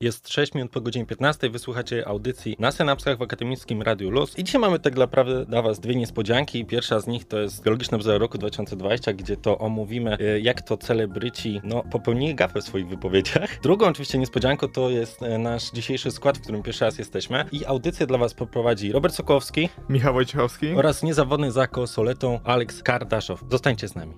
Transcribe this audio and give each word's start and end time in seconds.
Jest 0.00 0.28
6 0.28 0.54
minut 0.54 0.70
po 0.70 0.80
godzinie 0.80 1.06
15, 1.06 1.50
wysłuchacie 1.50 2.08
audycji 2.08 2.56
na 2.58 2.72
Synapsach 2.72 3.18
w 3.18 3.22
Akademickim 3.22 3.82
Radiu 3.82 4.10
Luz. 4.10 4.38
I 4.38 4.44
dzisiaj 4.44 4.60
mamy 4.60 4.78
tak 4.78 4.96
naprawdę 4.96 5.46
dla 5.46 5.62
was 5.62 5.80
dwie 5.80 5.96
niespodzianki. 5.96 6.64
Pierwsza 6.64 7.00
z 7.00 7.06
nich 7.06 7.24
to 7.24 7.38
jest 7.38 7.62
Geologiczny 7.62 7.96
Obzor 7.96 8.20
roku 8.20 8.38
2020, 8.38 9.12
gdzie 9.12 9.36
to 9.36 9.58
omówimy, 9.58 10.18
e, 10.18 10.40
jak 10.40 10.62
to 10.62 10.76
celebryci 10.76 11.60
no, 11.64 11.82
popełnili 11.90 12.34
gafę 12.34 12.60
w 12.60 12.64
swoich 12.64 12.88
wypowiedziach. 12.88 13.58
Drugą 13.62 13.86
oczywiście 13.86 14.18
niespodzianką 14.18 14.68
to 14.68 14.90
jest 14.90 15.22
e, 15.22 15.38
nasz 15.38 15.70
dzisiejszy 15.70 16.10
skład, 16.10 16.38
w 16.38 16.40
którym 16.40 16.62
pierwszy 16.62 16.84
raz 16.84 16.98
jesteśmy. 16.98 17.44
I 17.52 17.66
audycję 17.66 18.06
dla 18.06 18.18
was 18.18 18.34
poprowadzi 18.34 18.92
Robert 18.92 19.14
Sokołowski 19.14 19.68
Michał 19.88 20.14
Wojciechowski. 20.14 20.72
oraz 20.72 21.02
niezawodny 21.02 21.52
za 21.52 21.66
konsoletą 21.66 22.40
Alex 22.44 22.82
Kardaszow. 22.82 23.44
Zostańcie 23.50 23.88
z 23.88 23.94
nami. 23.94 24.14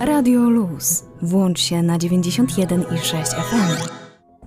Radio 0.00 0.40
Luz. 0.40 1.04
Włącz 1.22 1.60
się 1.60 1.82
na 1.82 1.98
91,6 1.98 3.24
FM. 3.24 4.03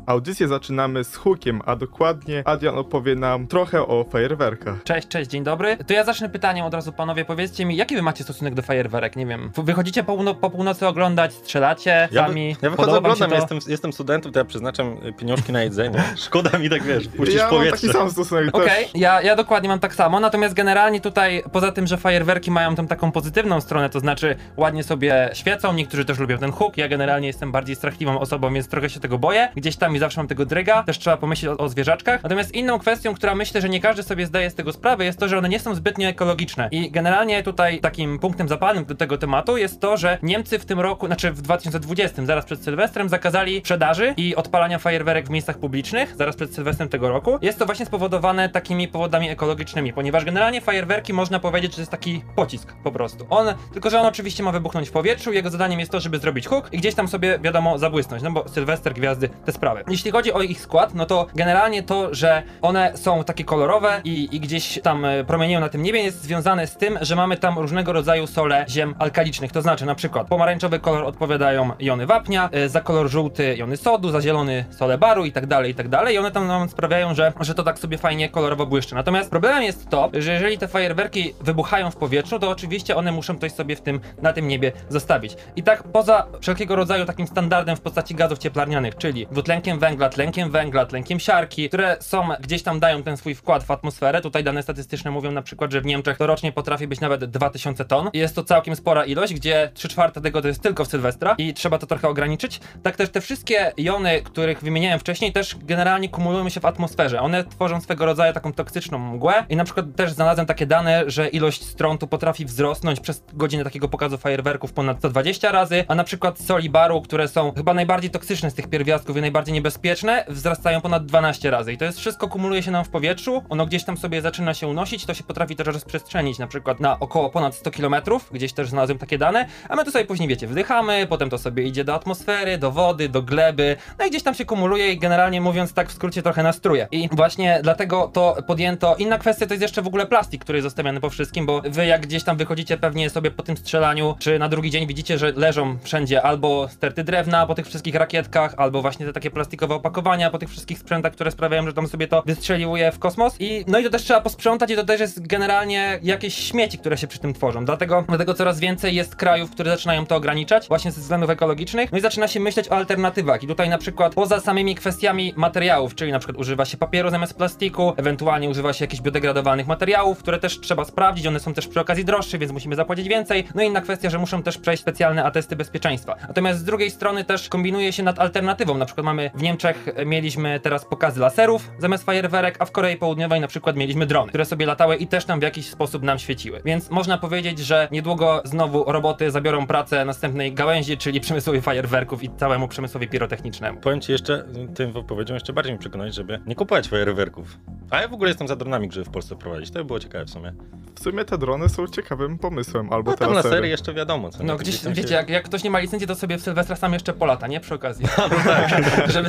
Audycję 0.08 0.48
zaczynamy 0.48 1.04
z 1.04 1.16
hukiem, 1.16 1.62
a 1.66 1.76
dokładnie 1.76 2.44
Adrian 2.46 2.78
opowie 2.78 3.16
nam 3.16 3.47
trochę 3.47 3.82
o 3.88 4.04
fajerwerkach. 4.04 4.83
Cześć, 4.83 5.07
cześć, 5.07 5.30
dzień 5.30 5.43
dobry. 5.43 5.78
To 5.88 5.93
ja 5.93 6.04
zacznę 6.04 6.30
pytaniem 6.30 6.66
od 6.66 6.74
razu, 6.74 6.92
panowie. 6.92 7.25
Powiedzcie 7.25 7.66
mi, 7.66 7.75
jaki 7.75 7.96
wy 7.96 8.02
macie 8.02 8.24
stosunek 8.24 8.54
do 8.54 8.61
fajerwerek? 8.61 9.16
Nie 9.16 9.25
wiem. 9.25 9.52
Wychodzicie 9.57 10.04
po, 10.04 10.14
półno- 10.18 10.36
po 10.36 10.50
północy 10.50 10.88
oglądać, 10.88 11.33
strzelacie 11.33 12.07
Ja, 12.11 12.25
sami? 12.28 12.56
ja 12.61 12.70
wychodzę, 12.70 12.97
oglądam, 12.97 13.32
jestem, 13.32 13.60
jestem 13.68 13.93
studentem, 13.93 14.32
to 14.32 14.39
ja 14.39 14.46
przeznaczam 14.46 14.97
y, 15.06 15.14
pieniążki 15.14 15.52
na 15.52 15.64
jedzenie. 15.64 16.04
Szkoda 16.25 16.58
mi 16.60 16.69
tak, 16.69 16.83
wiesz, 16.83 17.08
puścić 17.08 17.36
ja 17.36 17.42
mam 17.44 17.50
powietrze. 17.52 17.88
taki 17.88 17.94
sam 18.00 18.11
stosunek 18.11 18.55
Okej, 18.55 18.68
też. 18.86 18.96
ja, 18.96 19.21
ja 19.21 19.36
dokładnie 19.36 19.69
mam 19.69 19.80
tak 19.80 19.96
samo, 19.96 20.19
natomiast 20.19 20.54
generalnie 20.55 21.02
tutaj, 21.02 21.44
poza 21.52 21.71
tym, 21.71 21.88
że 21.88 21.97
fajerwerki 21.97 22.52
mają 22.52 22.75
tą 22.75 22.88
taką 22.88 23.11
pozytywną 23.11 23.61
stronę, 23.61 23.89
to 23.89 24.00
znaczy 24.00 24.36
ładnie 24.58 24.83
sobie 24.83 25.30
świecą, 25.33 25.74
niektórzy 25.74 26.05
też 26.05 26.19
lubią 26.19 26.38
ten 26.38 26.52
huk, 26.52 26.78
ja 26.78 26.88
generalnie 26.88 27.28
jestem 27.28 27.52
bardziej 27.52 27.75
strachliwą 27.75 28.19
osobą, 28.19 28.54
więc 28.54 28.68
trochę 28.68 28.89
się 28.89 29.00
tego 29.00 29.18
boję, 29.18 29.50
gdzieś 29.55 29.75
tam 29.75 29.96
i 29.97 30.00
zawsze 30.00 30.19
mam 30.19 30.28
tego 30.28 30.46
dryga, 30.46 30.83
też 30.83 31.00
trzeba 31.00 31.18
pomyśleć 31.18 31.51
o, 31.51 31.57
o 31.57 31.69
zwierzaczkach, 31.69 32.23
natomiast 32.23 32.55
inną 32.55 32.80
kwestią, 32.80 33.14
która 33.14 33.36
myślę, 33.36 33.61
że 33.61 33.69
nie 33.69 33.80
każdy 33.80 34.03
sobie 34.03 34.25
zdaje 34.25 34.50
z 34.50 34.55
tego 34.55 34.73
sprawę, 34.73 35.05
jest 35.05 35.19
to, 35.19 35.27
że 35.27 35.38
one 35.38 35.49
nie 35.49 35.59
są 35.59 35.75
zbytnio 35.75 36.09
ekologiczne 36.09 36.69
i 36.72 36.91
generalnie 36.91 37.44
tutaj 37.44 37.80
takim 37.80 38.19
punktem 38.19 38.47
zapalnym 38.47 38.85
do 38.85 38.95
tego 38.95 39.17
tematu 39.17 39.57
jest 39.57 39.81
to, 39.81 39.97
że 39.97 40.17
Niemcy 40.23 40.59
w 40.59 40.66
tym 40.66 40.80
roku, 40.80 41.05
znaczy 41.05 41.31
w 41.31 41.41
2020, 41.41 42.25
zaraz 42.25 42.45
przed 42.45 42.63
Sylwestrem, 42.63 43.09
zakazali 43.09 43.59
sprzedaży 43.59 44.13
i 44.17 44.35
odpalania 44.35 44.80
fajerwerek 44.80 45.27
w 45.27 45.30
miejscach 45.30 45.57
publicznych, 45.57 46.16
zaraz 46.17 46.35
przed 46.35 46.55
Sylwestrem 46.55 46.89
tego 46.89 47.09
roku. 47.09 47.39
Jest 47.41 47.59
to 47.59 47.66
właśnie 47.66 47.85
spowodowane 47.85 48.50
takimi 48.50 48.88
powodami 48.88 49.29
ekologicznymi, 49.29 49.94
ponieważ 49.94 50.25
generalnie 50.25 50.61
fajerwerki 50.61 51.13
można 51.13 51.39
powiedzieć, 51.39 51.72
że 51.72 51.75
to 51.75 51.81
jest 51.81 51.91
taki 51.91 52.22
pocisk 52.35 52.73
po 52.83 52.91
prostu. 52.91 53.27
On, 53.29 53.47
tylko 53.73 53.89
że 53.89 54.00
on 54.00 54.05
oczywiście 54.05 54.44
ma 54.44 54.52
wybuchnąć 54.52 54.89
w 54.89 54.91
powietrzu, 54.91 55.33
jego 55.33 55.50
zadaniem 55.50 55.79
jest 55.79 55.91
to, 55.91 56.00
żeby 56.00 56.19
zrobić 56.19 56.47
huk 56.47 56.69
i 56.72 56.77
gdzieś 56.77 56.95
tam 56.95 57.07
sobie, 57.07 57.39
wiadomo, 57.39 57.77
zabłysnąć, 57.77 58.23
no 58.23 58.31
bo 58.31 58.50
Sylwester, 58.50 58.94
gwiazdy, 58.94 59.29
te 59.45 59.52
sprawy. 59.52 59.83
Jeśli 59.89 60.11
chodzi 60.11 60.33
o 60.33 60.41
ich 60.41 60.61
skład, 60.61 60.95
no 60.95 61.05
to 61.05 61.27
generalnie 61.35 61.83
to, 61.83 62.13
że 62.13 62.43
one 62.61 62.97
są 62.97 63.23
takie 63.23 63.43
kolorowe 63.43 64.02
i, 64.03 64.35
i 64.35 64.39
gdzieś 64.39 64.79
tam 64.83 65.05
e, 65.05 65.23
promienieją 65.23 65.59
na 65.59 65.69
tym 65.69 65.83
niebie 65.83 66.03
jest 66.03 66.21
związane 66.21 66.67
z 66.67 66.77
tym, 66.77 66.99
że 67.02 67.16
mamy 67.16 67.38
tam 67.38 67.59
różnego 67.59 67.94
rodzaju 67.94 68.27
sole 68.27 68.66
ziem 68.69 68.95
alkalicznych, 68.99 69.52
to 69.52 69.61
znaczy 69.61 69.85
na 69.85 69.95
przykład 69.95 70.27
pomarańczowy 70.27 70.79
kolor 70.79 71.03
odpowiadają 71.03 71.71
jony 71.79 72.05
wapnia, 72.05 72.49
e, 72.52 72.69
za 72.69 72.81
kolor 72.81 73.09
żółty 73.09 73.55
jony 73.57 73.77
sodu, 73.77 74.09
za 74.09 74.21
zielony 74.21 74.66
sole 74.69 74.97
baru 74.97 75.25
i 75.25 75.31
tak 75.31 75.45
dalej, 75.45 75.71
i 75.71 75.75
tak 75.75 75.89
dalej 75.89 76.16
i 76.16 76.17
one 76.17 76.31
tam 76.31 76.47
nam 76.47 76.69
sprawiają, 76.69 77.13
że, 77.13 77.33
że 77.39 77.53
to 77.53 77.63
tak 77.63 77.79
sobie 77.79 77.97
fajnie 77.97 78.29
kolorowo 78.29 78.66
błyszczy. 78.66 78.95
Natomiast 78.95 79.29
problemem 79.29 79.63
jest 79.63 79.89
to, 79.89 80.09
że 80.13 80.33
jeżeli 80.33 80.57
te 80.57 80.67
fajerwerki 80.67 81.33
wybuchają 81.41 81.91
w 81.91 81.95
powietrzu, 81.95 82.39
to 82.39 82.49
oczywiście 82.49 82.95
one 82.95 83.11
muszą 83.11 83.38
coś 83.38 83.51
sobie 83.51 83.75
w 83.75 83.81
tym, 83.81 83.99
na 84.22 84.33
tym 84.33 84.47
niebie 84.47 84.72
zostawić. 84.89 85.35
I 85.55 85.63
tak 85.63 85.83
poza 85.83 86.25
wszelkiego 86.41 86.75
rodzaju 86.75 87.05
takim 87.05 87.27
standardem 87.27 87.75
w 87.75 87.81
postaci 87.81 88.16
gazów 88.16 88.39
cieplarnianych, 88.39 88.97
czyli 88.97 89.27
dwutlenkiem 89.31 89.77
węgla, 89.80 90.09
tlenkiem 90.09 90.52
węgla, 90.52 90.86
tlenkiem 90.86 91.20
siarki, 91.20 91.67
które 91.70 91.97
są 92.00 92.30
gdzieś 92.39 92.64
tam 92.64 92.80
dają 92.80 93.03
ten 93.03 93.17
swój 93.17 93.36
wkład 93.36 93.64
w 93.64 93.72
atmosferę. 93.72 94.22
Tutaj 94.22 94.44
dane 94.44 94.64
statystyczne 94.64 95.11
mówią 95.11 95.31
na 95.31 95.42
przykład, 95.42 95.72
że 95.72 95.81
w 95.81 95.86
Niemczech 95.86 96.17
to 96.17 96.28
rocznie 96.28 96.52
potrafi 96.52 96.88
być 96.88 97.00
nawet 97.00 97.25
2000 97.25 97.86
ton. 97.86 98.09
Jest 98.14 98.36
to 98.36 98.44
całkiem 98.44 98.75
spora 98.75 99.06
ilość, 99.06 99.34
gdzie 99.34 99.72
3 99.74 99.88
czwarte 99.88 100.22
tego 100.22 100.41
to 100.41 100.47
jest 100.47 100.62
tylko 100.62 100.85
w 100.85 100.88
Sylwestra 100.88 101.35
i 101.38 101.53
trzeba 101.53 101.78
to 101.78 101.88
trochę 101.88 102.07
ograniczyć. 102.07 102.59
Tak 102.84 102.96
też 102.96 103.09
te 103.09 103.22
wszystkie 103.22 103.74
jony, 103.78 104.22
których 104.22 104.62
wymieniałem 104.62 105.00
wcześniej, 105.00 105.31
też 105.31 105.56
generalnie 105.63 106.09
kumulują 106.09 106.50
się 106.50 106.59
w 106.59 106.66
atmosferze. 106.66 107.22
One 107.22 107.44
tworzą 107.44 107.81
swego 107.81 108.06
rodzaju 108.06 108.34
taką 108.34 108.53
toksyczną 108.53 109.00
mgłę 109.00 109.46
i 109.50 109.56
na 109.56 109.63
przykład 109.63 109.85
też 109.96 110.12
znalazłem 110.12 110.47
takie 110.47 110.66
dane, 110.66 111.03
że 111.07 111.28
ilość 111.28 111.63
strontu 111.66 112.07
potrafi 112.07 112.46
wzrosnąć 112.46 113.00
przez 113.00 113.24
godzinę 113.34 113.63
takiego 113.63 113.88
pokazu 113.88 114.18
fajerwerków 114.18 114.74
ponad 114.74 114.97
120 114.97 115.51
razy, 115.51 115.85
a 115.88 115.96
na 115.96 116.03
przykład 116.03 116.40
soli 116.40 116.69
baru, 116.69 117.01
które 117.01 117.28
są 117.28 117.51
chyba 117.51 117.74
najbardziej 117.74 118.12
toksyczne 118.12 118.51
z 118.51 118.53
tych 118.53 118.68
pierwiastków 118.68 119.18
i 119.18 119.22
najbardziej 119.22 119.53
niebezpieczne, 119.57 120.25
wzrastają 120.28 120.81
ponad 120.81 121.06
12 121.06 121.51
razy. 121.51 121.73
I 121.73 121.78
to 121.78 121.85
jest 121.85 122.00
wszystko 122.00 122.28
kumuluje 122.28 122.63
się 122.63 122.72
nam 122.72 122.85
w 122.85 122.90
powietrzu, 122.90 123.44
ono 123.50 123.66
gdzieś 123.66 123.84
tam 123.84 123.97
sobie 123.97 124.22
zaczyna 124.22 124.53
się 124.53 124.68
unosić, 124.68 125.06
to 125.06 125.13
się 125.13 125.23
potrafi 125.23 125.56
też 125.56 125.68
rozprzestrzenić 125.68 126.40
na 126.40 126.47
przykład 126.47 126.79
na 126.79 127.00
około 127.00 127.29
ponad 127.29 127.56
100 127.56 127.72
km, 127.72 127.95
gdzieś 128.31 128.53
też 128.53 128.69
znalazłem 128.69 128.97
takie 128.97 129.18
dane, 129.18 129.45
a 129.69 129.75
my 129.75 129.85
to 129.85 129.91
sobie 129.91 130.06
później 130.06 130.29
wiecie, 130.29 130.47
wdychamy, 130.47 131.07
potem 131.09 131.29
to 131.29 131.38
sobie 131.38 131.63
idzie 131.63 131.84
do 131.84 131.94
atmosfery, 131.94 132.57
do 132.57 132.72
wody, 132.72 133.09
do 133.09 133.22
gleby, 133.22 133.75
no 134.00 134.06
i 134.06 134.09
gdzieś 134.09 134.23
tam 134.23 134.34
się 134.34 134.45
kumuluje 134.45 134.91
i 134.91 135.00
generalnie 135.00 135.41
mówiąc 135.41 135.74
tak 135.74 135.89
w 135.89 135.94
skrócie 135.94 136.22
trochę 136.22 136.44
nastruje. 136.44 136.88
I 136.91 137.09
właśnie 137.12 137.59
dlatego 137.63 138.07
to 138.13 138.38
podjęto. 138.47 138.95
Inna 138.95 139.18
kwestia 139.18 139.47
to 139.47 139.53
jest 139.53 139.62
jeszcze 139.62 139.81
w 139.81 139.88
ogóle 139.88 140.06
plastik, 140.06 140.41
który 140.44 140.57
jest 140.57 140.63
zostawiany 140.63 141.00
po 141.00 141.09
wszystkim, 141.09 141.45
bo 141.45 141.62
wy 141.62 141.85
jak 141.85 142.01
gdzieś 142.07 142.24
tam 142.24 142.38
wychodzicie 142.38 142.78
pewnie 142.78 143.09
sobie 143.09 143.31
po 143.31 143.44
tym 143.44 143.57
strzelaniu, 143.57 144.16
czy 144.19 144.39
na 144.39 144.50
drugi 144.50 144.72
dzień 144.72 144.88
widzicie, 144.88 145.18
że 145.18 145.31
leżą 145.31 145.78
wszędzie 145.84 146.22
albo 146.22 146.68
sterty 146.69 147.03
drewna 147.03 147.45
po 147.45 147.56
tych 147.56 147.66
wszystkich 147.66 147.95
rakietkach, 147.95 148.53
albo 148.57 148.81
właśnie 148.81 149.06
te 149.06 149.13
takie 149.13 149.31
plastikowe 149.47 149.75
opakowania 149.75 150.30
po 150.30 150.38
tych 150.38 150.50
wszystkich 150.50 150.80
sprzętach, 150.80 151.13
które 151.13 151.31
sprawiają, 151.31 151.66
że 151.66 151.74
tam 151.74 151.88
sobie 151.88 152.08
to 152.08 152.24
wystrzeliwuje 152.25 152.91
w 152.91 153.00
kosmos. 153.00 153.35
I 153.40 153.66
no 153.68 153.80
i 153.80 153.84
to 153.84 153.90
też 153.90 154.03
trzeba 154.03 154.22
posprzątać 154.22 154.72
i 154.72 154.75
to 154.75 154.84
też 154.84 155.00
jest 155.02 155.28
generalnie 155.28 156.00
jakieś 156.03 156.35
śmieci, 156.35 156.78
które 156.78 156.97
się 156.97 157.08
przy 157.08 157.19
tym 157.19 157.34
tworzą. 157.34 157.66
Dlatego, 157.66 158.03
dlatego 158.07 158.34
coraz 158.34 158.59
więcej 158.59 158.96
jest 158.96 159.16
krajów, 159.16 159.52
które 159.52 159.72
zaczynają 159.72 160.06
to 160.06 160.16
ograniczać, 160.16 160.68
właśnie 160.68 160.91
ze 160.91 161.02
względów 161.02 161.30
ekologicznych. 161.30 161.91
No 161.91 161.97
i 161.97 162.02
zaczyna 162.02 162.28
się 162.28 162.40
myśleć 162.40 162.69
o 162.69 162.72
alternatywach. 162.72 163.44
I 163.44 163.47
tutaj 163.47 163.69
na 163.69 163.78
przykład 163.78 164.16
poza 164.16 164.40
samymi 164.40 164.75
kwestiami 164.75 165.34
materiałów, 165.36 165.96
czyli 165.96 166.12
na 166.12 166.19
przykład 166.19 166.38
używa 166.38 166.66
się 166.66 166.78
papieru 166.78 167.09
zamiast 167.09 167.34
plastiku, 167.34 167.94
ewentualnie 167.97 168.50
używa 168.50 168.74
się 168.74 168.84
jakichś 168.86 169.02
biodegradowalnych 169.02 169.68
materiałów, 169.68 170.19
które 170.19 170.40
też 170.40 170.59
trzeba 170.59 170.86
sprawdzić, 170.86 171.28
one 171.28 171.40
są 171.40 171.53
też 171.53 171.68
przy 171.68 171.80
okazji 171.80 172.06
droższe, 172.06 172.38
więc 172.38 172.52
musimy 172.52 172.75
zapłacić 172.75 173.07
więcej. 173.07 173.47
No 173.56 173.62
i 173.62 173.66
inna 173.66 173.81
kwestia, 173.81 174.09
że 174.09 174.19
muszą 174.19 174.44
też 174.44 174.57
przejść 174.57 174.81
specjalne 174.81 175.24
atesty 175.24 175.56
bezpieczeństwa. 175.56 176.16
Natomiast 176.28 176.59
z 176.59 176.63
drugiej 176.63 176.91
strony 176.91 177.24
też 177.24 177.50
kombinuje 177.50 177.94
się 177.94 178.03
nad 178.03 178.19
alternatywą. 178.19 178.78
Na 178.78 178.86
przykład 178.86 179.06
mamy 179.06 179.31
w 179.38 179.42
Niemczech 179.42 179.86
mieliśmy 180.06 180.59
teraz 180.59 180.86
pokazy 180.86 181.20
laserów 181.20 181.72
zamiast 181.80 182.03
fajerwerek, 182.03 182.56
a 182.59 182.66
w 182.66 182.72
Korei 182.72 182.98
Południowej 182.98 183.42
na 183.42 183.48
przykład 183.48 183.75
mieliśmy 183.75 184.06
drony, 184.06 184.30
które 184.30 184.46
sobie 184.46 184.66
latały 184.66 184.96
i 184.96 185.08
też 185.08 185.25
tam 185.25 185.40
w 185.40 185.44
jakiś 185.44 185.70
sposób 185.70 186.03
nam 186.03 186.20
świeciły. 186.20 186.62
Więc 186.66 186.90
można 186.90 187.18
powiedzieć, 187.18 187.59
że 187.59 187.88
niedługo 187.92 188.42
znowu 188.46 188.84
roboty 188.92 189.31
zabiorą 189.31 189.68
pracę 189.68 190.06
następnej 190.06 190.53
gałęzi, 190.53 190.98
czyli 190.98 191.20
przemysłowi 191.22 191.62
fajerwerków 191.62 192.24
i 192.24 192.30
całemu 192.38 192.68
przemysłowi 192.68 193.08
pirotechnicznemu. 193.08 193.80
Powiem 193.80 194.02
ci 194.02 194.12
jeszcze, 194.12 194.44
tym 194.75 194.92
wypowiedzią 194.92 195.34
jeszcze 195.34 195.54
bardziej 195.54 195.74
mi 195.74 195.80
przekonać, 195.80 196.16
żeby 196.16 196.40
nie 196.48 196.56
kupować 196.56 196.88
fajerwerków. 196.88 197.58
A 197.92 198.02
ja 198.02 198.08
w 198.08 198.14
ogóle 198.14 198.30
jestem 198.30 198.48
za 198.48 198.56
dronami, 198.56 198.92
żeby 198.92 199.06
w 199.06 199.09
Polsce 199.09 199.36
prowadzić. 199.36 199.72
To 199.72 199.80
by 199.80 199.86
było 199.86 200.00
ciekawe 200.00 200.25
w 200.25 200.30
sumie. 200.30 200.54
W 200.96 201.04
sumie 201.04 201.25
te 201.25 201.38
drony 201.38 201.69
są 201.69 201.88
ciekawym 201.88 202.38
pomysłem, 202.38 202.94
albo 202.94 203.12
No 203.12 203.18
te 203.18 203.25
tam 203.25 203.34
lasery. 203.34 203.50
lasery 203.56 203.68
jeszcze 203.69 203.94
wiadomo, 203.94 204.30
co? 204.30 204.44
No 204.44 204.56
gdzieś, 204.56 204.80
tam 204.80 204.96
się- 204.96 205.02
wiecie, 205.02 205.16
jak, 205.16 205.30
jak 205.30 205.44
ktoś 205.44 205.64
nie 205.64 205.69
ma 205.69 205.80
licencji, 205.80 206.08
to 206.08 206.16
sobie 206.16 206.38
w 206.38 206.42
Sylwestra 206.42 206.75
sam 206.75 206.94
jeszcze 206.94 207.14
polata, 207.14 207.48
nie? 207.48 207.59
Przy 207.59 207.74
okazji. 207.75 208.06
żeby, 209.08 209.26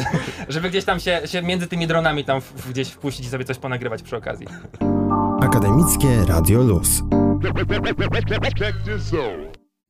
żeby 0.48 0.70
gdzieś 0.70 0.84
tam 0.84 1.00
się, 1.00 1.20
się 1.24 1.42
między 1.42 1.66
tymi 1.66 1.86
dronami 1.86 2.24
tam 2.24 2.40
w, 2.40 2.70
gdzieś 2.70 2.88
wpuścić 2.88 3.26
i 3.26 3.28
sobie 3.28 3.44
coś 3.44 3.58
ponagrywać 3.58 4.02
przy 4.02 4.16
okazji. 4.16 4.46
Akademickie 5.40 6.24
Radio 6.28 6.62
Luz. 6.62 7.02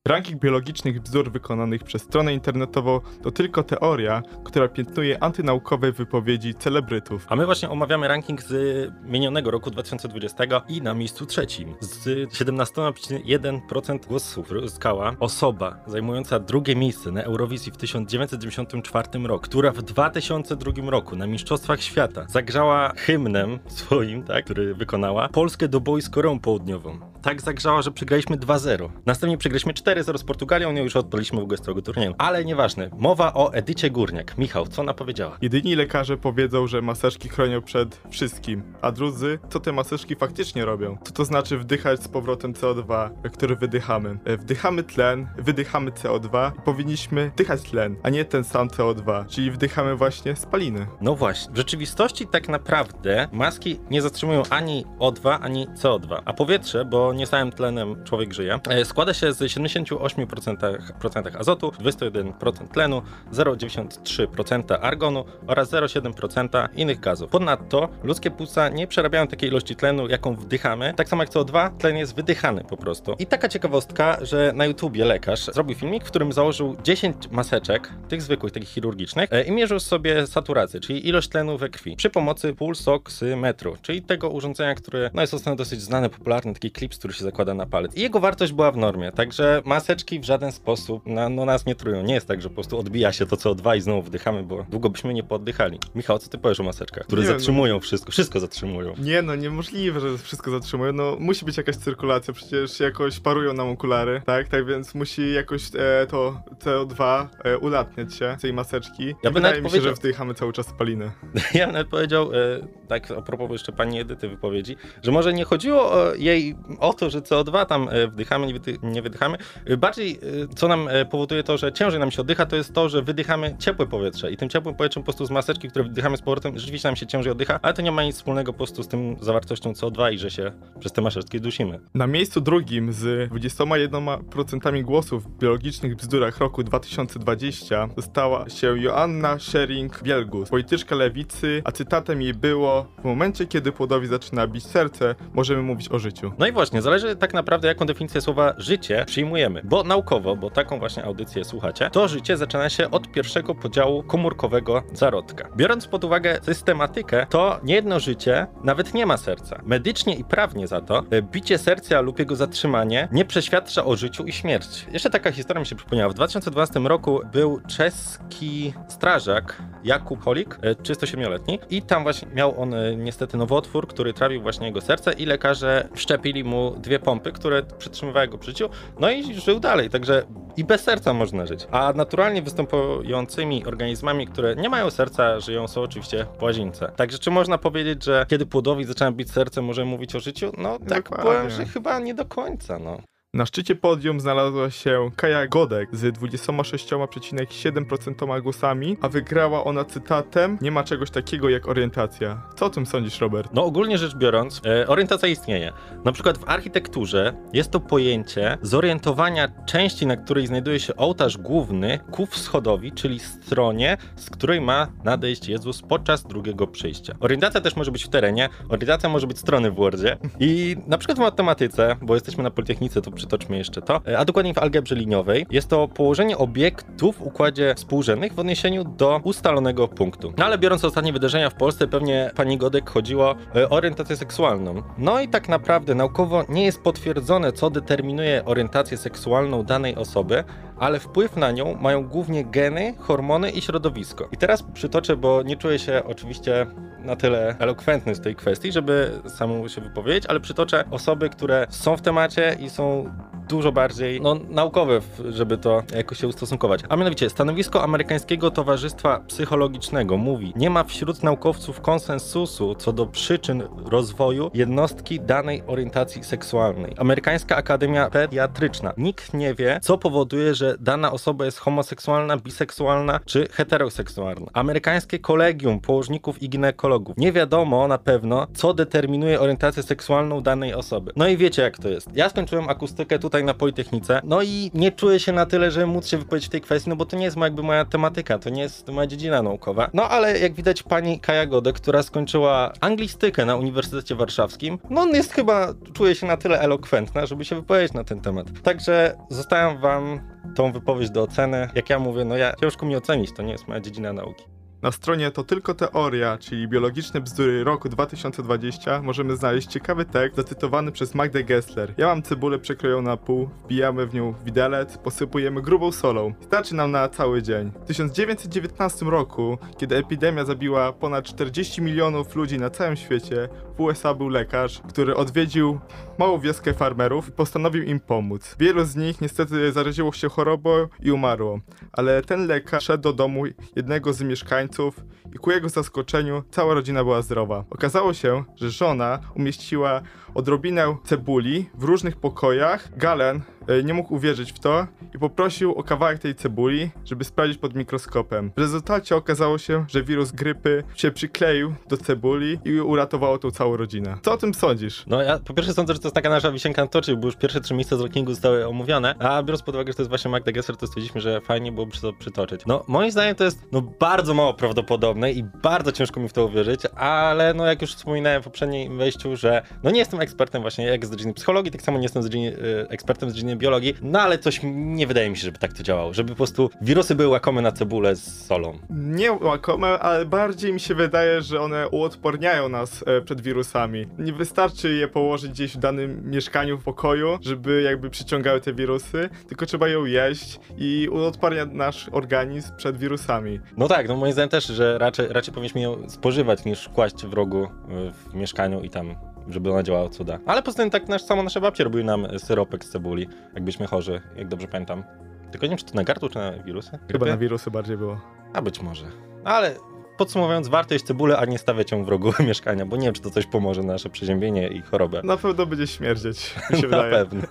Ranking 0.07 0.41
biologicznych 0.41 1.01
bzdur 1.01 1.31
wykonanych 1.31 1.83
przez 1.83 2.01
stronę 2.01 2.33
internetową 2.33 2.99
to 3.23 3.31
tylko 3.31 3.63
teoria, 3.63 4.21
która 4.43 4.67
piętnuje 4.67 5.23
antynaukowe 5.23 5.91
wypowiedzi 5.91 6.53
celebrytów. 6.53 7.25
A 7.29 7.35
my 7.35 7.45
właśnie 7.45 7.69
omawiamy 7.69 8.07
ranking 8.07 8.41
z 8.41 8.91
minionego 9.03 9.51
roku 9.51 9.71
2020 9.71 10.43
i 10.69 10.81
na 10.81 10.93
miejscu 10.93 11.25
trzecim 11.25 11.75
z 11.79 12.05
17,1% 12.29 14.07
głosów 14.07 14.51
uzyskała 14.51 15.15
osoba 15.19 15.83
zajmująca 15.87 16.39
drugie 16.39 16.75
miejsce 16.75 17.11
na 17.11 17.23
Eurowizji 17.23 17.71
w 17.71 17.77
1994 17.77 19.07
roku, 19.23 19.43
która 19.43 19.71
w 19.71 19.81
2002 19.81 20.71
roku 20.89 21.15
na 21.15 21.27
Mistrzostwach 21.27 21.81
Świata 21.81 22.25
zagrzała 22.29 22.93
hymnem 22.95 23.59
swoim, 23.67 24.23
tak, 24.23 24.45
który 24.45 24.75
wykonała 24.75 25.27
Polskę 25.27 25.67
do 25.67 25.79
boju 25.79 26.01
z 26.01 26.09
Koreą 26.09 26.39
Południową. 26.39 26.99
Tak 27.21 27.41
zagrzała, 27.41 27.81
że 27.81 27.91
przegraliśmy 27.91 28.37
2-0. 28.37 28.89
Następnie 29.05 29.37
przegraliśmy 29.37 29.73
4-0 29.73 30.17
z 30.17 30.23
Portugalią, 30.23 30.71
nie 30.71 30.81
już 30.83 30.95
odpaliśmy 30.95 31.39
w 31.39 31.43
ogóle 31.43 31.57
z 31.57 31.61
tego 31.61 31.81
turnieju. 31.81 32.15
Ale 32.17 32.45
nieważne, 32.45 32.89
mowa 32.97 33.33
o 33.33 33.53
Edycie 33.53 33.89
Górniak. 33.89 34.37
Michał, 34.37 34.67
co 34.67 34.81
ona 34.81 34.93
powiedziała? 34.93 35.37
Jedyni 35.41 35.75
lekarze 35.75 36.17
powiedzą, 36.17 36.67
że 36.67 36.81
maseczki 36.81 37.29
chronią 37.29 37.61
przed 37.61 38.01
wszystkim, 38.09 38.63
a 38.81 38.91
drudzy, 38.91 39.39
co 39.49 39.59
te 39.59 39.71
maseczki 39.71 40.15
faktycznie 40.15 40.65
robią? 40.65 40.97
Co 41.03 41.13
to 41.13 41.25
znaczy 41.25 41.57
wdychać 41.57 42.03
z 42.03 42.07
powrotem 42.07 42.53
CO2, 42.53 43.09
który 43.33 43.55
wydychamy? 43.55 44.17
E, 44.25 44.37
Wdychamy 44.37 44.83
tlen, 44.83 45.27
wydychamy 45.37 45.91
CO2 45.91 46.51
i 46.57 46.61
powinniśmy 46.61 47.29
wdychać 47.33 47.61
tlen, 47.61 47.95
a 48.03 48.09
nie 48.09 48.25
ten 48.25 48.43
sam 48.43 48.67
CO2, 48.67 49.25
czyli 49.27 49.51
wdychamy 49.51 49.95
właśnie 49.95 50.35
spaliny. 50.35 50.87
No 51.01 51.15
właśnie, 51.15 51.53
w 51.53 51.57
rzeczywistości 51.57 52.27
tak 52.27 52.49
naprawdę 52.49 53.27
maski 53.31 53.79
nie 53.91 54.01
zatrzymują 54.01 54.43
ani 54.49 54.85
O2, 54.99 55.37
ani 55.41 55.67
CO2, 55.67 56.21
a 56.25 56.33
powietrze, 56.33 56.85
bo 56.85 57.08
nie 57.13 57.27
samym 57.27 57.51
tlenem 57.51 58.03
człowiek 58.03 58.33
żyje, 58.33 58.59
e, 58.69 58.85
składa 58.85 59.13
się 59.13 59.33
z 59.33 59.41
78% 59.41 60.93
procentach 60.99 61.35
azotu, 61.35 61.71
21% 61.79 62.67
tlenu, 62.67 63.01
0,93% 63.31 64.77
argonu 64.81 65.25
oraz 65.47 65.71
0,7% 65.71 66.69
innych 66.75 66.99
gazów. 66.99 67.31
Ponadto 67.31 67.89
ludzkie 68.03 68.31
płuca 68.31 68.69
nie 68.69 68.87
przerabiają 68.87 69.27
takiej 69.27 69.49
ilości 69.49 69.75
tlenu, 69.75 70.07
jaką 70.07 70.35
wdychamy, 70.35 70.93
tak 70.97 71.09
samo 71.09 71.23
jak 71.23 71.29
CO2, 71.29 71.77
tlen 71.77 71.97
jest 71.97 72.15
wydychany 72.15 72.63
po 72.63 72.77
prostu. 72.77 73.15
I 73.19 73.25
taka 73.25 73.49
ciekawostka, 73.49 74.17
że 74.21 74.51
na 74.55 74.65
YouTubie 74.65 75.05
lekarz 75.05 75.45
zrobił 75.45 75.75
filmik, 75.75 76.03
w 76.03 76.07
którym 76.07 76.31
założył 76.31 76.75
10 76.83 77.15
maseczek, 77.31 77.89
tych 78.09 78.21
zwykłych, 78.21 78.53
takich 78.53 78.69
chirurgicznych, 78.69 79.33
e, 79.33 79.43
i 79.43 79.51
mierzył 79.51 79.79
sobie 79.79 80.27
saturację, 80.27 80.79
czyli 80.79 81.07
ilość 81.07 81.29
tlenu 81.29 81.57
we 81.57 81.69
krwi, 81.69 81.95
przy 81.95 82.09
pomocy 82.09 82.53
pulsoksymetru, 82.53 83.77
czyli 83.81 84.01
tego 84.01 84.29
urządzenia, 84.29 84.75
które 84.75 85.09
no, 85.13 85.21
jest 85.21 85.33
ostatnio 85.33 85.55
dosyć 85.55 85.81
znane, 85.81 86.09
popularny, 86.09 86.53
taki 86.53 86.71
klips, 86.71 86.98
który 86.99 87.13
się 87.13 87.23
zakłada 87.23 87.53
na 87.53 87.65
palec. 87.65 87.95
I 87.95 88.01
jego 88.01 88.19
wartość 88.19 88.53
była 88.53 88.71
w 88.71 88.77
normie, 88.77 89.11
także 89.11 89.61
maseczki 89.65 90.19
w 90.19 90.23
żaden 90.23 90.51
sposób 90.51 91.03
no, 91.05 91.29
no, 91.29 91.45
nas 91.45 91.65
nie 91.65 91.75
trują. 91.75 92.03
Nie 92.03 92.13
jest 92.13 92.27
tak, 92.27 92.41
że 92.41 92.49
po 92.49 92.55
prostu 92.55 92.77
odbija 92.79 93.11
się 93.11 93.25
to 93.25 93.35
CO2 93.35 93.77
i 93.77 93.81
znowu 93.81 94.01
wdychamy, 94.01 94.43
bo 94.43 94.65
długo 94.69 94.89
byśmy 94.89 95.13
nie 95.13 95.23
pooddychali. 95.23 95.79
Michał, 95.95 96.19
co 96.19 96.29
ty 96.29 96.37
powiesz 96.37 96.59
o 96.59 96.63
maseczkach, 96.63 97.03
które 97.03 97.21
Nie, 97.21 97.27
no. 97.27 97.33
zatrzymują 97.33 97.79
wszystko, 97.79 98.11
wszystko 98.11 98.39
zatrzymują. 98.39 98.93
Nie 98.97 99.21
no, 99.21 99.35
niemożliwe, 99.35 99.99
że 99.99 100.17
wszystko 100.17 100.51
zatrzymuje. 100.51 100.91
No, 100.91 101.17
musi 101.19 101.45
być 101.45 101.57
jakaś 101.57 101.75
cyrkulacja, 101.75 102.33
przecież 102.33 102.79
jakoś 102.79 103.19
parują 103.19 103.53
nam 103.53 103.69
okulary, 103.69 104.21
tak? 104.25 104.47
Tak 104.47 104.65
więc 104.65 104.95
musi 104.95 105.33
jakoś 105.33 105.63
e, 105.75 106.07
to 106.09 106.41
CO2 106.63 107.27
e, 107.43 107.57
ulatniać 107.57 108.15
się 108.15 108.35
z 108.37 108.41
tej 108.41 108.53
maseczki. 108.53 109.05
Ja 109.07 109.13
bym 109.31 109.33
wydaje 109.33 109.55
mi 109.55 109.57
się, 109.57 109.69
powiedział- 109.69 109.95
że 109.95 109.99
wdychamy 110.01 110.33
cały 110.33 110.53
czas 110.53 110.67
spaliny. 110.67 111.11
Ja 111.53 111.65
bym 111.65 111.73
nawet 111.73 111.87
powiedział, 111.87 112.31
e, 112.33 112.67
tak 112.87 113.11
a 113.11 113.21
propos 113.21 113.51
jeszcze 113.51 113.71
pani 113.71 113.99
Edyty 113.99 114.29
wypowiedzi, 114.29 114.75
że 115.03 115.11
może 115.11 115.33
nie 115.33 115.43
chodziło 115.43 115.91
o 115.91 116.13
jej 116.15 116.55
o 116.79 116.88
to, 116.93 117.09
że 117.09 117.21
CO2 117.21 117.65
tam 117.65 117.89
e, 117.91 118.07
wdychamy, 118.07 118.47
nie, 118.47 118.53
wydy, 118.53 118.77
nie 118.83 119.01
wydychamy. 119.01 119.37
E, 119.65 119.77
Bardziej 119.77 120.11
e, 120.11 120.55
co 120.55 120.67
nam 120.67 120.89
powoduje 121.09 121.43
to, 121.43 121.57
że 121.57 121.73
ciężej 121.73 121.99
nam 121.99 122.11
się 122.11 122.21
oddycha, 122.21 122.45
to 122.45 122.55
jest 122.55 122.73
to, 122.73 122.89
że 122.89 123.01
wydychamy 123.01 123.55
ciepłe 123.59 123.87
powietrze 123.87 124.31
i 124.31 124.37
tym 124.37 124.49
ciepłym 124.49 124.75
powietrzem 124.75 125.03
po 125.03 125.05
prostu 125.05 125.25
z 125.25 125.31
maseczki, 125.31 125.69
które 125.69 125.85
wdychamy 125.85 126.17
z 126.17 126.21
powrotem, 126.21 126.59
rzeczywiście 126.59 126.87
nam 126.87 126.95
się 126.95 127.07
ciężej 127.07 127.31
oddycha, 127.31 127.59
ale 127.61 127.73
to 127.73 127.81
nie 127.81 127.91
ma 127.91 128.03
nic 128.03 128.15
wspólnego 128.15 128.53
po 128.53 128.57
prostu 128.57 128.83
z 128.83 128.87
tym 128.87 129.15
zawartością 129.21 129.71
CO2 129.71 130.13
i 130.13 130.17
że 130.17 130.31
się 130.31 130.51
przez 130.79 130.91
te 130.91 131.01
maseczki 131.01 131.41
dusimy. 131.41 131.79
Na 131.93 132.07
miejscu 132.07 132.41
drugim 132.41 132.93
z 132.93 133.31
21% 133.31 134.81
głosów 134.81 135.23
w 135.23 135.37
biologicznych 135.37 135.95
bzdurach 135.95 136.37
roku 136.37 136.63
2020 136.63 137.89
została 137.97 138.49
się 138.49 138.79
Joanna 138.79 139.35
Schering-Bielgus, 139.35 140.49
polityczka 140.49 140.95
lewicy, 140.95 141.61
a 141.65 141.71
cytatem 141.71 142.21
jej 142.21 142.33
było 142.33 142.87
W 142.99 143.03
momencie, 143.03 143.45
kiedy 143.45 143.71
płodowi 143.71 144.07
zaczyna 144.07 144.47
bić 144.47 144.65
serce, 144.65 145.15
możemy 145.33 145.61
mówić 145.61 145.91
o 145.91 145.99
życiu. 145.99 146.31
No 146.39 146.47
i 146.47 146.51
właśnie, 146.51 146.78
zależy 146.81 147.15
tak 147.15 147.33
naprawdę 147.33 147.67
jaką 147.67 147.85
definicję 147.85 148.21
słowa 148.21 148.53
życie 148.57 149.03
przyjmujemy, 149.07 149.61
bo 149.63 149.83
naukowo, 149.83 150.35
bo 150.35 150.49
taką 150.49 150.79
właśnie 150.79 151.03
audycję 151.03 151.45
słuchacie, 151.45 151.89
to 151.91 152.07
życie 152.07 152.37
zaczyna 152.37 152.69
się 152.69 152.91
od 152.91 153.11
pierwszego 153.11 153.55
podziału 153.55 154.03
komórkowego 154.03 154.83
zarodka. 154.93 155.49
Biorąc 155.55 155.87
pod 155.87 156.03
uwagę 156.03 156.39
systematykę, 156.41 157.25
to 157.29 157.59
niejedno 157.63 157.99
życie 157.99 158.47
nawet 158.63 158.93
nie 158.93 159.05
ma 159.05 159.17
serca. 159.17 159.61
Medycznie 159.63 160.15
i 160.15 160.23
prawnie 160.23 160.67
za 160.67 160.81
to 160.81 161.03
e, 161.11 161.21
bicie 161.21 161.57
serca 161.57 162.01
lub 162.01 162.19
jego 162.19 162.35
zatrzymanie 162.35 163.07
nie 163.11 163.25
przeświadcza 163.25 163.85
o 163.85 163.95
życiu 163.95 164.25
i 164.25 164.31
śmierci. 164.31 164.85
Jeszcze 164.91 165.09
taka 165.09 165.31
historia 165.31 165.59
mi 165.59 165.65
się 165.65 165.75
przypomniała. 165.75 166.09
W 166.09 166.13
2012 166.13 166.79
roku 166.79 167.21
był 167.31 167.61
czeski 167.67 168.73
strażak 168.87 169.61
Jakub 169.83 170.23
Holik, 170.23 170.57
e, 170.61 170.73
37-letni 170.73 171.59
i 171.69 171.81
tam 171.81 172.03
właśnie 172.03 172.27
miał 172.33 172.61
on 172.61 172.73
e, 172.73 172.95
niestety 172.95 173.37
nowotwór, 173.37 173.87
który 173.87 174.13
trawił 174.13 174.41
właśnie 174.41 174.67
jego 174.67 174.81
serce 174.81 175.13
i 175.13 175.25
lekarze 175.25 175.89
wszczepili 175.95 176.43
mu 176.43 176.68
dwie 176.77 176.99
pompy, 176.99 177.31
które 177.31 177.63
przytrzymywały 177.63 178.27
go 178.27 178.37
przy 178.37 178.51
życiu, 178.51 178.69
no 178.99 179.11
i 179.11 179.33
żył 179.33 179.59
dalej, 179.59 179.89
także 179.89 180.23
i 180.57 180.63
bez 180.63 180.81
serca 180.83 181.13
można 181.13 181.45
żyć. 181.45 181.67
A 181.71 181.93
naturalnie 181.95 182.41
występującymi 182.41 183.65
organizmami, 183.65 184.27
które 184.27 184.55
nie 184.55 184.69
mają 184.69 184.89
serca, 184.89 185.39
żyją 185.39 185.67
są 185.67 185.81
oczywiście 185.81 186.25
płazińce. 186.39 186.91
Także 186.95 187.19
czy 187.19 187.31
można 187.31 187.57
powiedzieć, 187.57 188.03
że 188.03 188.25
kiedy 188.29 188.45
płodowi 188.45 188.85
zaczyna 188.85 189.11
bić 189.11 189.31
serce, 189.31 189.61
możemy 189.61 189.91
mówić 189.91 190.15
o 190.15 190.19
życiu? 190.19 190.51
No 190.57 190.79
tak 190.79 191.03
Dokładnie. 191.03 191.31
powiem, 191.31 191.49
że 191.49 191.65
chyba 191.65 191.99
nie 191.99 192.13
do 192.13 192.25
końca, 192.25 192.79
no. 192.79 192.97
Na 193.33 193.45
szczycie 193.45 193.75
podium 193.75 194.19
znalazła 194.19 194.69
się 194.69 195.09
Kaja 195.15 195.47
Godek 195.47 195.95
z 195.95 196.17
26,7% 196.17 198.41
głosami, 198.41 198.97
a 199.01 199.09
wygrała 199.09 199.63
ona 199.63 199.85
cytatem 199.85 200.57
Nie 200.61 200.71
ma 200.71 200.83
czegoś 200.83 201.11
takiego 201.11 201.49
jak 201.49 201.67
orientacja. 201.67 202.41
Co 202.55 202.65
o 202.65 202.69
tym 202.69 202.85
sądzisz, 202.85 203.19
Robert? 203.19 203.49
No 203.53 203.65
ogólnie 203.65 203.97
rzecz 203.97 204.15
biorąc, 204.15 204.61
e, 204.65 204.87
orientacja 204.87 205.27
istnieje. 205.27 205.73
Na 206.05 206.11
przykład 206.11 206.37
w 206.37 206.49
architekturze 206.49 207.33
jest 207.53 207.71
to 207.71 207.79
pojęcie 207.79 208.57
zorientowania 208.61 209.47
części, 209.65 210.05
na 210.05 210.17
której 210.17 210.47
znajduje 210.47 210.79
się 210.79 210.95
ołtarz 210.95 211.37
główny 211.37 211.99
ku 212.11 212.25
wschodowi, 212.25 212.91
czyli 212.91 213.19
stronie, 213.19 213.97
z 214.15 214.29
której 214.29 214.61
ma 214.61 214.87
nadejść 215.03 215.47
Jezus 215.47 215.81
podczas 215.81 216.23
drugiego 216.23 216.67
przyjścia. 216.67 217.15
Orientacja 217.19 217.61
też 217.61 217.75
może 217.75 217.91
być 217.91 218.03
w 218.03 218.09
terenie, 218.09 218.49
orientacja 218.69 219.09
może 219.09 219.27
być 219.27 219.39
strony 219.39 219.71
w 219.71 219.75
Wordzie 219.75 220.17
i 220.39 220.77
na 220.87 220.97
przykład 220.97 221.17
w 221.17 221.21
matematyce, 221.21 221.95
bo 222.01 222.13
jesteśmy 222.13 222.43
na 222.43 222.51
Politechnice, 222.51 223.01
to 223.01 223.11
przytoczmy 223.19 223.57
jeszcze 223.57 223.81
to, 223.81 224.01
e, 224.07 224.17
a 224.19 224.25
dokładnie 224.25 224.53
w 224.53 224.57
algebrze 224.57 224.95
liniowej, 224.95 225.45
jest 225.51 225.67
to 225.67 225.87
położenie 225.87 226.37
obiektu 226.37 227.11
w 227.11 227.21
układzie 227.21 227.73
współrzędnych 227.75 228.33
w 228.33 228.39
odniesieniu 228.39 228.83
do 228.83 229.21
ustalonego 229.23 229.87
punktu. 229.87 230.33
No 230.37 230.45
ale 230.45 230.57
biorąc 230.57 230.85
ostatnie 230.85 231.13
wydarzenia 231.13 231.49
w 231.49 231.55
Polsce, 231.55 231.87
pewnie 231.87 232.31
pani 232.35 232.57
Godek 232.57 232.89
chodziło 232.89 233.35
e, 233.55 233.69
o 233.69 233.79
orientację 233.79 234.15
seksualną. 234.15 234.83
No 234.97 235.21
i 235.21 235.27
tak 235.27 235.49
naprawdę 235.49 235.95
naukowo 235.95 236.45
nie 236.49 236.65
jest 236.65 236.81
potwierdzone, 236.81 237.51
co 237.51 237.69
determinuje 237.69 238.45
orientację 238.45 238.97
seksualną 238.97 239.63
danej 239.63 239.95
osoby, 239.95 240.43
ale 240.77 240.99
wpływ 240.99 241.35
na 241.35 241.51
nią 241.51 241.77
mają 241.81 242.07
głównie 242.07 242.45
geny, 242.45 242.93
hormony 242.99 243.51
i 243.51 243.61
środowisko. 243.61 244.27
I 244.31 244.37
teraz 244.37 244.63
przytoczę, 244.63 245.15
bo 245.15 245.43
nie 245.43 245.57
czuję 245.57 245.79
się 245.79 246.01
oczywiście 246.05 246.67
na 247.03 247.15
tyle 247.15 247.55
elokwentny 247.59 248.15
z 248.15 248.21
tej 248.21 248.35
kwestii, 248.35 248.71
żeby 248.71 249.11
samemu 249.27 249.69
się 249.69 249.81
wypowiedzieć, 249.81 250.25
ale 250.25 250.39
przytoczę 250.39 250.83
osoby, 250.91 251.29
które 251.29 251.67
są 251.69 251.97
w 251.97 252.01
temacie 252.01 252.57
i 252.59 252.69
są 252.69 253.09
dużo 253.49 253.71
bardziej 253.71 254.21
no, 254.21 254.35
naukowe, 254.49 254.99
żeby 255.29 255.57
to 255.57 255.83
jakoś 255.95 256.19
się 256.19 256.27
ustosunkować. 256.27 256.81
A 256.89 256.95
mianowicie, 256.95 257.29
stanowisko 257.29 257.83
amerykańskiego 257.83 258.51
Towarzystwa 258.51 259.19
Psychologicznego 259.19 260.17
mówi, 260.17 260.53
nie 260.55 260.69
ma 260.69 260.83
wśród 260.83 261.23
naukowców 261.23 261.81
konsensusu 261.81 262.75
co 262.75 262.93
do 262.93 263.05
przyczyn 263.05 263.63
rozwoju 263.85 264.51
jednostki 264.53 265.19
danej 265.19 265.63
orientacji 265.67 266.23
seksualnej. 266.23 266.93
Amerykańska 266.97 267.55
Akademia 267.55 268.09
Pediatryczna. 268.09 268.93
Nikt 268.97 269.33
nie 269.33 269.53
wie, 269.53 269.79
co 269.81 269.97
powoduje, 269.97 270.55
że 270.55 270.75
dana 270.79 271.11
osoba 271.11 271.45
jest 271.45 271.57
homoseksualna, 271.57 272.37
biseksualna 272.37 273.19
czy 273.25 273.47
heteroseksualna. 273.51 274.47
Amerykańskie 274.53 275.19
Kolegium 275.19 275.79
Położników 275.79 276.43
i 276.43 276.49
Ginekologów. 276.49 276.98
Nie 277.17 277.31
wiadomo 277.31 277.87
na 277.87 277.97
pewno, 277.97 278.47
co 278.53 278.73
determinuje 278.73 279.39
orientację 279.39 279.83
seksualną 279.83 280.41
danej 280.41 280.73
osoby. 280.73 281.11
No 281.15 281.27
i 281.27 281.37
wiecie, 281.37 281.61
jak 281.61 281.77
to 281.77 281.89
jest. 281.89 282.09
Ja 282.15 282.29
skończyłem 282.29 282.69
akustykę 282.69 283.19
tutaj 283.19 283.43
na 283.43 283.53
Politechnice, 283.53 284.21
no 284.23 284.41
i 284.41 284.71
nie 284.73 284.91
czuję 284.91 285.19
się 285.19 285.31
na 285.31 285.45
tyle, 285.45 285.71
żeby 285.71 285.85
móc 285.87 286.07
się 286.07 286.17
wypowiedzieć 286.17 286.47
w 286.47 286.51
tej 286.51 286.61
kwestii, 286.61 286.89
no 286.89 286.95
bo 286.95 287.05
to 287.05 287.17
nie 287.17 287.25
jest 287.25 287.37
jakby 287.37 287.63
moja 287.63 287.85
tematyka, 287.85 288.39
to 288.39 288.49
nie 288.49 288.61
jest 288.61 288.87
moja 288.87 289.07
dziedzina 289.07 289.41
naukowa. 289.41 289.89
No 289.93 290.09
ale 290.09 290.39
jak 290.39 290.53
widać 290.53 290.83
pani 290.83 291.19
Kaja 291.19 291.45
Godek, 291.45 291.75
która 291.75 292.03
skończyła 292.03 292.73
anglistykę 292.81 293.45
na 293.45 293.55
Uniwersytecie 293.55 294.15
Warszawskim, 294.15 294.79
no 294.89 295.05
jest 295.05 295.33
chyba, 295.33 295.73
czuje 295.93 296.15
się 296.15 296.27
na 296.27 296.37
tyle 296.37 296.59
elokwentna, 296.59 297.25
żeby 297.25 297.45
się 297.45 297.55
wypowiedzieć 297.55 297.93
na 297.93 298.03
ten 298.03 298.21
temat. 298.21 298.47
Także 298.63 299.17
zostawiam 299.29 299.81
wam 299.81 300.19
tą 300.55 300.71
wypowiedź 300.71 301.09
do 301.09 301.23
oceny. 301.23 301.69
Jak 301.75 301.89
ja 301.89 301.99
mówię, 301.99 302.25
no 302.25 302.37
ja 302.37 302.55
ciężko 302.61 302.85
mi 302.85 302.95
ocenić, 302.95 303.33
to 303.33 303.43
nie 303.43 303.51
jest 303.51 303.67
moja 303.67 303.79
dziedzina 303.79 304.13
nauki. 304.13 304.58
Na 304.81 304.91
stronie 304.91 305.31
To 305.31 305.43
Tylko 305.43 305.73
Teoria, 305.73 306.37
czyli 306.37 306.67
Biologiczne 306.67 307.21
Bzdury 307.21 307.63
roku 307.63 307.89
2020 307.89 309.01
możemy 309.01 309.35
znaleźć 309.35 309.67
ciekawy 309.67 310.05
tekst 310.05 310.35
zacytowany 310.37 310.91
przez 310.91 311.15
Magdę 311.15 311.43
Gessler. 311.43 311.93
Ja 311.97 312.07
mam 312.07 312.21
cebulę 312.21 312.59
przekrojoną 312.59 313.01
na 313.01 313.17
pół, 313.17 313.49
wbijamy 313.63 314.07
w 314.07 314.13
nią 314.13 314.33
widelec, 314.45 314.97
posypujemy 314.97 315.61
grubą 315.61 315.91
solą. 315.91 316.33
Starczy 316.41 316.75
nam 316.75 316.91
na 316.91 317.09
cały 317.09 317.41
dzień. 317.41 317.71
W 317.83 317.85
1919 317.85 319.05
roku, 319.05 319.57
kiedy 319.77 319.95
epidemia 319.95 320.45
zabiła 320.45 320.93
ponad 320.93 321.25
40 321.25 321.81
milionów 321.81 322.35
ludzi 322.35 322.57
na 322.57 322.69
całym 322.69 322.95
świecie, 322.95 323.49
w 323.77 323.81
USA 323.81 324.13
był 324.13 324.29
lekarz, 324.29 324.81
który 324.89 325.15
odwiedził 325.15 325.79
małą 326.19 326.39
wioskę 326.39 326.73
farmerów 326.73 327.29
i 327.29 327.31
postanowił 327.31 327.83
im 327.83 327.99
pomóc. 327.99 328.55
Wielu 328.59 328.85
z 328.85 328.95
nich 328.95 329.21
niestety 329.21 329.71
zaraziło 329.71 330.13
się 330.13 330.29
chorobą 330.29 330.87
i 330.99 331.11
umarło, 331.11 331.59
ale 331.91 332.21
ten 332.21 332.47
lekarz 332.47 332.83
szedł 332.83 333.03
do 333.03 333.13
domu 333.13 333.43
jednego 333.75 334.13
z 334.13 334.21
mieszkańców 334.21 335.01
i 335.35 335.37
ku 335.37 335.51
jego 335.51 335.69
zaskoczeniu 335.69 336.43
cała 336.51 336.73
rodzina 336.73 337.03
była 337.03 337.21
zdrowa. 337.21 337.63
Okazało 337.69 338.13
się, 338.13 338.43
że 338.55 338.69
żona 338.69 339.19
umieściła 339.35 340.01
odrobinę 340.35 340.97
cebuli 341.03 341.69
w 341.73 341.83
różnych 341.83 342.15
pokojach. 342.15 342.97
Galen 342.97 343.41
e, 343.67 343.83
nie 343.83 343.93
mógł 343.93 344.13
uwierzyć 344.13 344.51
w 344.51 344.59
to 344.59 344.87
i 345.15 345.19
poprosił 345.19 345.71
o 345.73 345.83
kawałek 345.83 346.19
tej 346.19 346.35
cebuli, 346.35 346.89
żeby 347.05 347.23
sprawdzić 347.23 347.57
pod 347.57 347.75
mikroskopem. 347.75 348.51
W 348.57 348.59
rezultacie 348.59 349.15
okazało 349.15 349.57
się, 349.57 349.85
że 349.87 350.03
wirus 350.03 350.31
grypy 350.31 350.83
się 350.95 351.11
przykleił 351.11 351.73
do 351.89 351.97
cebuli 351.97 352.59
i 352.65 352.81
uratowało 352.81 353.37
tą 353.37 353.51
całą 353.51 353.77
rodzinę. 353.77 354.17
Co 354.21 354.33
o 354.33 354.37
tym 354.37 354.53
sądzisz? 354.53 355.03
No 355.07 355.21
ja 355.21 355.39
po 355.39 355.53
pierwsze 355.53 355.73
sądzę, 355.73 355.93
że 355.93 355.99
to 355.99 356.07
jest 356.07 356.15
taka 356.15 356.29
nasza 356.29 356.51
wisienka 356.51 356.81
na 356.81 356.87
torcie, 356.87 357.15
bo 357.15 357.25
już 357.25 357.35
pierwsze 357.35 357.61
trzy 357.61 357.73
miejsca 357.73 357.97
z 357.97 358.01
rankingu 358.01 358.31
zostały 358.31 358.67
omówione, 358.67 359.15
a 359.19 359.43
biorąc 359.43 359.63
pod 359.63 359.75
uwagę, 359.75 359.91
że 359.91 359.95
to 359.95 360.01
jest 360.01 360.09
właśnie 360.09 360.31
Magda 360.31 360.51
Gessler, 360.51 360.77
to 360.77 360.87
stwierdziliśmy, 360.87 361.21
że 361.21 361.41
fajnie 361.41 361.71
byłoby 361.71 361.91
to 362.01 362.13
przytoczyć. 362.13 362.61
No 362.65 362.83
moim 362.87 363.11
zdaniem 363.11 363.35
to 363.35 363.43
jest 363.43 363.59
no 363.71 363.81
bardzo 363.81 364.33
mało 364.33 364.53
prawdopodobne 364.53 365.18
i 365.27 365.43
bardzo 365.43 365.91
ciężko 365.91 366.19
mi 366.19 366.29
w 366.29 366.33
to 366.33 366.45
uwierzyć, 366.45 366.81
ale 366.95 367.53
no 367.53 367.65
jak 367.65 367.81
już 367.81 367.93
wspominałem 367.95 368.41
w 368.41 368.45
poprzednim 368.45 368.97
wejściu, 368.97 369.35
że 369.35 369.61
no 369.83 369.91
nie 369.91 369.99
jestem 369.99 370.21
ekspertem 370.21 370.61
właśnie 370.61 370.85
jak 370.85 371.05
z 371.05 371.11
dziedziny 371.11 371.33
psychologii, 371.33 371.71
tak 371.71 371.81
samo 371.81 371.97
nie 371.97 372.03
jestem 372.03 372.23
z 372.23 372.25
dziedziny, 372.25 372.57
y, 372.57 372.89
ekspertem 372.89 373.29
z 373.29 373.33
dziedziny 373.33 373.55
biologii, 373.55 373.95
no 374.01 374.21
ale 374.21 374.37
coś 374.37 374.59
nie 374.63 375.07
wydaje 375.07 375.29
mi 375.29 375.37
się, 375.37 375.43
żeby 375.43 375.57
tak 375.57 375.73
to 375.73 375.83
działało, 375.83 376.13
żeby 376.13 376.29
po 376.29 376.35
prostu 376.35 376.69
wirusy 376.81 377.15
były 377.15 377.29
łakome 377.29 377.61
na 377.61 377.71
cebulę 377.71 378.15
z 378.15 378.45
solą. 378.45 378.79
Nie 378.89 379.31
łakome, 379.31 379.99
ale 379.99 380.25
bardziej 380.25 380.73
mi 380.73 380.79
się 380.79 380.95
wydaje, 380.95 381.41
że 381.41 381.61
one 381.61 381.89
uodporniają 381.89 382.69
nas 382.69 383.03
e, 383.07 383.21
przed 383.21 383.41
wirusami. 383.41 384.05
Nie 384.19 384.33
wystarczy 384.33 384.93
je 384.93 385.07
położyć 385.07 385.51
gdzieś 385.51 385.73
w 385.73 385.79
danym 385.79 386.29
mieszkaniu, 386.29 386.77
w 386.77 386.83
pokoju, 386.83 387.37
żeby 387.41 387.81
jakby 387.81 388.09
przyciągały 388.09 388.61
te 388.61 388.73
wirusy, 388.73 389.29
tylko 389.47 389.65
trzeba 389.65 389.87
ją 389.87 390.05
jeść 390.05 390.59
i 390.77 391.09
uodparnia 391.11 391.65
nasz 391.65 392.09
organizm 392.11 392.75
przed 392.77 392.97
wirusami. 392.97 393.59
No 393.77 393.87
tak, 393.87 394.07
no 394.07 394.15
moim 394.15 394.33
zdaniem 394.33 394.49
też, 394.49 394.65
że 394.65 394.97
raczej, 395.09 395.27
raczej 395.27 395.53
powinniśmy 395.53 395.81
ją 395.81 396.09
spożywać 396.09 396.65
niż 396.65 396.89
kłaść 396.89 397.25
w 397.25 397.33
rogu 397.33 397.67
w 398.13 398.33
mieszkaniu 398.33 398.81
i 398.81 398.89
tam, 398.89 399.15
żeby 399.49 399.71
ona 399.71 399.83
działała 399.83 400.09
cuda. 400.09 400.39
Ale 400.45 400.63
poza 400.63 400.77
tym 400.77 400.89
tak 400.89 401.07
nasz, 401.09 401.21
samo 401.23 401.43
nasze 401.43 401.61
babcie 401.61 401.83
robiły 401.83 402.03
nam 402.03 402.27
syropek 402.39 402.85
z 402.85 402.89
cebuli, 402.89 403.27
jak 403.53 403.63
byliśmy 403.63 403.87
chorzy, 403.87 404.21
jak 404.35 404.47
dobrze 404.47 404.67
pamiętam. 404.67 405.03
Tylko 405.51 405.65
nie 405.65 405.69
wiem, 405.69 405.77
czy 405.77 405.85
to 405.85 405.95
na 405.95 406.03
gardło, 406.03 406.29
czy 406.29 406.37
na 406.37 406.51
wirusy? 406.63 406.99
Chyba 407.11 407.25
na 407.25 407.37
wirusy 407.37 407.71
bardziej 407.71 407.97
było. 407.97 408.21
A 408.53 408.61
być 408.61 408.81
może. 408.81 409.05
Ale 409.43 409.75
podsumowując, 410.17 410.67
warto 410.67 410.93
jeść 410.93 411.05
cebulę, 411.05 411.37
a 411.37 411.45
nie 411.45 411.57
stawiać 411.57 411.91
ją 411.91 412.03
w 412.03 412.09
rogu 412.09 412.31
mieszkania, 412.47 412.85
bo 412.85 412.97
nie 412.97 413.05
wiem, 413.05 413.13
czy 413.13 413.21
to 413.21 413.29
coś 413.29 413.45
pomoże 413.45 413.83
na 413.83 413.93
nasze 413.93 414.09
przeziębienie 414.09 414.67
i 414.67 414.81
chorobę. 414.81 415.21
Na 415.23 415.37
pewno 415.37 415.65
będzie 415.65 415.87
śmierdzieć, 415.87 416.55
mi 416.71 416.77
się 416.81 416.87
na 416.87 416.97
wydaje. 416.97 417.11
pewno. 417.25 417.41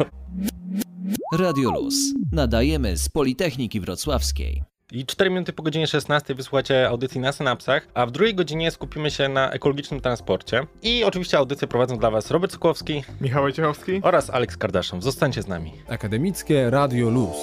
Radio 1.33 1.71
Luz. 1.71 1.95
Nadajemy 2.33 2.97
z 2.97 3.09
Politechniki 3.09 3.81
Wrocławskiej. 3.81 4.63
I 4.93 5.07
4 5.07 5.31
minuty 5.31 5.53
po 5.53 5.63
godzinie 5.63 5.87
16 5.87 6.35
wysłuchacie 6.35 6.89
audycji 6.89 7.21
na 7.21 7.33
synapsach, 7.33 7.89
a 7.95 8.07
w 8.07 8.11
drugiej 8.11 8.35
godzinie 8.35 8.71
skupimy 8.71 9.11
się 9.11 9.29
na 9.29 9.51
ekologicznym 9.51 10.01
transporcie. 10.01 10.67
I 10.83 11.05
oczywiście 11.05 11.39
audycję 11.39 11.69
prowadzą 11.69 11.99
dla 11.99 12.11
Was 12.11 12.31
Robert 12.31 12.53
Sokowski 12.53 13.05
Michał 13.21 13.43
Wojciechowski? 13.43 14.01
oraz 14.03 14.31
Aleks 14.31 14.57
Kardaszon. 14.57 15.03
Zostańcie 15.03 15.43
z 15.43 15.47
nami. 15.49 15.73
Akademickie 15.89 16.71
Radio 16.71 17.11
Luz. 17.11 17.37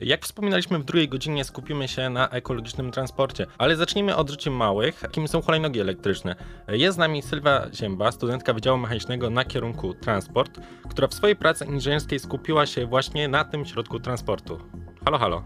Jak 0.00 0.24
wspominaliśmy, 0.24 0.78
w 0.78 0.84
drugiej 0.84 1.08
godzinie 1.08 1.44
skupimy 1.44 1.88
się 1.88 2.10
na 2.10 2.28
ekologicznym 2.28 2.90
transporcie, 2.90 3.46
ale 3.58 3.76
zacznijmy 3.76 4.16
od 4.16 4.30
rzeczy 4.30 4.50
małych, 4.50 5.02
jakimi 5.02 5.28
są 5.28 5.42
hulajnogi 5.42 5.80
elektryczne. 5.80 6.34
Jest 6.68 6.94
z 6.94 6.98
nami 6.98 7.22
Sylwia 7.22 7.66
Zięba, 7.74 8.12
studentka 8.12 8.52
Wydziału 8.52 8.78
Mechanicznego 8.78 9.30
na 9.30 9.44
kierunku 9.44 9.94
transport, 9.94 10.60
która 10.88 11.08
w 11.08 11.14
swojej 11.14 11.36
pracy 11.36 11.64
inżynierskiej 11.64 12.18
skupiła 12.18 12.66
się 12.66 12.86
właśnie 12.86 13.28
na 13.28 13.44
tym 13.44 13.64
środku 13.64 14.00
transportu. 14.00 14.58
Halo, 15.04 15.18
halo. 15.18 15.42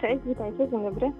Cześć, 0.00 0.24
witajcie, 0.26 0.70
dzień 0.70 0.82
dobry. 0.82 1.12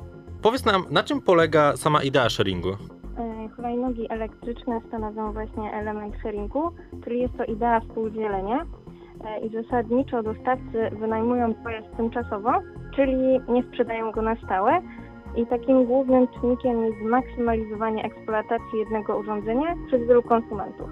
Powiedz 0.42 0.64
nam, 0.64 0.84
na 0.90 1.02
czym 1.02 1.20
polega 1.22 1.76
sama 1.76 2.02
idea 2.02 2.30
sharingu? 2.30 2.72
E, 3.18 3.48
Hulajnogi 3.56 4.06
elektryczne 4.10 4.80
stanowią 4.88 5.32
właśnie 5.32 5.72
element 5.72 6.14
sharingu, 6.20 6.70
czyli 7.04 7.20
jest 7.20 7.36
to 7.36 7.44
idea 7.44 7.80
współdzielenia 7.80 8.66
i 9.42 9.48
zasadniczo 9.48 10.22
dostawcy 10.22 10.90
wynajmują 11.00 11.54
pojazd 11.54 11.96
tymczasowo, 11.96 12.52
czyli 12.94 13.40
nie 13.48 13.62
sprzedają 13.62 14.12
go 14.12 14.22
na 14.22 14.36
stałe 14.36 14.80
i 15.36 15.46
takim 15.46 15.84
głównym 15.84 16.28
czynnikiem 16.28 16.84
jest 16.84 16.98
zmaksymalizowanie 17.06 18.04
eksploatacji 18.04 18.78
jednego 18.78 19.18
urządzenia 19.18 19.74
przez 19.86 20.08
wielu 20.08 20.22
konsumentów. 20.22 20.90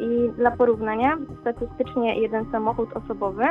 I 0.00 0.30
dla 0.36 0.50
porównania, 0.50 1.18
statystycznie 1.40 2.20
jeden 2.20 2.50
samochód 2.52 2.88
osobowy 2.96 3.44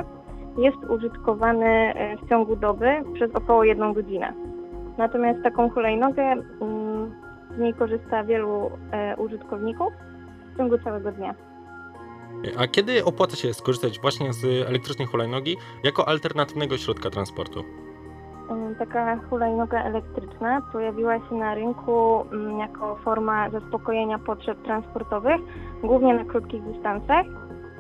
jest 0.58 0.78
użytkowany 0.90 1.66
e, 1.66 2.18
w 2.18 2.30
ciągu 2.30 2.56
doby 2.56 2.88
przez 3.14 3.36
około 3.36 3.64
jedną 3.64 3.94
godzinę. 3.94 4.34
Natomiast 4.98 5.44
taką 5.44 5.70
hulajnogę 5.70 6.24
mm, 6.24 7.12
z 7.56 7.60
niej 7.60 7.74
korzysta 7.74 8.24
wielu 8.24 8.72
e, 8.92 9.16
użytkowników 9.18 9.94
w 10.54 10.58
ciągu 10.58 10.78
całego 10.78 11.12
dnia. 11.12 11.36
A 12.58 12.68
kiedy 12.68 13.06
opłaca 13.06 13.36
się 13.36 13.54
skorzystać 13.54 14.00
właśnie 14.00 14.34
z 14.34 14.68
elektrycznej 14.68 15.08
hulajnogi 15.08 15.58
jako 15.84 16.08
alternatywnego 16.08 16.78
środka 16.78 17.10
transportu? 17.10 17.64
Taka 18.80 19.18
hulajnoga 19.30 19.84
elektryczna 19.84 20.62
pojawiła 20.72 21.30
się 21.30 21.36
na 21.36 21.56
rynku 21.56 22.22
mm, 22.32 22.60
jako 22.60 22.96
forma 22.96 23.50
zaspokojenia 23.50 24.20
potrzeb 24.20 24.64
transportowych, 24.64 25.42
głównie 25.84 26.14
na 26.14 26.26
krótkich 26.26 26.64
dystansach. 26.64 27.26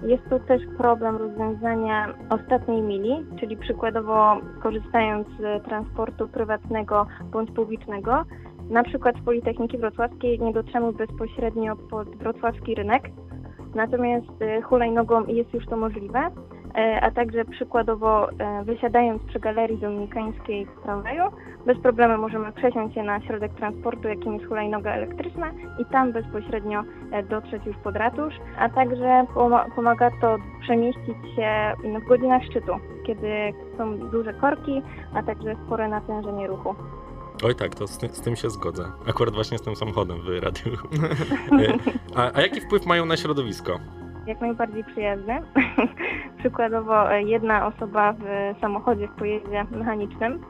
Jest 0.03 0.24
to 0.29 0.39
też 0.39 0.62
problem 0.77 1.17
rozwiązania 1.17 2.13
ostatniej 2.29 2.81
mili, 2.81 3.25
czyli 3.39 3.58
przykładowo 3.58 4.38
korzystając 4.63 5.27
z 5.27 5.63
transportu 5.63 6.27
prywatnego 6.27 7.08
bądź 7.31 7.51
publicznego. 7.51 8.24
Na 8.70 8.84
przykład 8.84 9.15
z 9.22 9.25
Politechniki 9.25 9.77
Wrocławskiej 9.77 10.39
nie 10.39 10.53
dotrzemy 10.53 10.93
bezpośrednio 10.93 11.75
pod 11.75 12.17
wrocławski 12.17 12.75
rynek, 12.75 13.03
natomiast 13.75 14.41
e, 14.41 14.61
hulajnogą 14.61 15.25
jest 15.25 15.53
już 15.53 15.65
to 15.65 15.77
możliwe, 15.77 16.19
e, 16.75 17.01
a 17.01 17.11
także 17.11 17.45
przykładowo 17.45 18.29
e, 18.29 18.63
wysiadając 18.63 19.23
przy 19.23 19.39
Galerii 19.39 19.77
Dominikańskiej 19.77 20.65
w 20.65 20.83
tramwaju, 20.83 21.23
bez 21.65 21.79
problemu 21.79 22.21
możemy 22.21 22.51
przesiąść 22.51 22.95
się 22.95 23.03
na 23.03 23.21
środek 23.21 23.53
transportu, 23.53 24.07
jakim 24.07 24.33
jest 24.33 24.45
hulajnoga 24.45 24.91
elektryczna 24.91 25.51
i 25.79 25.85
tam 25.85 26.11
bezpośrednio 26.11 26.83
dotrzeć 27.29 27.65
już 27.65 27.77
pod 27.77 27.95
ratusz, 27.95 28.33
a 28.57 28.69
także 28.69 29.25
poma- 29.35 29.65
pomaga 29.75 30.11
to 30.21 30.37
przemieścić 30.61 31.17
się 31.35 31.73
w 32.05 32.07
godzinach 32.07 32.43
szczytu, 32.43 32.71
kiedy 33.05 33.53
są 33.77 33.97
duże 33.97 34.33
korki, 34.33 34.81
a 35.13 35.23
także 35.23 35.55
spore 35.65 35.87
natężenie 35.87 36.47
ruchu. 36.47 36.75
Oj 37.43 37.55
tak, 37.55 37.75
to 37.75 37.88
z, 37.88 37.98
ty- 37.98 38.10
z 38.10 38.21
tym 38.21 38.36
się 38.36 38.50
zgodzę. 38.50 38.91
Akurat 39.10 39.33
właśnie 39.33 39.57
z 39.57 39.62
tym 39.62 39.75
samochodem 39.75 40.17
w 40.21 40.27
radiu. 40.43 40.71
E, 41.62 41.74
a, 42.15 42.38
a 42.38 42.41
jaki 42.41 42.62
wpływ 42.62 42.86
mają 42.86 43.05
na 43.05 43.17
środowisko? 43.17 43.79
jak 44.27 44.41
najbardziej 44.41 44.83
przyjazny. 44.83 45.41
Przykładowo 46.39 47.13
e, 47.13 47.24
jedna 47.24 47.67
osoba 47.67 48.13
w 48.13 48.55
samochodzie 48.62 49.07
w 49.07 49.12
pojeździe 49.12 49.65
mechanicznym, 49.71 50.41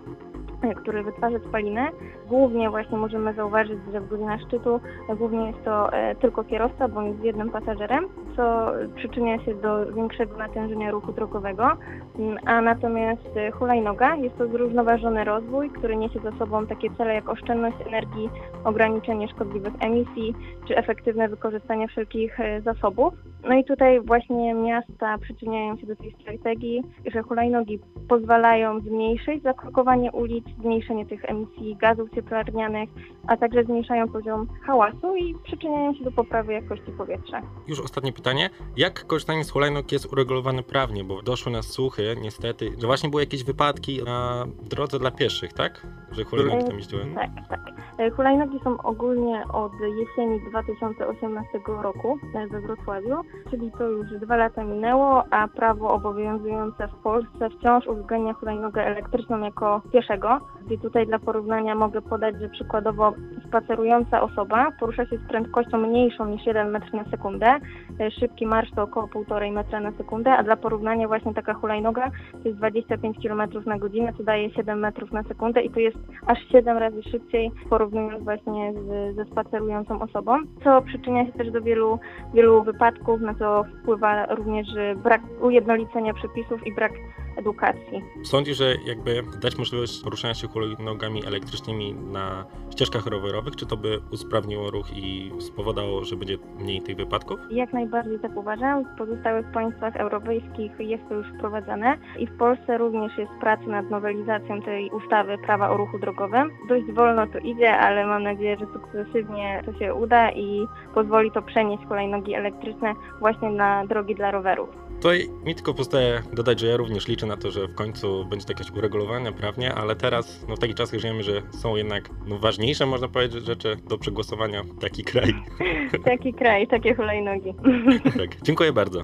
który 0.75 1.03
wytwarza 1.03 1.39
spalinę, 1.39 1.87
głównie 2.27 2.69
właśnie 2.69 2.97
możemy 2.97 3.33
zauważyć, 3.33 3.79
że 3.91 4.01
w 4.01 4.09
godzinach 4.09 4.41
szczytu 4.41 4.79
głównie 5.17 5.47
jest 5.47 5.63
to 5.65 5.93
e, 5.93 6.15
tylko 6.15 6.43
kierowca 6.43 6.87
bądź 6.87 7.19
z 7.19 7.23
jednym 7.23 7.49
pasażerem, 7.49 8.07
co 8.35 8.71
przyczynia 8.95 9.45
się 9.45 9.55
do 9.55 9.93
większego 9.93 10.37
natężenia 10.37 10.91
ruchu 10.91 11.11
drogowego, 11.11 11.77
Mm, 12.19 12.37
a 12.45 12.61
natomiast 12.61 13.37
e, 13.37 13.51
hulajnoga 13.51 14.15
jest 14.15 14.37
to 14.37 14.47
zrównoważony 14.47 15.23
rozwój, 15.23 15.69
który 15.69 15.95
niesie 15.95 16.19
za 16.19 16.31
sobą 16.31 16.67
takie 16.67 16.89
cele 16.97 17.13
jak 17.13 17.29
oszczędność 17.29 17.77
energii, 17.87 18.29
ograniczenie 18.63 19.27
szkodliwych 19.27 19.73
emisji 19.79 20.35
czy 20.67 20.77
efektywne 20.77 21.29
wykorzystanie 21.29 21.87
wszelkich 21.87 22.39
e, 22.39 22.61
zasobów. 22.61 23.13
No 23.43 23.53
i 23.55 23.63
tutaj 23.65 24.01
właśnie 24.01 24.53
miasta 24.53 25.17
przyczyniają 25.17 25.77
się 25.77 25.88
do 25.88 25.95
tej 25.95 26.15
strategii, 26.21 26.83
że 27.13 27.21
hulajnogi 27.21 27.79
pozwalają 28.10 28.79
zmniejszyć 28.79 29.43
zakrokowanie 29.43 30.12
ulic, 30.12 30.45
zmniejszenie 30.62 31.05
tych 31.05 31.25
emisji 31.25 31.75
gazów 31.75 32.10
cieplarnianych, 32.15 32.89
a 33.27 33.38
także 33.38 33.63
zmniejszają 33.63 34.07
poziom 34.07 34.48
hałasu 34.65 35.15
i 35.15 35.36
przyczyniają 35.43 35.93
się 35.93 36.03
do 36.03 36.12
poprawy 36.12 36.53
jakości 36.53 36.91
powietrza. 36.98 37.41
Już 37.67 37.79
ostatnie 37.79 38.13
pytanie. 38.13 38.50
Jak 38.77 39.07
korzystanie 39.07 39.43
z 39.43 39.51
hulajnóg 39.51 39.91
jest 39.91 40.13
uregulowane 40.13 40.63
prawnie? 40.63 41.03
Bo 41.03 41.21
doszły 41.21 41.51
nas 41.51 41.65
słuchy, 41.65 42.15
niestety, 42.21 42.71
że 42.79 42.88
właśnie 42.88 43.10
były 43.10 43.21
jakieś 43.21 43.43
wypadki 43.43 44.03
na 44.03 44.45
drodze 44.69 45.00
dla 45.00 45.12
pieszych, 45.12 45.53
tak? 45.53 45.88
Że 46.12 46.24
hulajnogi 46.24 46.65
tam 46.65 46.75
jeździły. 46.75 47.05
Tak, 47.15 47.29
tak. 47.50 47.62
E, 47.98 48.10
Hulajnogi 48.12 48.60
są 48.63 48.77
ogólnie 48.77 49.43
od 49.53 49.71
jesieni 50.00 50.39
2018 50.50 51.50
roku 51.67 52.19
e, 52.36 52.48
we 52.48 52.62
Wrocławiu 52.62 53.15
czyli 53.51 53.71
to 53.71 53.83
już 53.83 54.07
dwa 54.07 54.35
lata 54.35 54.63
minęło, 54.63 55.23
a 55.31 55.47
prawo 55.47 55.93
obowiązujące 55.93 56.88
w 56.88 56.95
Polsce 57.03 57.50
wciąż 57.50 57.88
uwzględnia 57.88 58.33
hulajnogę 58.33 58.85
elektryczną 58.85 59.39
jako 59.39 59.81
pieszego. 59.91 60.39
I 60.69 60.79
tutaj 60.79 61.07
dla 61.07 61.19
porównania 61.19 61.75
mogę 61.75 62.01
podać, 62.01 62.35
że 62.39 62.50
przykładowo 62.50 63.13
spacerująca 63.47 64.21
osoba 64.21 64.71
porusza 64.79 65.05
się 65.05 65.17
z 65.17 65.27
prędkością 65.27 65.77
mniejszą 65.77 66.25
niż 66.25 66.45
1 66.45 66.71
metr 66.71 66.93
na 66.93 67.03
sekundę. 67.03 67.59
E, 68.00 68.11
Szybki 68.11 68.45
marsz 68.45 68.71
to 68.75 68.83
około 68.83 69.07
1,5 69.07 69.51
metra 69.51 69.79
na 69.79 69.91
sekundę, 69.91 70.31
a 70.31 70.43
dla 70.43 70.55
porównania 70.55 71.07
właśnie 71.07 71.33
taka 71.33 71.53
hulajnoga 71.53 72.11
to 72.31 72.50
jest 72.50 72.57
25 72.57 73.17
km 73.23 73.41
na 73.65 73.77
godzinę, 73.77 74.13
co 74.17 74.23
daje 74.23 74.50
7 74.50 74.79
metrów 74.79 75.11
na 75.11 75.23
sekundę 75.23 75.61
i 75.61 75.69
to 75.69 75.79
jest 75.79 75.97
aż 76.27 76.38
7 76.51 76.77
razy 76.77 77.03
szybciej 77.03 77.51
porównując 77.69 78.23
właśnie 78.23 78.73
z, 78.73 79.15
ze 79.15 79.25
spacerującą 79.25 80.01
osobą, 80.01 80.38
co 80.63 80.81
przyczynia 80.81 81.25
się 81.25 81.31
też 81.31 81.51
do 81.51 81.61
wielu, 81.61 82.00
wielu 82.33 82.63
wypadków, 82.63 83.20
na 83.21 83.33
co 83.33 83.63
wpływa 83.63 84.25
również 84.25 84.67
y, 84.75 84.95
brak 84.95 85.21
ujednolicenia 85.41 86.13
przepisów 86.13 86.67
i 86.67 86.75
brak 86.75 86.91
edukacji. 87.38 88.03
Sądzi, 88.23 88.53
że 88.53 88.75
jakby 88.85 89.23
dać 89.41 89.57
możliwość 89.57 90.03
poruszania 90.03 90.33
się 90.33 90.47
hulajnogami 90.47 91.25
elektrycznymi 91.25 91.93
na 91.93 92.45
ścieżkach 92.71 93.05
rowerowych, 93.05 93.55
czy 93.55 93.65
to 93.65 93.77
by 93.77 94.00
usprawniło 94.11 94.71
ruch 94.71 94.97
i 94.97 95.31
spowodowało, 95.39 96.03
że 96.03 96.15
będzie 96.15 96.38
mniej 96.59 96.81
tych 96.81 96.97
wypadków? 96.97 97.39
Jak 97.51 97.73
najbardziej 97.73 98.19
tak 98.19 98.38
uważam. 98.38 98.85
W 98.85 98.97
pozostałych 98.97 99.51
państwach 99.51 99.95
europejskich 99.95 100.71
jest 100.79 101.03
to 101.09 101.15
już 101.15 101.27
wprowadzane 101.27 101.97
i 102.19 102.27
w 102.27 102.38
Polsce 102.38 102.77
również 102.77 103.17
jest 103.17 103.31
praca 103.39 103.63
nad 103.63 103.89
nowelizacją 103.89 104.61
tej 104.61 104.89
ustawy 104.89 105.38
prawa 105.38 105.69
o 105.69 105.77
ruchu 105.77 106.00
drogowym. 106.00 106.51
Dość 106.69 106.85
wolno 106.91 107.27
to 107.27 107.39
idzie, 107.39 107.77
ale 107.77 108.05
mam 108.05 108.23
nadzieję, 108.23 108.57
że 108.57 108.65
sukcesywnie 108.73 109.63
to 109.65 109.79
się 109.79 109.93
uda 109.93 110.31
i 110.31 110.67
pozwoli 110.93 111.31
to 111.31 111.41
przenieść 111.41 111.83
hulajnogi 111.85 112.33
elektryczne 112.33 112.93
właśnie 113.19 113.50
na 113.50 113.85
drogi 113.88 114.15
dla 114.15 114.31
rowerów. 114.31 114.69
Tutaj 115.01 115.29
mi 115.43 115.55
tylko 115.55 115.74
pozostaje 115.74 116.22
dodać, 116.34 116.60
że 116.60 116.67
ja 116.67 116.77
również 116.77 117.08
liczę 117.08 117.25
na 117.25 117.38
to, 117.38 117.51
że 117.51 117.67
w 117.67 117.75
końcu 117.75 118.25
będzie 118.25 118.46
to 118.46 118.51
jakieś 118.53 118.72
uregulowane 118.72 119.34
prawnie, 119.34 119.74
ale 119.75 119.96
teraz 119.96 120.46
no, 120.50 120.55
w 120.55 120.60
takich 120.60 120.75
czasach 120.75 121.00
żyjemy, 121.00 121.24
że 121.24 121.41
są 121.51 121.75
jednak 121.75 122.10
no, 122.27 122.38
ważniejsze, 122.38 122.86
można 122.86 123.08
powiedzieć, 123.08 123.46
rzeczy 123.46 123.77
do 123.89 123.98
przegłosowania 123.98 124.63
w 124.63 124.79
taki 124.79 125.03
kraj. 125.03 125.34
Taki 126.05 126.34
kraj, 126.34 126.67
takie 126.67 126.96
hulajnogi. 126.96 127.53
tak. 128.20 128.41
Dziękuję 128.41 128.74
bardzo. 128.74 129.03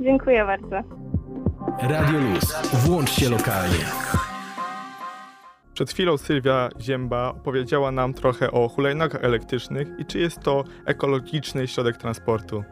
Dziękuję 0.00 0.44
bardzo. 0.44 0.76
Radio 1.82 2.18
Luz. 2.18 2.72
Włącz 2.72 3.10
się 3.10 3.30
lokalnie. 3.30 3.84
Przed 5.74 5.90
chwilą 5.90 6.16
Sylwia 6.16 6.68
Zięba 6.80 7.28
opowiedziała 7.28 7.90
nam 7.90 8.14
trochę 8.14 8.50
o 8.50 8.68
hulajnogach 8.68 9.24
elektrycznych 9.24 9.88
i 9.98 10.04
czy 10.04 10.18
jest 10.18 10.40
to 10.40 10.64
ekologiczny 10.84 11.66
środek 11.66 11.96
transportu. 11.96 12.64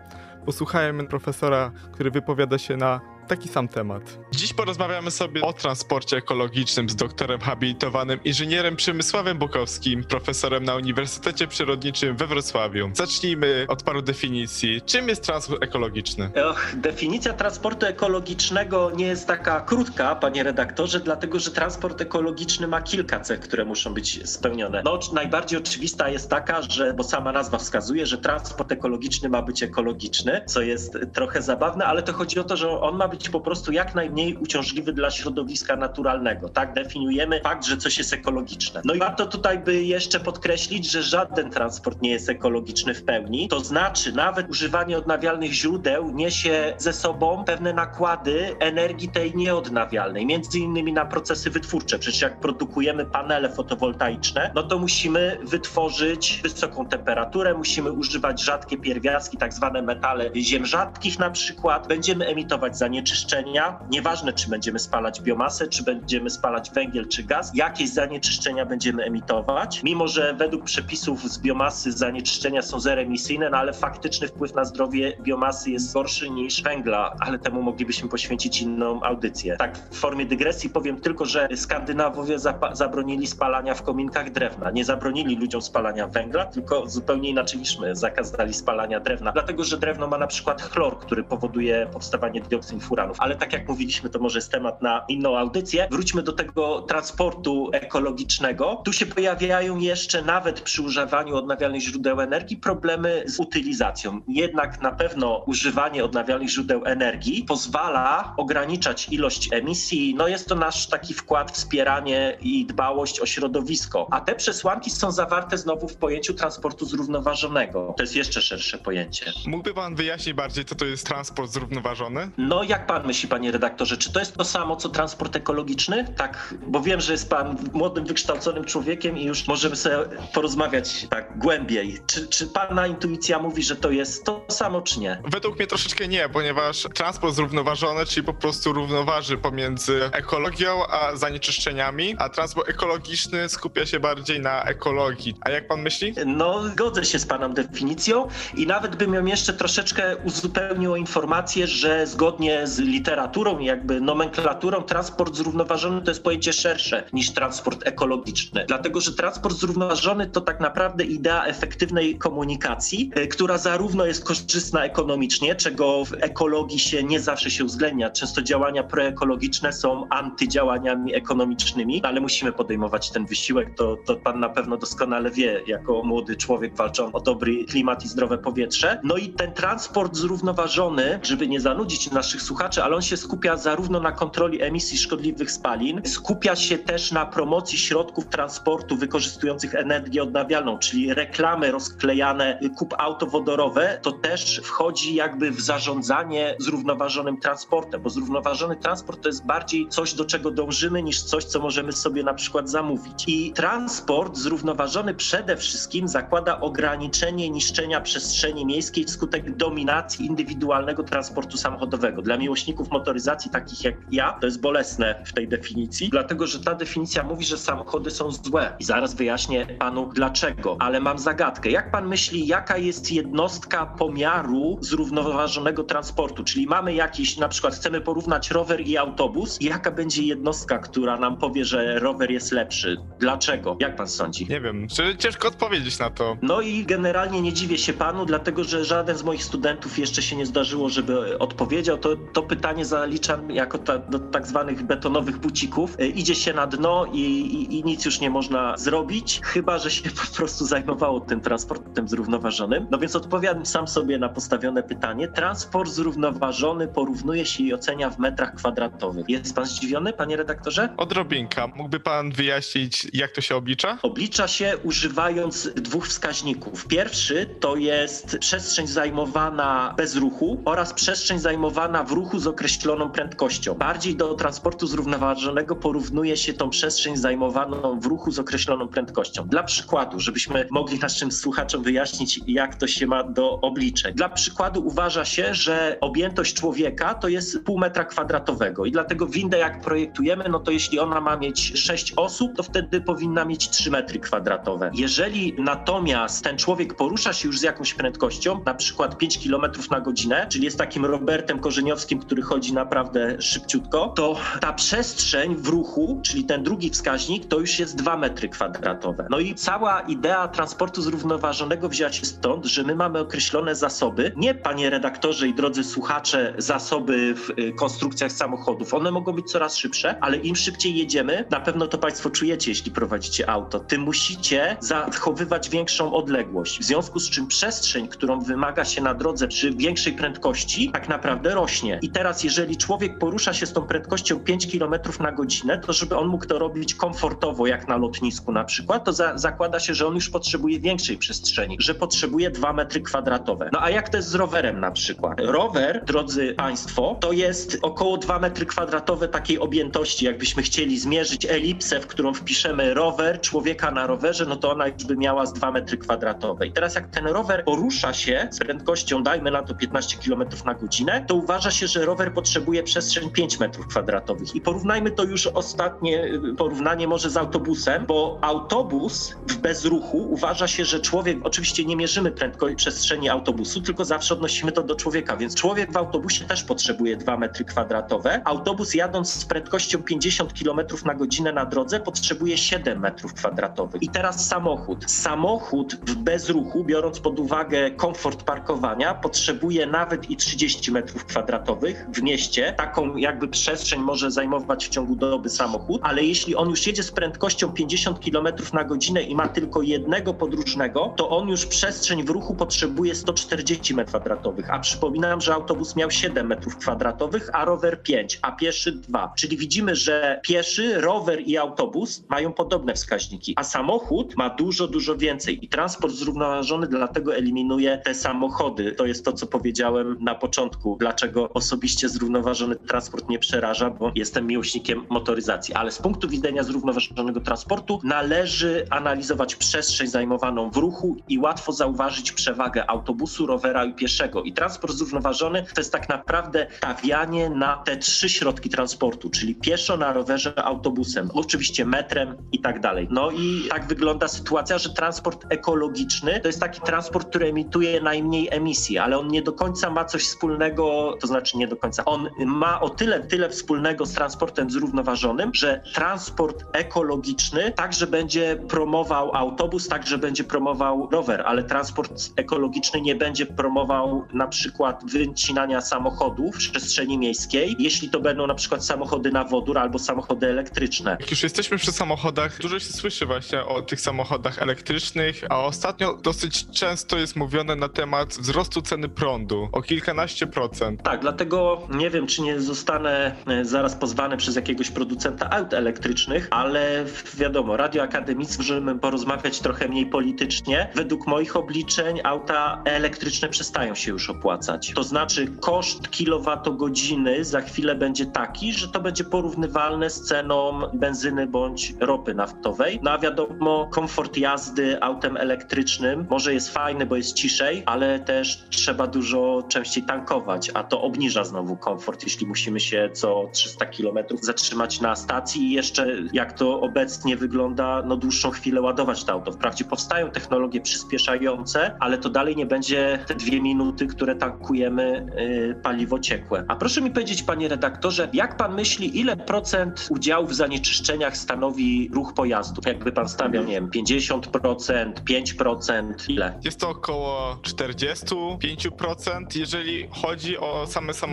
Posłuchajmy 0.47 1.07
profesora, 1.07 1.73
który 1.93 2.11
wypowiada 2.11 2.59
się 2.59 2.77
na 2.77 3.01
taki 3.27 3.49
sam 3.49 3.69
temat. 3.69 4.19
Dziś 4.33 4.55
porozmawiamy 4.55 5.11
sobie 5.11 5.43
o 5.43 5.53
transporcie 5.53 6.17
ekologicznym 6.17 6.89
z 6.89 6.97
doktorem 6.97 7.41
habilitowanym 7.41 8.25
inżynierem 8.25 8.77
Przemysławem 8.77 9.39
Bukowskim, 9.39 10.05
profesorem 10.05 10.65
na 10.65 10.75
Uniwersytecie 10.77 11.47
Przyrodniczym 11.47 12.17
we 12.17 12.27
Wrocławiu. 12.27 12.91
Zacznijmy 12.95 13.67
od 13.69 13.83
paru 13.83 14.03
definicji. 14.03 14.83
Czym 14.83 15.09
jest 15.09 15.23
transport 15.23 15.63
ekologiczny? 15.63 16.31
Och, 16.51 16.73
definicja 16.77 17.33
transportu 17.33 17.87
ekologicznego 17.87 18.91
nie 18.97 19.07
jest 19.07 19.27
taka 19.27 19.61
krótka, 19.61 20.17
panie 20.17 20.43
redaktorze, 20.43 21.01
dlatego 21.01 21.39
że 21.39 21.51
transport 21.51 22.01
ekologiczny 22.01 22.69
ma 22.69 22.83
kilka 22.83 23.21
cech, 23.21 23.41
które 23.41 23.65
muszą 23.65 23.95
być 23.95 24.29
spełnione. 24.31 24.83
No, 24.85 24.99
najbardziej 25.13 25.59
oczywista 25.59 26.09
jest 26.09 26.31
taka, 26.31 26.63
że, 26.63 26.95
bo 26.95 27.05
sama 27.05 27.33
nazwa 27.33 27.59
wskazuje, 27.59 28.07
że 28.07 28.19
transport 28.19 28.73
ekologiczny 28.73 29.29
ma 29.29 29.43
być 29.43 29.63
ekologiczny, 29.63 30.43
co 30.47 30.63
jest 30.63 30.99
trochę 31.13 31.43
zabawne, 31.43 31.85
ale 31.85 32.03
to 32.03 32.13
chodzi 32.13 32.41
o 32.41 32.45
to, 32.45 32.57
że 32.57 32.81
on 32.81 32.97
ma 32.97 33.09
być 33.09 33.16
po 33.33 33.41
prostu 33.41 33.73
jak 33.73 33.95
najmniej 33.95 34.37
uciążliwy 34.37 34.93
dla 34.93 35.11
środowiska 35.11 35.77
naturalnego. 35.77 36.49
Tak 36.49 36.75
definiujemy 36.75 37.41
fakt, 37.41 37.67
że 37.67 37.77
coś 37.77 37.99
jest 37.99 38.13
ekologiczne. 38.13 38.83
No 38.85 38.95
i 38.95 38.99
warto 38.99 39.27
tutaj 39.27 39.59
by 39.59 39.83
jeszcze 39.83 40.21
podkreślić, 40.21 40.91
że 40.91 41.03
żaden 41.03 41.51
transport 41.51 42.03
nie 42.03 42.11
jest 42.11 42.29
ekologiczny 42.29 42.95
w 42.95 43.05
pełni. 43.05 43.49
To 43.49 43.61
znaczy, 43.61 44.13
nawet 44.13 44.51
używanie 44.51 44.99
odnawialnych 44.99 45.53
źródeł 45.53 46.11
niesie 46.11 46.75
ze 46.79 46.93
sobą 46.93 47.45
pewne 47.45 47.73
nakłady 47.73 48.57
energii 48.59 49.09
tej 49.09 49.37
nieodnawialnej, 49.37 50.27
między 50.27 50.59
innymi 50.59 50.93
na 50.93 51.05
procesy 51.05 51.51
wytwórcze. 51.51 51.99
Przecież 51.99 52.21
jak 52.21 52.41
produkujemy 52.41 53.07
panele 53.07 53.51
fotowoltaiczne, 53.51 54.51
no 54.55 54.63
to 54.63 54.79
musimy 54.79 55.39
wytworzyć 55.43 56.41
wysoką 56.43 56.87
temperaturę, 56.87 57.55
musimy 57.55 57.93
używać 57.93 58.43
rzadkie 58.43 58.79
pierwiastki, 58.79 59.37
tak 59.37 59.55
zwane 59.55 59.83
metale 59.83 60.31
ziem 60.37 60.67
rzadkich 60.67 61.19
na 61.19 61.31
przykład. 61.31 61.89
Będziemy 61.89 62.27
emitować 62.27 62.79
zanieczyszczenia. 63.07 63.79
Nieważne, 63.91 64.33
czy 64.33 64.51
będziemy 64.51 64.79
spalać 64.79 65.21
biomasę, 65.21 65.69
czy 65.69 65.83
będziemy 65.83 66.31
spalać 66.31 66.71
węgiel, 66.71 67.09
czy 67.09 67.23
gaz, 67.23 67.51
jakieś 67.55 67.91
zanieczyszczenia 67.91 68.67
będziemy 68.67 69.05
emitować. 69.05 69.83
Mimo, 69.83 70.09
że 70.09 70.35
według 70.35 70.65
przepisów 70.65 71.23
z 71.23 71.39
biomasy 71.39 71.93
zanieczyszczenia 71.93 72.63
są 72.63 72.81
zeroemisyjne, 72.81 73.51
no 73.51 73.57
ale 73.57 73.73
faktyczny 73.73 74.29
wpływ 74.29 74.55
na 74.55 74.65
zdrowie 74.65 75.17
biomasy 75.23 75.71
jest 75.71 75.93
gorszy 75.93 76.31
niż 76.31 76.63
węgla, 76.63 77.17
ale 77.21 77.39
temu 77.39 77.63
moglibyśmy 77.63 78.09
poświęcić 78.09 78.63
inną 78.63 79.03
audycję. 79.03 79.57
Tak, 79.57 79.79
w 79.91 79.97
formie 79.97 80.27
dygresji 80.27 80.71
powiem 80.71 81.01
tylko, 81.01 81.25
że 81.25 81.49
Skandynawowie 81.57 82.39
zabronili 82.73 83.27
spalania 83.27 83.75
w 83.75 83.83
kominkach 83.83 84.31
drewna. 84.31 84.71
Nie 84.71 84.85
zabronili 84.85 85.37
ludziom 85.37 85.63
spalania 85.63 86.07
węgla, 86.07 86.45
tylko 86.45 86.87
zupełnie 86.87 87.29
inaczej 87.31 87.59
niż 87.61 87.79
my 87.79 87.97
zakazali 87.97 88.55
spalania 88.55 89.01
drewna. 89.01 89.33
Dlatego, 89.33 89.65
że 89.65 89.79
drewno 89.79 90.07
ma 90.07 90.19
na 90.19 90.27
przykład 90.27 90.63
chlor, 90.63 90.99
który 90.99 91.25
powoduje 91.25 91.89
powstawanie 91.93 92.41
dioksyn 92.41 92.81
furanów. 92.97 93.21
Ale 93.21 93.37
tak 93.37 93.53
jak 93.53 93.69
mówiliśmy, 93.69 94.11
to 94.11 94.19
może 94.19 94.39
jest 94.39 94.53
temat 94.53 94.83
na 94.83 95.05
inną 95.09 95.39
audycję. 95.39 95.89
Wróćmy 95.91 96.23
do 96.23 96.33
tego 96.33 96.83
transportu 96.83 97.71
ekologicznego. 97.73 98.83
Tu 98.85 98.93
się 98.93 99.07
pojawiają 99.07 99.79
jeszcze 99.79 100.23
nawet 100.23 100.61
przy 100.61 100.83
używaniu 100.83 101.37
odnawialnych 101.37 101.83
źródeł 101.83 102.21
energii 102.21 102.57
problemy 102.57 103.23
z 103.27 103.41
utylizacją. 103.41 104.21
Jednak 104.29 104.83
na 104.83 104.93
pewno 104.93 105.43
używanie 105.47 106.05
odnawialnych 106.05 106.49
źródeł 106.49 106.85
energii 106.85 107.45
pozwala 107.49 108.35
ograniczać 108.37 109.09
ilość 109.11 109.49
emisji. 109.53 110.15
No 110.15 110.29
jest 110.29 110.49
to 110.49 110.55
nasz 110.55 110.87
taki 110.87 111.15
wkład, 111.15 111.53
wspieranie 111.53 112.37
i 112.41 112.67
dbałość 112.67 113.21
o 113.21 113.27
środowisko. 113.27 114.09
A 114.11 114.21
te 114.21 114.35
przesłanki 114.35 114.91
są 114.91 115.13
zawarte 115.13 115.59
znowu 115.59 115.89
w 115.89 115.97
pojęciu 115.97 116.35
transportu 116.35 116.87
zrównoważonego. 116.87 117.95
To 117.97 118.03
jest 118.03 118.17
jeszcze 118.17 118.43
szersze 118.43 118.79
pojęcie. 118.79 119.33
Mógłby 119.47 119.75
pan 119.75 119.95
wyjaśnić 119.95 120.35
bardziej, 120.35 120.65
co 120.65 120.75
to 120.75 120.85
jest 120.85 121.07
transport 121.07 121.51
zrównoważony? 121.51 122.31
No 122.39 122.63
jak 122.63 122.86
pan 122.87 123.07
myśli, 123.07 123.29
panie 123.29 123.53
redaktorze, 123.53 123.97
czy 123.97 124.13
to 124.13 124.19
jest 124.19 124.37
to 124.37 124.45
samo, 124.45 124.77
co 124.77 124.89
transport 124.89 125.37
ekologiczny? 125.37 126.13
Tak, 126.17 126.55
bo 126.67 126.81
wiem, 126.81 127.01
że 127.01 127.13
jest 127.13 127.31
pan 127.31 127.57
młodym, 127.73 128.05
wykształconym 128.07 128.65
człowiekiem 128.65 129.19
i 129.19 129.25
już 129.25 129.47
możemy 129.49 129.77
sobie 129.77 129.97
porozmawiać 130.35 131.07
tak 131.11 131.39
głębiej. 131.39 131.99
Czy, 132.07 132.29
czy 132.29 132.47
pana 132.47 132.87
intuicja 132.87 133.39
mówi, 133.39 133.63
że 133.63 133.77
to 133.77 133.91
jest 133.91 134.25
to 134.25 134.45
samo, 134.49 134.83
czy 134.83 135.01
nie? 135.01 135.23
Według 135.31 135.57
mnie 135.57 135.67
troszeczkę 135.67 136.09
nie, 136.09 136.29
ponieważ 136.29 136.87
transport 136.95 137.35
zrównoważony, 137.35 138.07
czyli 138.07 138.27
po 138.27 138.35
prostu 138.35 138.73
równoważy 138.73 139.39
pomiędzy 139.39 140.11
ekologią 140.13 140.87
a 140.91 141.17
zanieczyszczeniami, 141.17 142.15
a 142.19 142.29
transport 142.29 142.69
ekologiczny 142.69 143.49
skupia 143.49 143.87
się 143.87 144.01
bardziej 144.01 144.41
na 144.41 144.63
ekologii. 144.63 145.35
A 145.41 145.51
jak 145.51 145.69
pan 145.69 145.83
myśli? 145.83 146.15
No, 146.27 146.69
zgodzę 146.69 147.05
się 147.05 147.19
z 147.19 147.27
paną 147.27 147.53
definicją 147.55 148.29
i 148.57 148.67
nawet 148.67 148.97
bym 148.97 149.15
ją 149.15 149.25
jeszcze 149.25 149.53
troszeczkę 149.53 150.17
uzupełnił 150.17 150.93
o 150.93 150.97
informację, 150.97 151.67
że 151.67 152.07
zgodnie 152.07 152.67
z 152.67 152.76
literaturą 152.79 153.59
i 153.59 153.65
jakby 153.65 154.01
nomenklaturą 154.01 154.83
transport 154.83 155.37
zrównoważony 155.37 156.03
to 156.03 156.11
jest 156.11 156.23
pojęcie 156.23 156.53
szersze 156.53 157.05
niż 157.13 157.31
transport 157.31 157.87
ekologiczny. 157.87 158.65
Dlatego, 158.69 159.01
że 159.01 159.13
transport 159.13 159.57
zrównoważony 159.57 160.27
to 160.27 160.41
tak 160.41 160.61
naprawdę 160.61 161.05
idea 161.05 161.45
efektywnej 161.45 162.19
komunikacji, 162.19 163.11
y, 163.19 163.27
która 163.27 163.59
zarówno 163.59 164.07
jest 164.07 164.25
korzystna 164.25 164.85
ekonomicznie, 164.85 165.55
czego 165.55 166.05
w 166.05 166.13
ekologii 166.13 166.79
się 166.79 167.03
nie 167.03 167.21
zawsze 167.21 167.51
się 167.51 167.65
uwzględnia. 167.65 168.11
Często 168.11 168.43
działania 168.43 168.83
proekologiczne 168.83 169.73
są 169.73 170.09
antydziałaniami 170.09 171.15
ekonomicznymi, 171.15 172.03
ale 172.05 172.21
musimy 172.21 172.53
podejmować 172.53 173.11
ten 173.11 173.27
wysiłek. 173.27 173.75
To, 173.75 173.97
to 174.07 174.17
pan 174.17 174.41
na 174.41 174.49
pewno 174.49 174.77
doskonale 174.77 175.31
wie, 175.31 175.63
jako 175.67 176.03
młody 176.03 176.37
człowiek 176.37 176.77
walczący 176.77 177.17
o 177.17 177.21
dobry 177.21 177.65
klimat 177.65 178.05
i 178.05 178.09
zdrowe 178.09 178.39
powietrze. 178.39 179.01
No 179.05 179.17
i 179.17 179.29
ten 179.29 179.53
transport 179.53 180.17
zrównoważony, 180.17 181.21
żeby 181.23 181.49
nie 181.49 181.61
zanudzić 181.61 182.11
naszych 182.11 182.43
słuchaczy, 182.43 182.66
słuchaczy, 182.67 182.85
ale 182.85 182.97
on 182.97 183.03
się 183.03 183.17
skupia 183.17 183.57
zarówno 183.57 184.01
na 184.01 184.13
kontroli 184.13 184.63
emisji 184.63 184.99
szkodliwych 184.99 185.51
spalin, 185.51 186.03
skupia 186.05 186.57
się 186.57 186.79
też 186.79 187.13
na 187.13 187.27
promocji 187.27 187.79
środków 187.79 188.27
transportu 188.27 188.97
wykorzystujących 188.97 189.75
energię 189.75 190.23
odnawialną, 190.23 190.79
czyli 190.79 191.15
reklamy 191.15 191.71
rozklejane, 191.71 192.61
kup 192.79 192.95
auto 192.99 193.27
wodorowe, 193.27 193.99
to 194.03 194.13
też 194.13 194.61
wchodzi 194.65 195.15
jakby 195.15 195.51
w 195.51 195.61
zarządzanie 195.61 196.57
zrównoważonym 196.59 197.41
transportem, 197.41 198.03
bo 198.03 198.11
zrównoważony 198.11 198.77
transport 198.77 199.23
to 199.23 199.29
jest 199.29 199.47
bardziej 199.47 199.89
coś, 199.89 200.15
do 200.15 200.25
czego 200.25 200.51
dążymy, 200.51 201.03
niż 201.03 201.23
coś, 201.23 201.45
co 201.45 201.61
możemy 201.61 201.93
sobie 201.93 202.23
na 202.23 202.35
przykład 202.35 202.71
zamówić. 202.71 203.25
I 203.27 203.53
transport 203.53 204.37
zrównoważony 204.37 205.15
przede 205.15 205.57
wszystkim 205.57 206.09
zakłada 206.09 206.61
ograniczenie 206.61 207.51
niszczenia 207.51 208.01
przestrzeni 208.01 208.67
miejskiej 208.67 209.05
wskutek 209.05 209.57
dominacji 209.57 210.27
indywidualnego 210.27 211.03
transportu 211.03 211.57
samochodowego. 211.57 212.23
Dla 212.23 212.37
miłośników 212.47 212.91
motoryzacji 212.91 213.51
takich 213.51 213.85
jak 213.85 213.95
ja, 214.11 214.33
to 214.41 214.47
jest 214.47 214.61
bolesne 214.61 215.23
w 215.27 215.33
tej 215.33 215.49
definicji, 215.49 216.09
dlatego 216.09 216.47
że 216.47 216.61
ta 216.61 216.75
definicja 216.75 217.23
mówi, 217.23 217.45
że 217.45 217.59
samochody 217.59 218.11
są 218.11 218.31
złe. 218.33 218.77
I 218.79 218.85
zaraz 218.85 219.15
wyjaśnię 219.15 219.67
panu 219.79 220.11
dlaczego, 220.15 220.77
ale 220.79 221.01
mam 221.01 221.19
zagadkę. 221.19 221.71
Jak 221.71 221.91
pan 221.91 222.09
myśli, 222.09 222.47
jaka 222.47 222.77
jest 222.77 223.13
jednostka 223.13 223.87
pomiaru 223.87 224.79
zrównoważonego 224.81 225.85
transportu? 225.85 226.45
Czyli 226.45 226.67
mamy 226.67 226.95
jakiś, 226.95 227.37
na 227.37 227.49
przykład 227.49 227.75
chcemy 227.75 228.01
porównać 228.01 228.51
rower 228.51 228.81
i 228.81 228.97
autobus, 228.97 229.59
jaka 229.61 229.91
będzie 229.91 230.23
jednostka, 230.23 230.79
która 230.79 231.17
nam 231.17 231.37
powie, 231.37 231.65
że 231.65 231.99
rower 231.99 232.31
jest 232.31 232.53
lepszy? 232.53 232.97
Dlaczego? 233.19 233.77
Jak 233.81 233.97
pan 233.97 234.09
sądzi? 234.09 234.47
Nie 234.51 234.61
wiem, 234.61 234.87
szczerze 234.91 235.17
ciężko 235.17 235.49
odpowiedzieć 235.49 235.99
na 235.99 236.11
to. 236.11 236.37
No 236.43 236.61
i 236.61 236.85
generalnie 236.85 237.41
nie 237.43 237.53
dziwię 237.53 237.79
się 237.79 237.93
panu, 237.93 238.27
dlatego 238.27 238.65
że 238.65 238.85
żaden 238.85 239.17
z 239.19 239.23
moich 239.23 239.45
studentów 239.45 239.99
jeszcze 239.99 240.23
się 240.23 240.37
nie 240.37 240.47
zdarzyło, 240.47 240.89
żeby 240.89 241.39
odpowiedział. 241.39 241.99
To, 241.99 242.17
to 242.37 242.43
pytanie 242.43 242.85
zaliczam 242.85 243.51
jako 243.51 243.79
ta, 243.79 243.99
do 243.99 244.19
tak 244.19 244.47
zwanych 244.47 244.83
betonowych 244.83 245.39
bucików. 245.39 245.97
E, 245.99 246.07
Idzie 246.07 246.35
się 246.35 246.53
na 246.53 246.67
dno 246.67 247.07
i, 247.13 247.21
i, 247.21 247.79
i 247.79 247.85
nic 247.85 248.05
już 248.05 248.21
nie 248.21 248.31
można 248.31 248.77
zrobić, 248.77 249.41
chyba 249.45 249.79
że 249.79 249.91
się 249.91 250.11
po 250.11 250.37
prostu 250.37 250.65
zajmowało 250.67 251.21
tym 251.21 251.41
transportem 251.41 252.09
zrównoważonym. 252.09 252.87
No 252.91 252.99
więc 252.99 253.17
odpowiadam 253.17 253.67
sam 253.67 253.89
sobie 253.89 254.19
na 254.19 254.29
postawione 254.29 254.83
pytanie. 254.83 255.29
Transport 255.29 255.91
zrównoważony 255.91 256.89
porównuje 256.89 257.47
się 257.47 257.63
i 257.65 257.75
ocenia 257.75 258.11
w 258.11 258.19
metrach 258.19 258.55
kwadratowych. 258.55 259.29
Jest 259.29 259.55
pan 259.55 259.65
zdziwiony, 259.65 260.13
panie 260.13 260.37
redaktorze? 260.37 260.89
Odrobinka. 260.97 261.67
Mógłby 261.77 262.01
pan 262.01 262.31
wyjaśnić, 262.33 263.07
jak 263.13 263.31
to 263.31 263.41
się 263.41 263.57
oblicza? 263.57 263.99
Oblicza 264.03 264.49
się 264.49 264.77
używając 264.83 265.69
dwóch 265.77 266.07
wskaźników. 266.09 266.87
Pierwszy 266.87 267.47
to 267.61 267.77
jest 267.77 268.39
przestrzeń 268.41 268.87
zajmowana 268.87 269.95
bez 269.97 270.17
ruchu 270.17 270.63
oraz 270.65 270.93
przestrzeń 270.93 271.39
zajmowana 271.39 272.05
w 272.05 272.13
ruchu 272.13 272.26
z 272.35 272.47
określoną 272.47 273.11
prędkością. 273.11 273.75
Bardziej 273.75 274.17
do 274.17 274.35
transportu 274.35 274.87
zrównoważonego 274.87 275.77
porównuje 275.77 276.37
się 276.37 276.53
tą 276.53 276.71
przestrzeń 276.71 277.17
zajmowaną 277.17 278.01
w 278.01 278.07
ruchu 278.07 278.31
z 278.31 278.39
określoną 278.39 278.89
prędkością. 278.89 279.49
Dla 279.49 279.63
przykładu, 279.63 280.21
żebyśmy 280.21 280.69
mogli 280.71 280.99
naszym 280.99 281.33
słuchaczom 281.33 281.83
wyjaśnić, 281.83 282.41
jak 282.47 282.75
to 282.75 282.87
się 282.87 283.07
ma 283.07 283.25
do 283.25 283.61
obliczeń. 283.61 284.15
Dla 284.15 284.29
przykładu 284.29 284.87
uważa 284.87 285.25
się, 285.25 285.55
że 285.55 285.97
objętość 286.01 286.55
człowieka 286.55 287.15
to 287.15 287.29
jest 287.29 287.65
pół 287.65 287.79
metra 287.79 288.05
kwadratowego 288.05 288.85
i 288.85 288.93
dlatego 288.93 289.27
windę 289.27 289.59
jak 289.59 289.81
projektujemy, 289.81 290.45
no 290.49 290.61
to 290.61 290.71
jeśli 290.71 290.99
ona 290.99 291.21
ma 291.21 291.37
mieć 291.37 291.73
6 291.79 292.13
osób, 292.17 292.57
to 292.57 292.63
wtedy 292.63 293.01
powinna 293.01 293.45
mieć 293.45 293.71
3 293.71 293.91
metry 293.91 294.19
kwadratowe. 294.19 294.91
Jeżeli 294.95 295.55
natomiast 295.59 296.45
ten 296.45 296.59
człowiek 296.59 296.95
porusza 296.95 297.33
się 297.33 297.49
już 297.49 297.59
z 297.59 297.63
jakąś 297.63 297.95
prędkością, 297.95 298.61
na 298.67 298.75
przykład 298.75 299.19
5 299.19 299.49
km 299.49 299.73
na 299.91 300.01
godzinę, 300.01 300.47
czyli 300.49 300.65
jest 300.65 300.79
takim 300.79 301.05
Robertem 301.05 301.59
Korzeniowskim, 301.59 302.16
który 302.19 302.43
chodzi 302.43 302.75
naprawdę 302.75 303.43
szybciutko, 303.43 304.09
to 304.17 304.37
ta 304.61 304.73
przestrzeń 304.73 305.57
w 305.57 305.69
ruchu, 305.69 306.21
czyli 306.23 306.45
ten 306.45 306.63
drugi 306.63 306.91
wskaźnik, 306.91 307.49
to 307.49 307.59
już 307.59 307.79
jest 307.79 307.97
2 307.97 308.17
metry 308.17 308.49
kwadratowe. 308.49 309.27
No 309.31 309.39
i 309.39 309.55
cała 309.55 310.01
idea 310.01 310.49
transportu 310.49 311.03
zrównoważonego 311.03 311.89
wzięła 311.89 312.13
się 312.13 312.27
stąd, 312.27 312.67
że 312.67 312.83
my 312.83 312.95
mamy 312.95 313.19
określone 313.19 313.75
zasoby, 313.75 314.33
nie 314.37 314.55
panie 314.55 314.91
redaktorze 314.91 315.49
i 315.49 315.55
drodzy 315.55 315.85
słuchacze, 315.85 316.55
zasoby 316.59 317.35
w 317.35 317.51
y, 317.51 317.73
konstrukcjach 317.73 318.33
samochodów. 318.33 318.95
One 318.95 319.11
mogą 319.11 319.33
być 319.33 319.51
coraz 319.51 319.77
szybsze, 319.77 320.19
ale 320.21 320.37
im 320.37 320.57
szybciej 320.57 320.97
jedziemy, 320.97 321.45
na 321.51 321.61
pewno 321.61 321.87
to 321.87 321.99
państwo 321.99 322.31
czujecie, 322.31 322.71
jeśli 322.71 322.91
prowadzicie 322.91 323.51
auto, 323.51 323.81
tym 323.81 324.01
musicie 324.01 324.77
zachowywać 324.81 325.71
większą 325.71 326.13
odległość. 326.13 326.81
W 326.81 326.85
związku 326.85 327.21
z 327.21 327.31
czym 327.31 327.47
przestrzeń, 327.47 328.09
którą 328.09 328.41
wymaga 328.41 328.85
się 328.85 329.03
na 329.03 329.15
drodze 329.15 329.49
przy 329.49 329.71
większej 329.71 330.13
prędkości, 330.13 330.91
tak 330.91 331.09
naprawdę 331.09 331.55
rośnie. 331.55 331.99
I 332.07 332.11
teraz, 332.11 332.45
jeżeli 332.45 332.77
człowiek 332.77 333.19
porusza 333.19 333.53
się 333.53 333.67
z 333.67 333.73
tą 333.73 333.83
prędkością 333.83 334.41
5 334.41 334.79
km 334.79 334.95
na 335.21 335.33
godzinę, 335.33 335.79
to 335.79 335.93
żeby 335.93 336.17
on 336.17 336.29
mógł 336.29 336.47
to 336.47 336.59
robić 336.59 336.95
komfortowo, 336.95 337.67
jak 337.67 337.89
na 337.89 337.97
lotnisku 337.97 338.53
na 338.53 338.65
przykład, 338.65 339.05
to 339.05 339.13
za 339.13 339.39
zakłada 339.39 339.81
się, 339.81 339.95
że 339.95 340.07
on 340.07 340.15
już 340.15 340.31
potrzebuje 340.31 340.81
większej 340.81 341.19
przestrzeni, 341.19 341.77
że 341.81 341.95
potrzebuje 341.95 342.51
2 342.51 342.73
metry 342.73 343.01
kwadratowe. 343.01 343.71
No 343.73 343.83
a 343.83 343.91
jak 343.91 344.09
to 344.09 344.17
jest 344.17 344.29
z 344.29 344.35
rowerem 344.35 344.81
na 344.81 344.91
przykład? 344.91 345.41
Rower, 345.41 346.05
drodzy 346.05 346.55
państwo, 346.55 347.17
to 347.21 347.33
jest 347.33 347.79
około 347.83 348.17
2 348.17 348.39
metry 348.39 348.67
kwadratowe 348.67 349.29
takiej 349.29 349.59
objętości. 349.59 350.25
Jakbyśmy 350.25 350.63
chcieli 350.63 350.99
zmierzyć 350.99 351.47
elipsę, 351.47 352.01
w 352.01 352.07
którą 352.07 352.35
wpiszemy 352.35 352.95
rower, 352.95 353.41
człowieka 353.41 353.91
na 353.91 354.07
rowerze, 354.07 354.47
no 354.47 354.57
to 354.57 354.73
ona 354.73 354.87
już 354.87 355.05
by 355.05 355.17
miała 355.17 355.47
z 355.47 355.53
2 355.53 355.71
metry 355.71 355.99
kwadratowe. 355.99 356.67
I 356.67 356.73
teraz 356.73 356.95
jak 356.95 357.11
ten 357.11 357.27
rower 357.27 357.65
porusza 357.65 358.13
się 358.15 358.49
z 358.51 358.59
prędkością, 358.59 359.23
dajmy 359.23 359.51
na 359.51 359.63
to 359.63 359.75
15 359.75 360.19
km 360.27 360.45
na 360.65 360.75
godzinę, 360.75 361.25
to 361.29 361.35
uważa 361.35 361.71
się, 361.71 361.87
że 361.87 361.96
rower 362.05 362.33
potrzebuje 362.33 362.83
przestrzeń 362.83 363.31
5 363.31 363.61
metrów 363.61 363.87
kwadratowych. 363.87 364.55
I 364.55 364.61
porównajmy 364.61 365.11
to 365.11 365.25
już 365.25 365.47
ostatnie 365.47 366.25
y, 366.25 366.55
porównanie 366.57 367.09
może 367.09 367.31
z 367.31 367.37
autobusem, 367.37 368.07
bo 368.07 368.39
autobus 368.41 369.35
w 369.49 369.57
bezruchu 369.57 370.19
uważa 370.19 370.69
się, 370.69 370.85
że 370.85 371.01
człowiek, 371.01 371.39
oczywiście 371.43 371.85
nie 371.85 371.97
mierzymy 371.97 372.31
prędkości 372.31 372.77
przestrzeni 372.77 373.29
autobusu, 373.29 373.81
tylko 373.81 374.05
zawsze 374.05 374.35
odnosimy 374.35 374.73
to 374.73 374.83
do 374.83 374.97
człowieka, 374.97 375.37
więc 375.37 375.55
człowiek 375.55 375.93
w 375.93 375.97
autobusie 375.97 376.45
też 376.45 376.65
potrzebuje 376.65 377.17
2 377.17 377.37
metry 377.37 377.65
kwadratowe. 377.65 378.43
Autobus 378.45 378.95
jadąc 378.95 379.33
z 379.33 379.45
prędkością 379.45 380.03
50 380.03 380.53
km 380.63 380.81
na 381.05 381.15
godzinę 381.15 381.53
na 381.53 381.67
drodze 381.67 382.01
potrzebuje 382.01 382.59
7 382.59 383.01
metrów 383.01 383.35
kwadratowych. 383.35 384.03
I 384.03 384.09
teraz 384.09 384.49
samochód. 384.49 385.11
Samochód 385.11 385.95
w 385.95 386.15
bezruchu, 386.17 386.85
biorąc 386.85 387.21
pod 387.21 387.39
uwagę 387.41 387.91
komfort 387.91 388.43
parkowania, 388.43 389.15
potrzebuje 389.15 389.87
nawet 389.87 390.31
i 390.31 390.37
30 390.37 390.93
metrów 390.93 391.25
kwadratowych 391.25 391.86
w 391.95 392.23
mieście. 392.23 392.75
Taką 392.77 393.17
jakby 393.17 393.49
przestrzeń 393.49 394.01
może 394.01 394.31
zajmować 394.31 394.87
w 394.87 394.89
ciągu 394.89 395.17
doby 395.17 395.49
samochód, 395.49 396.01
ale 396.05 396.25
jeśli 396.25 396.57
on 396.57 396.71
już 396.71 396.87
jedzie 396.87 397.03
z 397.03 397.11
prędkością 397.11 397.73
50 397.73 398.19
km 398.31 398.49
na 398.73 398.85
godzinę 398.85 399.23
i 399.23 399.35
ma 399.35 399.49
tylko 399.49 399.83
jednego 399.83 400.35
podróżnego, 400.35 401.15
to 401.17 401.29
on 401.29 401.49
już 401.49 401.67
przestrzeń 401.67 402.25
w 402.25 402.31
ruchu 402.31 402.55
potrzebuje 402.55 403.15
140 403.15 403.95
metrów 403.95 404.07
kwadratowych. 404.07 404.71
A 404.71 404.79
przypominam, 404.79 405.41
że 405.41 405.55
autobus 405.55 405.97
miał 405.97 406.11
7 406.11 406.47
metrów 406.47 406.77
kwadratowych, 406.77 407.51
a 407.53 407.65
rower 407.65 408.03
5, 408.03 408.39
a 408.43 408.53
pieszy 408.53 408.93
2. 408.93 409.33
Czyli 409.37 409.57
widzimy, 409.57 409.97
że 409.97 410.41
pieszy, 410.43 411.01
rower 411.01 411.41
i 411.41 411.57
autobus 411.57 412.25
mają 412.29 412.53
podobne 412.53 412.95
wskaźniki, 412.95 413.53
a 413.57 413.65
samochód 413.65 414.37
ma 414.37 414.51
dużo, 414.51 414.89
dużo 414.89 415.17
więcej. 415.17 415.65
I 415.65 415.69
transport 415.69 416.15
zrównoważony 416.15 416.87
dlatego 416.87 417.37
eliminuje 417.37 417.99
te 417.99 418.15
samochody. 418.15 418.93
To 418.93 419.07
jest 419.07 419.25
to, 419.25 419.33
co 419.33 419.47
powiedziałem 419.47 420.17
na 420.21 420.35
początku, 420.35 420.97
dlaczego 421.01 421.51
osobiście 421.77 422.09
zrównoważony 422.09 422.77
transport 422.77 423.29
nie 423.29 423.39
przeraża, 423.39 423.91
bo 423.91 424.13
jestem 424.15 424.47
miłośnikiem 424.47 425.07
motoryzacji. 425.09 425.75
Ale 425.75 425.91
z 425.91 425.99
punktu 425.99 426.29
widzenia 426.29 426.63
zrównoważonego 426.63 427.41
transportu 427.41 428.01
należy 428.05 428.87
analizować 428.91 429.57
przestrzeń 429.57 430.07
zajmowaną 430.07 430.71
w 430.71 430.77
ruchu 430.77 431.17
i 431.29 431.39
łatwo 431.39 431.73
zauważyć 431.73 432.33
przewagę 432.33 432.91
autobusu, 432.91 433.47
rowera 433.47 433.85
i 433.85 433.95
pieszego. 433.95 434.43
I 434.43 434.53
transport 434.53 434.95
zrównoważony 434.95 435.63
to 435.75 435.81
jest 435.81 435.93
tak 435.93 436.09
naprawdę 436.09 436.67
stawianie 436.77 437.51
na 437.51 437.77
te 437.77 437.97
trzy 437.97 438.29
środki 438.29 438.71
transportu, 438.71 439.31
czyli 439.31 439.55
pieszo, 439.55 439.97
na 439.97 440.13
rowerze, 440.13 440.65
autobusem, 440.65 441.31
oczywiście 441.35 441.85
metrem 441.85 442.37
i 442.53 442.61
tak 442.61 442.81
dalej. 442.81 443.09
No 443.11 443.31
i 443.31 443.69
tak 443.71 443.87
wygląda 443.87 444.29
sytuacja, 444.29 444.79
że 444.79 444.91
transport 444.91 445.47
ekologiczny 445.49 446.41
to 446.41 446.49
jest 446.49 446.61
taki 446.61 446.81
transport, 446.81 447.29
który 447.29 447.47
emituje 447.47 448.01
najmniej 448.01 448.49
emisji, 448.51 448.99
ale 448.99 449.19
on 449.19 449.29
nie 449.29 449.43
do 449.43 449.53
końca 449.53 449.91
ma 449.91 450.05
coś 450.05 450.23
wspólnego, 450.23 451.17
to 451.21 451.27
znaczy 451.27 451.59
nie 451.59 451.66
do 451.67 451.77
końca, 451.77 452.05
on 452.05 452.29
ma 452.39 452.81
o 452.81 452.91
tyle, 452.91 453.21
tyle 453.21 453.49
wspólnego 453.49 454.07
z 454.07 454.13
transportem 454.13 454.71
zrównoważonym, 454.71 455.51
że 455.55 455.83
transport 455.95 456.65
ekologiczny 456.73 457.73
także 457.73 458.07
będzie 458.07 458.57
promował 458.69 459.35
autobus, 459.35 459.89
także 459.89 460.19
będzie 460.19 460.45
promował 460.45 461.09
rower, 461.13 461.43
ale 461.47 461.65
transport 461.65 462.13
ekologiczny 462.37 463.01
nie 463.01 463.15
będzie 463.15 463.47
promował 463.47 464.25
na 464.33 464.47
przykład 464.47 465.03
wycinania 465.11 465.81
samochodów 465.81 466.55
w 466.55 466.71
przestrzeni 466.71 467.19
miejskiej, 467.19 467.77
jeśli 467.79 468.11
to 468.11 468.21
będą 468.21 468.47
na 468.47 468.55
przykład 468.55 468.85
samochody 468.85 469.31
na 469.31 469.45
wodór 469.45 469.79
albo 469.79 469.99
samochody 469.99 470.47
elektryczne. 470.47 471.17
Jak 471.21 471.31
już 471.31 471.43
jesteśmy 471.43 471.79
przy 471.79 471.93
samochodach, 471.93 472.59
dużo 472.61 472.79
się 472.79 472.93
słyszy 472.93 473.27
właśnie 473.27 473.65
o 473.65 473.83
tych 473.83 474.01
samochodach 474.01 474.63
elektrycznych, 474.63 475.45
a 475.51 475.61
ostatnio 475.61 476.15
dosyć 476.15 476.67
często 476.71 477.19
jest 477.19 477.37
mówione 477.37 477.77
na 477.77 477.89
temat 477.89 478.35
wzrostu 478.35 478.83
ceny 478.83 479.09
prądu 479.09 479.69
o 479.73 479.83
kilkanaście 479.83 480.47
procent. 480.47 481.03
Tak, 481.03 481.21
dlatego 481.21 481.46
dlatego 481.47 481.89
nie 481.91 482.11
wiem, 482.11 482.27
czy 482.27 482.43
nie 482.43 482.61
zostanę 482.61 483.35
e, 483.47 483.65
zaraz 483.65 483.97
pozwany 483.97 484.37
przez 484.37 484.57
jakiegoś 484.57 484.91
producenta 484.91 485.51
aut 485.51 485.75
elektrycznych, 485.75 486.49
ale 486.51 487.05
wiadomo, 487.35 487.77
radio 487.77 488.03
akademickie 488.03 488.57
możemy 488.59 488.99
porozmawiać 488.99 489.61
trochę 489.61 489.89
mniej 489.89 490.07
politycznie. 490.07 490.91
Według 490.95 491.27
moich 491.27 491.57
obliczeń 491.57 492.21
auta 492.25 492.83
elektryczne 492.85 493.49
przestają 493.49 493.95
się 493.95 494.11
już 494.11 494.31
opłacać. 494.31 494.93
To 494.95 495.03
znaczy 495.03 495.47
koszt 495.61 496.11
kilowatogodziny 496.11 497.45
za 497.45 497.61
chwilę 497.61 497.95
będzie 497.95 498.27
taki, 498.27 498.73
że 498.73 498.89
to 498.89 499.01
będzie 499.01 499.25
porównywalne 499.25 500.11
z 500.11 500.23
ceną 500.23 500.81
benzyny 500.95 501.47
bądź 501.47 501.95
ropy 502.01 502.35
naftowej. 502.35 503.01
No 503.03 503.11
a 503.11 503.19
wiadomo, 503.19 503.89
komfort 503.93 504.37
jazdy 504.37 505.03
autem 505.03 505.37
elektrycznym 505.37 506.27
może 506.31 506.55
jest 506.55 506.73
fajny, 506.73 507.07
bo 507.07 507.17
jest 507.17 507.35
ciszej, 507.35 507.83
ale 507.87 508.21
też 508.21 508.65
trzeba 508.71 509.07
dużo 509.07 509.63
częściej 509.69 510.05
tankować, 510.05 510.71
a 510.75 510.85
to 510.85 511.03
obniża 511.03 511.36
znowu 511.45 511.77
komfort, 511.77 512.23
jeśli 512.23 512.47
musimy 512.47 512.81
się 512.81 513.11
co 513.13 513.49
300 513.53 513.87
km 513.87 514.19
zatrzymać 514.41 515.01
na 515.01 515.17
stacji 515.17 515.63
i 515.63 515.73
jeszcze 515.73 516.07
jak 516.33 516.53
to 516.53 516.81
obecnie 516.81 517.37
wygląda, 517.37 518.03
no 518.07 518.17
dłuższą 518.17 518.51
chwilę 518.51 518.81
ładować 518.81 519.25
to 519.25 519.33
auto. 519.33 519.53
Wprawdzie 519.53 519.85
powstają 519.85 520.31
technologie 520.31 520.81
przyspieszające, 520.81 521.97
ale 522.01 522.19
to 522.19 522.29
dalej 522.29 522.57
nie 522.57 522.67
będzie 522.67 523.25
te 523.27 523.35
dwie 523.35 523.61
minuty, 523.61 524.07
które 524.07 524.35
tankujemy 524.37 525.27
yy, 525.37 525.81
paliwo 525.83 526.19
ciekłe. 526.19 526.65
A 526.69 526.77
proszę 526.77 527.01
mi 527.01 527.11
powiedzieć, 527.11 527.43
panie 527.43 527.69
redaktorze, 527.69 528.29
jak 528.33 528.57
pan 528.57 528.75
myśli, 528.75 529.21
ile 529.21 529.37
procent 529.37 530.09
udziału 530.11 530.47
w 530.47 530.55
zanieczyszczeniach 530.55 531.37
stanowi 531.37 532.11
ruch 532.13 532.35
pojazdu? 532.35 532.83
Jakby 532.87 533.13
pan 533.13 533.29
stawiał, 533.29 533.65
nie 533.65 533.73
wiem, 533.73 533.91
50%, 533.91 535.13
5%, 535.31 536.13
ile? 536.29 536.59
Jest 536.65 536.81
to 536.81 536.89
około 536.89 537.59
45%, 537.63 539.59
jeżeli 539.59 540.09
chodzi 540.11 540.59
o 540.59 540.87
same 540.87 541.15
samochody. 541.15 541.26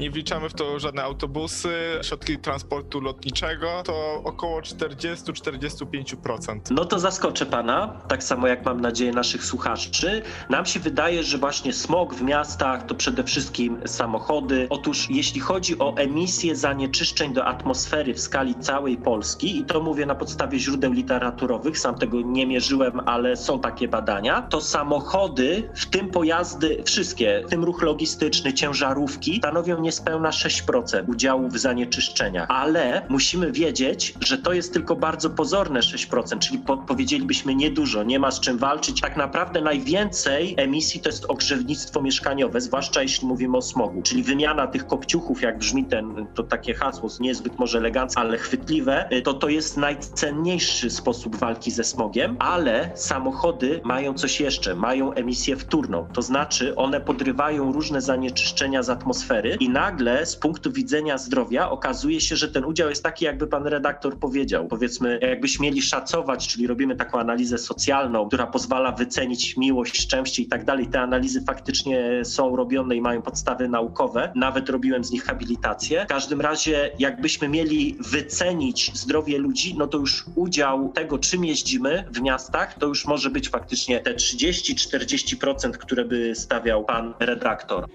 Nie 0.00 0.10
wliczamy 0.10 0.48
w 0.48 0.54
to 0.54 0.78
żadne 0.78 1.02
autobusy, 1.02 1.68
środki 2.02 2.38
transportu 2.38 3.00
lotniczego, 3.00 3.82
to 3.84 4.20
około 4.24 4.60
40-45%. 4.60 6.60
No 6.70 6.84
to 6.84 6.98
zaskoczę 6.98 7.46
pana, 7.46 8.00
tak 8.08 8.22
samo 8.22 8.46
jak 8.46 8.64
mam 8.64 8.80
nadzieję 8.80 9.12
naszych 9.12 9.44
słuchaczy. 9.44 10.22
Nam 10.50 10.66
się 10.66 10.80
wydaje, 10.80 11.22
że 11.22 11.38
właśnie 11.38 11.72
smog 11.72 12.14
w 12.14 12.22
miastach 12.22 12.86
to 12.86 12.94
przede 12.94 13.24
wszystkim 13.24 13.80
samochody. 13.86 14.66
Otóż 14.70 15.10
jeśli 15.10 15.40
chodzi 15.40 15.78
o 15.78 15.94
emisję 15.96 16.56
zanieczyszczeń 16.56 17.32
do 17.32 17.44
atmosfery 17.44 18.14
w 18.14 18.20
skali 18.20 18.54
całej 18.54 18.96
Polski, 18.96 19.58
i 19.58 19.64
to 19.64 19.80
mówię 19.80 20.06
na 20.06 20.14
podstawie 20.14 20.58
źródeł 20.58 20.92
literaturowych, 20.92 21.78
sam 21.78 21.94
tego 21.94 22.20
nie 22.20 22.46
mierzyłem, 22.46 23.00
ale 23.00 23.36
są 23.36 23.60
takie 23.60 23.88
badania, 23.88 24.42
to 24.42 24.60
samochody, 24.60 25.70
w 25.74 25.86
tym 25.86 26.10
pojazdy, 26.10 26.82
wszystkie, 26.86 27.42
w 27.46 27.50
tym 27.50 27.64
ruch 27.64 27.82
logistyczny, 27.82 28.52
ciężarówki, 28.52 29.31
stanowią 29.38 29.80
niespełna 29.80 30.30
6% 30.30 31.10
udziału 31.10 31.48
w 31.48 31.58
zanieczyszczeniach. 31.58 32.46
Ale 32.50 33.06
musimy 33.08 33.52
wiedzieć, 33.52 34.14
że 34.20 34.38
to 34.38 34.52
jest 34.52 34.72
tylko 34.72 34.96
bardzo 34.96 35.30
pozorne 35.30 35.80
6%, 35.80 36.38
czyli 36.38 36.58
po 36.58 36.76
powiedzielibyśmy 36.76 37.54
niedużo, 37.54 38.02
nie 38.02 38.18
ma 38.18 38.30
z 38.30 38.40
czym 38.40 38.58
walczyć. 38.58 39.00
Tak 39.00 39.16
naprawdę 39.16 39.60
najwięcej 39.60 40.54
emisji 40.56 41.00
to 41.00 41.08
jest 41.08 41.24
ogrzewnictwo 41.28 42.02
mieszkaniowe, 42.02 42.60
zwłaszcza 42.60 43.02
jeśli 43.02 43.28
mówimy 43.28 43.56
o 43.56 43.62
smogu, 43.62 44.02
czyli 44.02 44.22
wymiana 44.22 44.66
tych 44.66 44.86
kopciuchów, 44.86 45.42
jak 45.42 45.58
brzmi 45.58 45.84
ten, 45.84 46.26
to 46.34 46.42
takie 46.42 46.74
hasło, 46.74 47.08
niezbyt 47.20 47.58
może 47.58 47.78
eleganckie, 47.78 48.20
ale 48.20 48.38
chwytliwe, 48.38 49.08
to 49.24 49.34
to 49.34 49.48
jest 49.48 49.76
najcenniejszy 49.76 50.90
sposób 50.90 51.36
walki 51.36 51.70
ze 51.70 51.84
smogiem, 51.84 52.36
ale 52.38 52.90
samochody 52.94 53.80
mają 53.84 54.14
coś 54.14 54.40
jeszcze, 54.40 54.74
mają 54.74 55.12
emisję 55.12 55.56
wtórną, 55.56 56.06
to 56.12 56.22
znaczy 56.22 56.76
one 56.76 57.00
podrywają 57.00 57.72
różne 57.72 58.00
zanieczyszczenia 58.00 58.82
z 58.82 58.90
atmosfery 58.90 59.21
i 59.60 59.68
nagle 59.68 60.26
z 60.26 60.36
punktu 60.36 60.72
widzenia 60.72 61.18
zdrowia 61.18 61.70
okazuje 61.70 62.20
się, 62.20 62.36
że 62.36 62.48
ten 62.48 62.64
udział 62.64 62.88
jest 62.88 63.02
taki, 63.02 63.24
jakby 63.24 63.46
pan 63.46 63.66
redaktor 63.66 64.18
powiedział. 64.18 64.66
Powiedzmy, 64.66 65.18
jakbyśmy 65.22 65.62
mieli 65.62 65.82
szacować, 65.82 66.48
czyli 66.48 66.66
robimy 66.66 66.96
taką 66.96 67.18
analizę 67.18 67.58
socjalną, 67.58 68.28
która 68.28 68.46
pozwala 68.46 68.92
wycenić 68.92 69.56
miłość, 69.56 70.00
szczęście 70.00 70.42
i 70.42 70.46
tak 70.46 70.64
dalej. 70.64 70.86
Te 70.86 71.00
analizy 71.00 71.42
faktycznie 71.42 72.24
są 72.24 72.56
robione 72.56 72.96
i 72.96 73.00
mają 73.00 73.22
podstawy 73.22 73.68
naukowe. 73.68 74.32
Nawet 74.34 74.68
robiłem 74.68 75.04
z 75.04 75.10
nich 75.10 75.24
habilitację. 75.24 76.04
W 76.04 76.08
każdym 76.08 76.40
razie, 76.40 76.90
jakbyśmy 76.98 77.48
mieli 77.48 77.96
wycenić 78.00 78.90
zdrowie 78.94 79.38
ludzi, 79.38 79.74
no 79.78 79.86
to 79.86 79.98
już 79.98 80.24
udział 80.34 80.92
tego, 80.92 81.18
czym 81.18 81.44
jeździmy 81.44 82.04
w 82.10 82.20
miastach, 82.20 82.74
to 82.78 82.86
już 82.86 83.06
może 83.06 83.30
być 83.30 83.48
faktycznie 83.48 84.00
te 84.00 84.14
30-40%, 84.14 85.70
które 85.70 86.04
by 86.04 86.34
stawiał 86.34 86.84
pan 86.84 87.14
redaktor. 87.20 87.86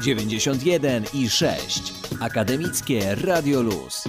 91 0.00 1.04
i 1.12 1.28
6. 1.28 1.92
Akademickie 2.20 3.14
Radio 3.14 3.62
Luz. 3.62 4.08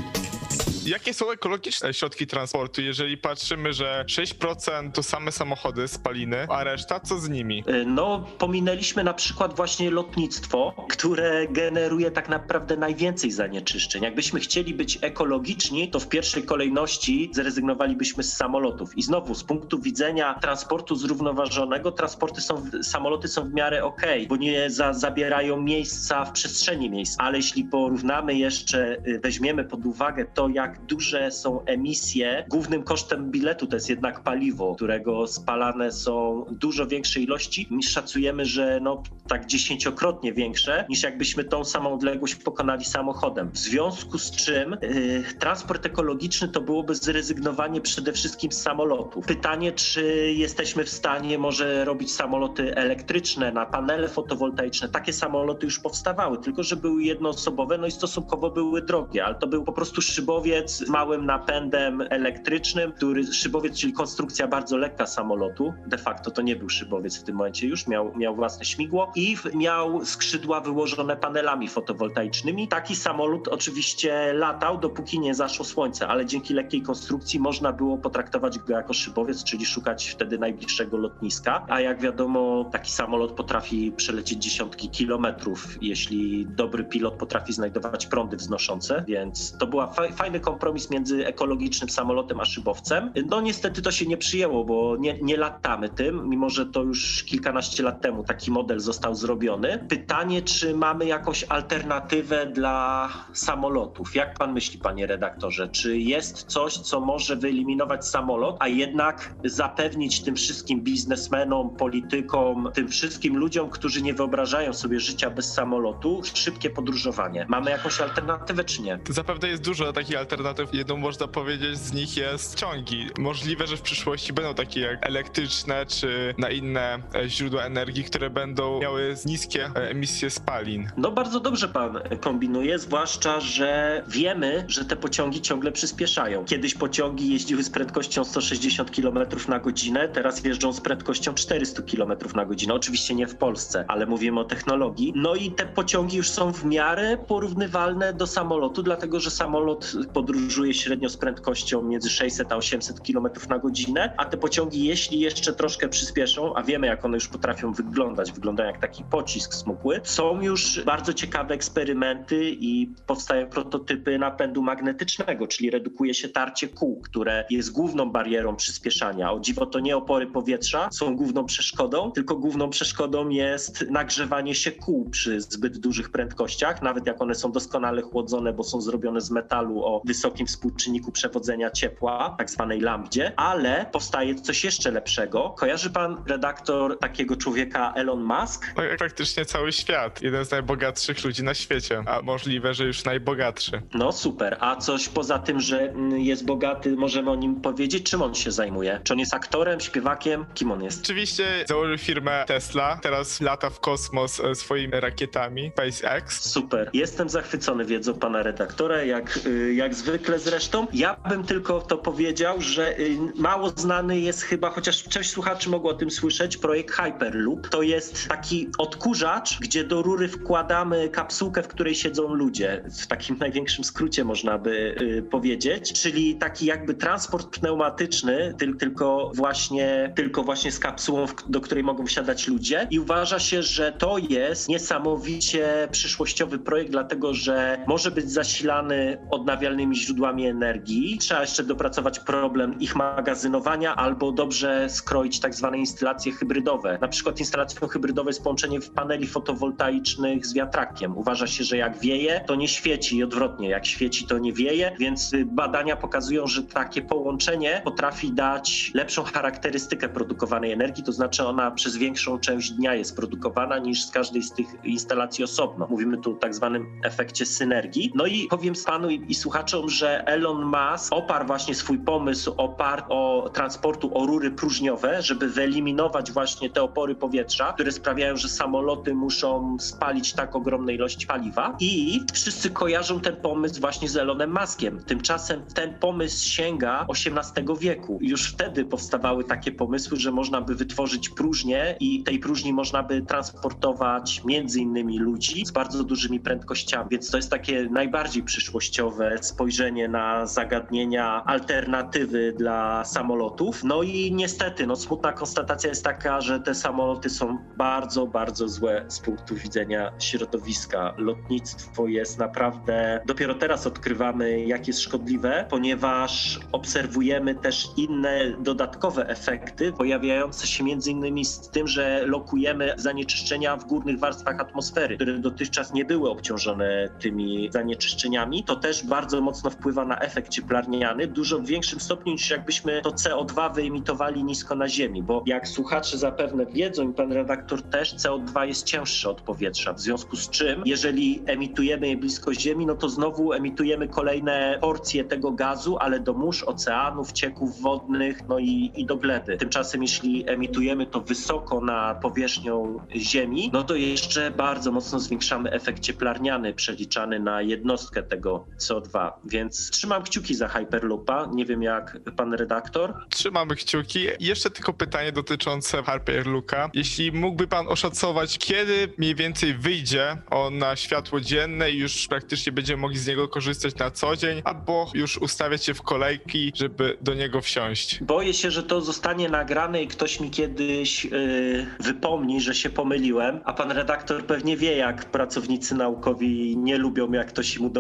Jakie 0.90 1.14
są 1.14 1.32
ekologiczne 1.32 1.94
środki 1.94 2.28
transportu, 2.28 2.82
jeżeli 2.82 3.18
patrzymy, 3.18 3.74
że 3.74 4.06
6% 4.08 4.92
to 4.92 5.04
same 5.04 5.32
samochody 5.32 5.88
spaliny, 5.88 6.48
a 6.50 6.64
reszta 6.64 7.00
co 7.00 7.20
z 7.20 7.30
nimi? 7.30 7.64
No, 7.86 8.26
pominęliśmy 8.38 9.04
na 9.04 9.14
przykład 9.14 9.56
właśnie 9.56 9.92
lotnictwo, 9.92 10.86
które 10.90 11.48
generuje 11.48 12.12
tak 12.12 12.30
naprawdę 12.30 12.78
najwięcej 12.78 13.32
zanieczyszczeń. 13.32 14.04
Jakbyśmy 14.04 14.40
chcieli 14.40 14.74
być 14.74 15.00
ekologiczni, 15.02 15.90
to 15.92 16.00
w 16.00 16.10
pierwszej 16.10 16.44
kolejności 16.44 17.30
zrezygnowalibyśmy 17.34 18.24
z 18.24 18.34
samolotów. 18.34 18.98
I 18.98 19.02
znowu, 19.02 19.36
z 19.36 19.44
punktu 19.44 19.80
widzenia 19.80 20.34
transportu 20.42 20.96
zrównoważonego, 20.96 21.92
transporty 21.92 22.42
są, 22.42 22.64
samoloty 22.84 23.28
są 23.28 23.50
w 23.50 23.54
miarę 23.54 23.84
ok, 23.84 24.02
bo 24.30 24.36
nie 24.36 24.70
za, 24.70 24.94
zabierają 24.94 25.62
miejsca 25.62 26.26
w 26.26 26.32
przestrzeni 26.32 26.90
miejsc. 26.90 27.16
Ale 27.20 27.38
jeśli 27.38 27.64
porównamy 27.64 28.36
jeszcze, 28.36 28.98
weźmiemy 29.24 29.64
pod 29.64 29.86
uwagę 29.86 30.26
to, 30.26 30.48
jak 30.48 30.79
duże 30.88 31.32
są 31.32 31.66
emisje. 31.66 32.46
Głównym 32.50 32.84
kosztem 32.84 33.32
biletu 33.32 33.68
to 33.68 33.76
jest 33.76 33.90
jednak 33.90 34.24
paliwo, 34.24 34.76
którego 34.76 35.28
spalane 35.28 35.92
są 35.92 36.46
dużo 36.52 36.88
większe 36.88 37.20
ilości. 37.20 37.68
My 37.70 37.84
szacujemy, 37.84 38.46
że 38.46 38.80
no 38.82 39.04
tak 39.28 39.46
dziesięciokrotnie 39.46 40.34
większe 40.34 40.86
niż 40.90 41.04
jakbyśmy 41.04 41.44
tą 41.44 41.64
samą 41.64 41.94
odległość 41.94 42.36
pokonali 42.36 42.86
samochodem. 42.86 43.52
W 43.52 43.58
związku 43.58 44.18
z 44.18 44.32
czym 44.32 44.78
yy, 44.82 45.24
transport 45.40 45.86
ekologiczny 45.86 46.48
to 46.48 46.62
byłoby 46.62 46.96
zrezygnowanie 46.96 47.82
przede 47.82 48.14
wszystkim 48.14 48.52
z 48.52 48.62
samolotów. 48.62 49.26
Pytanie, 49.26 49.72
czy 49.72 50.34
jesteśmy 50.34 50.84
w 50.84 50.90
stanie 50.90 51.38
może 51.38 51.86
robić 51.86 52.12
samoloty 52.12 52.76
elektryczne 52.76 53.52
na 53.52 53.66
panele 53.66 54.10
fotowoltaiczne. 54.10 54.90
Takie 54.90 55.14
samoloty 55.14 55.66
już 55.66 55.80
powstawały, 55.80 56.38
tylko 56.38 56.64
że 56.64 56.76
były 56.76 57.04
jednoosobowe, 57.04 57.78
no 57.78 57.88
i 57.88 57.92
stosunkowo 57.92 58.50
były 58.50 58.82
drogie, 58.82 59.26
ale 59.26 59.36
to 59.36 59.48
był 59.48 59.64
po 59.64 59.74
prostu 59.74 60.02
szybowiec 60.02 60.69
z 60.70 60.90
małym 60.90 61.26
napędem 61.26 62.04
elektrycznym, 62.10 62.92
który 62.92 63.34
szybowiec, 63.34 63.78
czyli 63.78 63.94
konstrukcja 63.94 64.48
bardzo 64.48 64.78
lekka 64.78 65.06
samolotu, 65.06 65.74
de 65.88 65.98
facto 65.98 66.32
to 66.32 66.42
nie 66.42 66.56
był 66.56 66.70
szybowiec 66.70 67.20
w 67.20 67.24
tym 67.24 67.36
momencie 67.36 67.68
już, 67.68 67.88
miał, 67.88 68.18
miał 68.18 68.36
własne 68.36 68.66
śmigło 68.66 69.12
i 69.16 69.38
miał 69.54 70.06
skrzydła 70.06 70.62
wyłożone 70.62 71.18
panelami 71.18 71.68
fotowoltaicznymi. 71.68 72.68
Taki 72.68 72.96
samolot 72.96 73.48
oczywiście 73.48 74.34
latał, 74.34 74.78
dopóki 74.78 75.20
nie 75.20 75.36
zaszło 75.36 75.66
słońce, 75.66 76.08
ale 76.08 76.26
dzięki 76.26 76.54
lekkiej 76.54 76.82
konstrukcji 76.82 77.40
można 77.40 77.74
było 77.74 77.98
potraktować 77.98 78.60
go 78.60 78.74
jako 78.74 78.94
szybowiec, 78.94 79.44
czyli 79.44 79.66
szukać 79.66 80.10
wtedy 80.10 80.38
najbliższego 80.38 80.98
lotniska, 80.98 81.66
a 81.70 81.82
jak 81.82 82.02
wiadomo 82.02 82.70
taki 82.72 82.92
samolot 82.92 83.32
potrafi 83.32 83.92
przelecieć 83.92 84.44
dziesiątki 84.44 84.90
kilometrów, 84.90 85.78
jeśli 85.82 86.48
dobry 86.48 86.84
pilot 86.84 87.14
potrafi 87.14 87.54
znajdować 87.54 88.08
prądy 88.08 88.38
wznoszące, 88.38 89.04
więc 89.08 89.58
to 89.58 89.68
była 89.68 89.88
fa 89.88 90.04
fajny 90.12 90.40
kompromis 90.50 90.90
między 90.90 91.28
ekologicznym 91.28 91.90
samolotem 91.90 92.40
a 92.40 92.46
szybowcem. 92.46 93.12
No 93.26 93.42
niestety 93.42 93.82
to 93.82 93.92
się 93.92 94.06
nie 94.06 94.18
przyjęło, 94.18 94.66
bo 94.66 94.98
nie, 95.00 95.20
nie 95.22 95.38
latamy 95.38 95.90
tym, 95.90 96.30
mimo 96.30 96.50
że 96.50 96.66
to 96.66 96.84
już 96.84 97.24
kilkanaście 97.24 97.84
lat 97.84 98.02
temu 98.02 98.24
taki 98.24 98.52
model 98.52 98.80
został 98.80 99.16
zrobiony. 99.16 99.86
Pytanie, 99.90 100.42
czy 100.42 100.76
mamy 100.76 101.06
jakąś 101.06 101.44
alternatywę 101.44 102.46
dla 102.46 103.10
samolotów? 103.34 104.16
Jak 104.16 104.38
pan 104.38 104.54
myśli, 104.54 104.80
panie 104.80 105.08
redaktorze? 105.08 105.68
Czy 105.68 105.98
jest 105.98 106.44
coś, 106.44 106.78
co 106.78 107.00
może 107.00 107.36
wyeliminować 107.36 108.08
samolot, 108.08 108.56
a 108.60 108.68
jednak 108.68 109.36
zapewnić 109.46 110.22
tym 110.24 110.36
wszystkim 110.36 110.82
biznesmenom, 110.82 111.76
politykom, 111.76 112.70
tym 112.74 112.88
wszystkim 112.88 113.38
ludziom, 113.38 113.70
którzy 113.70 114.02
nie 114.02 114.14
wyobrażają 114.14 114.74
sobie 114.74 115.00
życia 115.00 115.30
bez 115.30 115.54
samolotu, 115.54 116.22
szybkie 116.34 116.70
podróżowanie? 116.70 117.46
Mamy 117.50 117.72
jakąś 117.72 118.02
alternatywę, 118.02 118.64
czy 118.64 118.82
nie? 118.82 119.00
Zapewne 119.10 119.48
jest 119.48 119.64
dużo 119.64 119.94
takich 119.94 120.18
alternatyw 120.18 120.39
alternatyw, 120.40 120.74
jedną 120.74 120.98
można 120.98 121.28
powiedzieć 121.28 121.78
z 121.78 121.94
nich 121.94 122.18
jest 122.18 122.56
ciągi. 122.56 123.08
Możliwe, 123.18 123.68
że 123.68 123.78
w 123.78 123.82
przyszłości 123.82 124.34
będą 124.34 124.54
takie 124.54 124.80
jak 124.80 125.06
elektryczne, 125.08 125.86
czy 125.86 126.36
na 126.38 126.50
inne 126.50 127.00
e, 127.16 127.30
źródła 127.30 127.64
energii, 127.64 128.04
które 128.04 128.30
będą 128.30 128.80
miały 128.80 129.16
niskie 129.26 129.66
e, 129.66 129.90
emisje 129.90 130.30
spalin. 130.30 130.90
No 130.98 131.12
bardzo 131.12 131.40
dobrze 131.40 131.68
pan 131.68 132.00
kombinuje, 132.22 132.80
zwłaszcza, 132.80 133.40
że 133.40 134.04
wiemy, 134.08 134.66
że 134.68 134.86
te 134.86 134.96
pociągi 134.96 135.42
ciągle 135.42 135.72
przyspieszają. 135.72 136.46
Kiedyś 136.46 136.76
pociągi 136.76 137.34
jeździły 137.34 137.64
z 137.64 137.70
prędkością 137.70 138.26
160 138.26 138.92
km 138.92 139.20
na 139.48 139.60
godzinę, 139.60 140.10
teraz 140.10 140.44
jeżdżą 140.44 140.74
z 140.74 140.82
prędkością 140.82 141.34
400 141.34 141.82
km 141.82 142.14
na 142.36 142.46
godzinę. 142.46 142.74
Oczywiście 142.74 143.16
nie 143.16 143.28
w 143.28 143.36
Polsce, 143.36 143.86
ale 143.88 144.06
mówimy 144.06 144.40
o 144.40 144.44
technologii. 144.44 145.14
No 145.16 145.36
i 145.36 145.52
te 145.52 145.66
pociągi 145.66 146.18
już 146.18 146.30
są 146.30 146.54
w 146.54 146.66
miarę 146.66 147.18
porównywalne 147.28 148.14
do 148.14 148.28
samolotu, 148.28 148.84
dlatego 148.84 149.20
że 149.20 149.32
samolot 149.32 149.94
podróżuje 150.30 150.74
średnio 150.74 151.10
z 151.10 151.18
prędkością 151.18 151.82
między 151.82 152.10
600 152.10 152.52
a 152.52 152.56
800 152.56 153.00
km 153.00 153.28
na 153.50 153.60
godzinę, 153.60 154.14
a 154.18 154.26
te 154.26 154.38
pociągi, 154.38 154.86
jeśli 154.86 155.20
jeszcze 155.20 155.54
troszkę 155.54 155.90
przyspieszą, 155.90 156.56
a 156.56 156.64
wiemy 156.64 156.88
jak 156.88 157.06
one 157.06 157.18
już 157.18 157.28
potrafią 157.28 157.74
wyglądać, 157.74 158.32
wyglądają 158.32 158.72
jak 158.72 158.82
taki 158.82 159.04
pocisk 159.04 159.54
smukły, 159.54 160.02
są 160.04 160.42
już 160.42 160.84
bardzo 160.84 161.14
ciekawe 161.14 161.54
eksperymenty 161.54 162.50
i 162.50 162.90
powstają 163.08 163.48
prototypy 163.48 164.20
napędu 164.20 164.62
magnetycznego, 164.62 165.48
czyli 165.48 165.70
redukuje 165.70 166.14
się 166.14 166.30
tarcie 166.30 166.68
kół, 166.68 167.02
które 167.02 167.46
jest 167.50 167.72
główną 167.72 168.12
barierą 168.12 168.56
przyspieszania. 168.56 169.32
O 169.32 169.40
dziwo 169.40 169.66
to 169.66 169.80
nie 169.80 169.98
opory 169.98 170.28
powietrza 170.28 170.90
są 170.92 171.16
główną 171.16 171.46
przeszkodą, 171.46 172.12
tylko 172.12 172.36
główną 172.36 172.70
przeszkodą 172.70 173.30
jest 173.30 173.86
nagrzewanie 173.90 174.56
się 174.56 174.72
kół 174.72 175.10
przy 175.10 175.42
zbyt 175.42 175.78
dużych 175.78 176.10
prędkościach, 176.10 176.82
nawet 176.82 177.08
jak 177.08 177.22
one 177.22 177.36
są 177.36 177.52
doskonale 177.52 178.02
chłodzone, 178.02 178.54
bo 178.54 178.64
są 178.64 178.82
zrobione 178.82 179.22
z 179.22 179.32
metalu 179.32 179.84
o 179.84 180.02
wysokim 180.20 180.48
współczynniku 180.48 181.12
przewodzenia 181.12 181.72
ciepła, 181.72 182.36
tak 182.38 182.50
zwanej 182.50 182.82
lambdzie, 182.82 183.34
ale 183.36 183.86
powstaje 183.92 184.36
coś 184.36 184.64
jeszcze 184.64 184.92
lepszego. 184.92 185.50
Kojarzy 185.58 185.90
pan 185.90 186.24
redaktor 186.28 187.00
takiego 187.00 187.36
człowieka 187.36 187.94
Elon 187.96 188.24
Musk? 188.24 188.74
No, 188.78 188.84
praktycznie 188.98 189.46
cały 189.46 189.72
świat. 189.72 190.22
Jeden 190.22 190.46
z 190.46 190.52
najbogatszych 190.52 191.24
ludzi 191.24 191.44
na 191.44 191.54
świecie, 191.54 192.04
a 192.06 192.22
możliwe, 192.22 192.74
że 192.74 192.86
już 192.86 193.04
najbogatszy. 193.04 193.82
No 193.94 194.12
super, 194.12 194.58
a 194.60 194.76
coś 194.76 195.10
poza 195.10 195.40
tym, 195.40 195.60
że 195.60 195.82
mm, 195.82 196.20
jest 196.20 196.46
bogaty, 196.46 196.92
możemy 196.92 197.32
o 197.32 197.36
nim 197.36 197.62
powiedzieć, 197.62 198.10
czym 198.10 198.22
on 198.22 198.36
się 198.36 198.52
zajmuje? 198.52 199.02
Czy 199.04 199.14
on 199.14 199.20
jest 199.20 199.34
aktorem, 199.34 199.80
śpiewakiem? 199.80 200.46
Kim 200.54 200.72
on 200.72 200.84
jest? 200.84 201.04
Oczywiście 201.04 201.66
założył 201.68 201.98
firmę 201.98 202.44
Tesla, 202.48 203.00
teraz 203.02 203.42
lata 203.42 203.70
w 203.70 203.80
kosmos 203.80 204.40
e, 204.40 204.56
swoimi 204.56 204.92
rakietami 205.00 205.72
SpaceX. 205.74 206.50
Super. 206.52 206.90
Jestem 206.94 207.30
zachwycony 207.30 207.86
wiedzą 207.86 208.14
pana 208.14 208.44
redaktora, 208.44 209.04
jak, 209.04 209.40
y, 209.46 209.74
jak 209.74 209.96
zwykle 209.96 210.09
zresztą. 210.38 210.88
Ja 210.94 211.16
bym 211.30 211.44
tylko 211.44 211.82
to 211.82 211.98
powiedział, 211.98 212.62
że 212.62 213.00
y, 213.00 213.18
mało 213.36 213.70
znany 213.70 214.20
jest 214.20 214.42
chyba, 214.42 214.70
chociaż 214.70 215.04
część 215.04 215.30
słuchaczy 215.30 215.70
mogło 215.70 215.92
o 215.92 215.94
tym 215.94 216.12
słyszeć, 216.12 216.58
projekt 216.58 216.92
Hyperloop. 216.92 217.70
To 217.70 217.82
jest 217.82 218.28
taki 218.28 218.70
odkurzacz, 218.78 219.60
gdzie 219.60 219.84
do 219.84 220.02
rury 220.02 220.28
wkładamy 220.28 221.10
kapsułkę, 221.10 221.64
w 221.64 221.68
której 221.68 221.96
siedzą 221.96 222.34
ludzie. 222.34 222.84
W 223.04 223.08
takim 223.08 223.38
największym 223.46 223.84
skrócie 223.84 224.24
można 224.24 224.58
by 224.58 224.96
y, 225.02 225.24
powiedzieć. 225.32 225.94
Czyli 225.94 226.36
taki 226.36 226.66
jakby 226.66 226.94
transport 226.94 227.60
pneumatyczny, 227.60 228.54
tyl, 228.58 228.78
tylko, 228.78 229.32
właśnie, 229.36 230.14
tylko 230.16 230.44
właśnie 230.44 230.72
z 230.72 230.80
kapsułą, 230.80 231.26
do 231.50 231.62
której 231.62 231.84
mogą 231.84 232.06
wsiadać 232.06 232.48
ludzie. 232.48 232.88
I 232.92 233.00
uważa 233.00 233.40
się, 233.40 233.64
że 233.64 233.92
to 233.92 234.18
jest 234.18 234.70
niesamowicie 234.70 235.88
przyszłościowy 235.92 236.60
projekt, 236.60 236.92
dlatego 236.92 237.34
że 237.34 237.84
może 237.88 238.12
być 238.12 238.32
zasilany 238.32 239.18
odnawialnymi 239.32 239.99
źródłami 240.00 240.48
energii. 240.48 241.18
Trzeba 241.18 241.42
jeszcze 241.42 241.64
dopracować 241.64 242.20
problem 242.20 242.80
ich 242.80 242.96
magazynowania 242.96 243.96
albo 243.96 244.32
dobrze 244.32 244.90
skroić 244.90 245.40
tak 245.40 245.56
zwane 245.56 245.78
instalacje 245.78 246.32
hybrydowe. 246.32 246.98
Na 247.02 247.08
przykład 247.08 247.40
instalacją 247.40 247.88
hybrydową 247.88 248.28
jest 248.28 248.44
połączenie 248.44 248.80
paneli 248.96 249.28
fotowoltaicznych 249.28 250.46
z 250.46 250.54
wiatrakiem. 250.54 251.18
Uważa 251.18 251.48
się, 251.48 251.64
że 251.64 251.78
jak 251.78 252.00
wieje, 252.00 252.42
to 252.48 252.56
nie 252.56 252.68
świeci 252.68 253.18
i 253.18 253.24
odwrotnie, 253.24 253.70
jak 253.70 253.86
świeci, 253.86 254.28
to 254.28 254.38
nie 254.38 254.54
wieje, 254.54 254.96
więc 255.00 255.34
y, 255.34 255.46
badania 255.46 255.96
pokazują, 255.96 256.48
że 256.48 256.64
takie 256.64 257.02
połączenie 257.02 257.82
potrafi 257.84 258.32
dać 258.32 258.92
lepszą 258.94 259.24
charakterystykę 259.24 260.10
produkowanej 260.10 260.72
energii, 260.72 261.04
to 261.04 261.12
znaczy 261.12 261.46
ona 261.46 261.72
przez 261.72 261.98
większą 261.98 262.40
część 262.40 262.72
dnia 262.72 262.96
jest 262.96 263.16
produkowana 263.16 263.80
niż 263.80 264.06
z 264.06 264.12
każdej 264.12 264.44
z 264.44 264.52
tych 264.52 264.68
instalacji 264.84 265.44
osobno. 265.44 265.88
Mówimy 265.90 266.18
tu 266.18 266.32
o 266.32 266.36
tak 266.36 266.56
zwanym 266.56 266.86
efekcie 267.04 267.46
synergii. 267.46 268.12
No 268.16 268.26
i 268.26 268.48
powiem 268.48 268.74
panu 268.90 269.10
i, 269.10 269.26
i 269.28 269.36
słuchaczom, 269.36 269.89
że 269.90 270.28
Elon 270.28 270.64
Musk 270.64 271.14
oparł 271.14 271.48
właśnie 271.48 271.76
swój 271.76 272.00
pomysł 272.00 272.54
oparł 272.58 273.04
o 273.10 273.50
transportu 273.54 274.18
o 274.18 274.26
rury 274.26 274.52
próżniowe, 274.52 275.22
żeby 275.22 275.50
wyeliminować 275.50 276.32
właśnie 276.32 276.70
te 276.70 276.84
opory 276.84 277.16
powietrza, 277.16 277.74
które 277.74 277.92
sprawiają, 277.92 278.38
że 278.38 278.50
samoloty 278.50 279.16
muszą 279.16 279.78
spalić 279.80 280.34
tak 280.34 280.56
ogromne 280.56 280.94
ilości 280.94 281.28
paliwa 281.28 281.76
i 281.80 282.22
wszyscy 282.34 282.70
kojarzą 282.70 283.20
ten 283.20 283.36
pomysł 283.36 283.82
właśnie 283.82 284.10
z 284.10 284.18
Elonem 284.18 284.58
Muskiem. 284.62 285.04
Tymczasem 285.04 285.62
ten 285.74 285.94
pomysł 285.94 286.50
sięga 286.50 287.08
XVIII 287.10 287.68
wieku. 287.80 288.20
Już 288.22 288.52
wtedy 288.54 288.86
powstawały 288.86 289.44
takie 289.44 289.72
pomysły, 289.72 290.18
że 290.18 290.32
można 290.32 290.62
by 290.62 290.76
wytworzyć 290.76 291.30
próżnię 291.30 291.96
i 292.00 292.24
tej 292.24 292.40
próżni 292.40 292.74
można 292.74 293.04
by 293.04 293.22
transportować 293.22 294.42
między 294.46 294.80
innymi 294.80 295.20
ludzi 295.20 295.66
z 295.66 295.72
bardzo 295.72 296.04
dużymi 296.04 296.40
prędkościami. 296.40 297.10
Więc 297.12 297.32
to 297.32 297.38
jest 297.38 297.50
takie 297.50 297.90
najbardziej 297.92 298.44
przyszłościowe 298.44 299.38
spojrzenie 299.42 299.79
na 300.10 300.46
zagadnienia, 300.46 301.44
alternatywy 301.46 302.54
dla 302.58 303.06
samolotów. 303.06 303.84
No 303.84 304.04
i 304.04 304.32
niestety, 304.32 304.88
no 304.88 304.96
smutna 304.96 305.34
konstatacja 305.34 305.90
jest 305.90 306.04
taka, 306.04 306.42
że 306.42 306.60
te 306.60 306.76
samoloty 306.76 307.30
są 307.30 307.58
bardzo, 307.78 308.28
bardzo 308.28 308.68
złe 308.68 309.06
z 309.08 309.20
punktu 309.20 309.56
widzenia 309.56 310.12
środowiska. 310.20 311.14
Lotnictwo 311.18 312.08
jest 312.08 312.40
naprawdę, 312.40 313.22
dopiero 313.26 313.56
teraz 313.56 313.88
odkrywamy, 313.88 314.66
jak 314.66 314.88
jest 314.88 315.00
szkodliwe, 315.02 315.66
ponieważ 315.70 316.60
obserwujemy 316.72 317.56
też 317.56 317.88
inne 317.98 318.54
dodatkowe 318.60 319.28
efekty 319.28 319.94
pojawiające 319.94 320.68
się 320.68 320.84
między 320.84 321.12
innymi 321.12 321.46
z 321.46 321.70
tym, 321.70 321.88
że 321.88 322.24
lokujemy 322.26 322.94
zanieczyszczenia 322.98 323.78
w 323.78 323.86
górnych 323.86 324.20
warstwach 324.20 324.60
atmosfery, 324.60 325.16
które 325.16 325.40
dotychczas 325.40 325.94
nie 325.94 326.06
były 326.06 326.30
obciążone 326.30 327.10
tymi 327.20 327.70
zanieczyszczeniami. 327.72 328.64
To 328.64 328.76
też 328.76 329.04
bardzo 329.06 329.42
mocno 329.42 329.69
wpływa 329.70 330.06
na 330.06 330.20
efekt 330.20 330.50
cieplarniany, 330.50 331.28
dużo 331.28 331.60
w 331.60 331.66
większym 331.66 332.00
stopniu 332.00 332.32
niż 332.34 332.50
jakbyśmy 332.50 333.02
to 333.02 333.10
CO2 333.12 333.76
wyemitowali 333.76 334.44
nisko 334.44 334.76
na 334.76 334.90
Ziemi, 334.90 335.24
bo 335.24 335.44
jak 335.46 335.68
słuchacze 335.68 336.18
zapewne 336.18 336.66
wiedzą 336.66 337.10
i 337.10 337.14
pan 337.14 337.32
redaktor 337.32 337.82
też, 337.82 338.16
CO2 338.16 338.68
jest 338.68 338.86
cięższe 338.86 339.30
od 339.30 339.42
powietrza, 339.42 339.94
w 339.94 340.00
związku 340.00 340.36
z 340.36 340.50
czym 340.50 340.84
jeżeli 340.86 341.44
emitujemy 341.46 342.08
je 342.08 342.18
blisko 342.18 342.54
Ziemi, 342.54 342.86
no 342.86 342.96
to 342.96 343.10
znowu 343.10 343.54
emitujemy 343.54 344.08
kolejne 344.08 344.78
porcje 344.82 345.24
tego 345.24 345.52
gazu, 345.52 345.98
ale 346.00 346.20
do 346.20 346.34
mórz, 346.34 346.64
oceanów, 346.64 347.32
cieków 347.32 347.82
wodnych, 347.82 348.48
no 348.48 348.60
i, 348.60 348.92
i 348.96 349.06
do 349.06 349.18
gleby. 349.18 349.58
Tymczasem 349.58 350.02
jeśli 350.02 350.50
emitujemy 350.50 351.06
to 351.06 351.22
wysoko 351.22 351.82
na 351.82 352.16
powierzchnią 352.16 353.00
Ziemi, 353.16 353.70
no 353.74 353.84
to 353.84 353.96
jeszcze 353.96 354.52
bardzo 354.52 354.92
mocno 354.92 355.20
zwiększamy 355.20 355.72
efekt 355.72 356.00
cieplarniany 356.00 356.74
przeliczany 356.74 357.40
na 357.40 357.62
jednostkę 357.62 358.24
tego 358.24 358.66
CO2. 358.78 359.32
Więc 359.50 359.90
trzymam 359.90 360.24
kciuki 360.24 360.56
za 360.56 360.68
Hyperloopa. 360.68 361.50
Nie 361.54 361.66
wiem 361.66 361.84
jak 361.84 362.18
pan 362.36 362.54
redaktor. 362.54 363.14
Trzymamy 363.30 363.76
kciuki. 363.76 364.28
Jeszcze 364.40 364.70
tylko 364.70 364.94
pytanie 364.94 365.32
dotyczące 365.32 366.04
Hyperlooka. 366.04 366.90
Jeśli 366.94 367.32
mógłby 367.32 367.68
pan 367.68 367.88
oszacować, 367.88 368.58
kiedy 368.58 369.14
mniej 369.18 369.36
więcej 369.36 369.74
wyjdzie 369.74 370.38
on 370.50 370.78
na 370.78 370.96
światło 370.96 371.42
dzienne 371.42 371.92
i 371.92 371.98
już 371.98 372.28
praktycznie 372.28 372.72
będziemy 372.72 373.02
mogli 373.02 373.18
z 373.18 373.28
niego 373.28 373.48
korzystać 373.48 373.96
na 373.96 374.12
co 374.12 374.36
dzień, 374.36 374.62
albo 374.64 375.12
już 375.14 375.38
ustawiać 375.38 375.84
się 375.86 375.94
w 375.94 376.02
kolejki, 376.02 376.72
żeby 376.76 377.18
do 377.22 377.34
niego 377.34 377.62
wsiąść. 377.62 378.24
Boję 378.24 378.54
się, 378.54 378.72
że 378.72 378.84
to 378.84 379.02
zostanie 379.02 379.50
nagrane 379.50 380.04
i 380.04 380.08
ktoś 380.08 380.40
mi 380.40 380.50
kiedyś 380.50 381.26
yy, 381.26 381.86
wypomni, 382.00 382.62
że 382.62 382.76
się 382.76 382.90
pomyliłem, 382.90 383.60
a 383.66 383.74
pan 383.74 383.92
redaktor 383.92 384.46
pewnie 384.46 384.78
wie, 384.78 384.98
jak 384.98 385.26
pracownicy 385.26 385.96
naukowi 385.96 386.78
nie 386.78 386.98
lubią, 386.98 387.32
jak 387.32 387.48
ktoś 387.48 387.76
im 387.76 387.92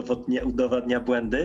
udowadnia 0.43 0.99
błędy, 0.99 1.38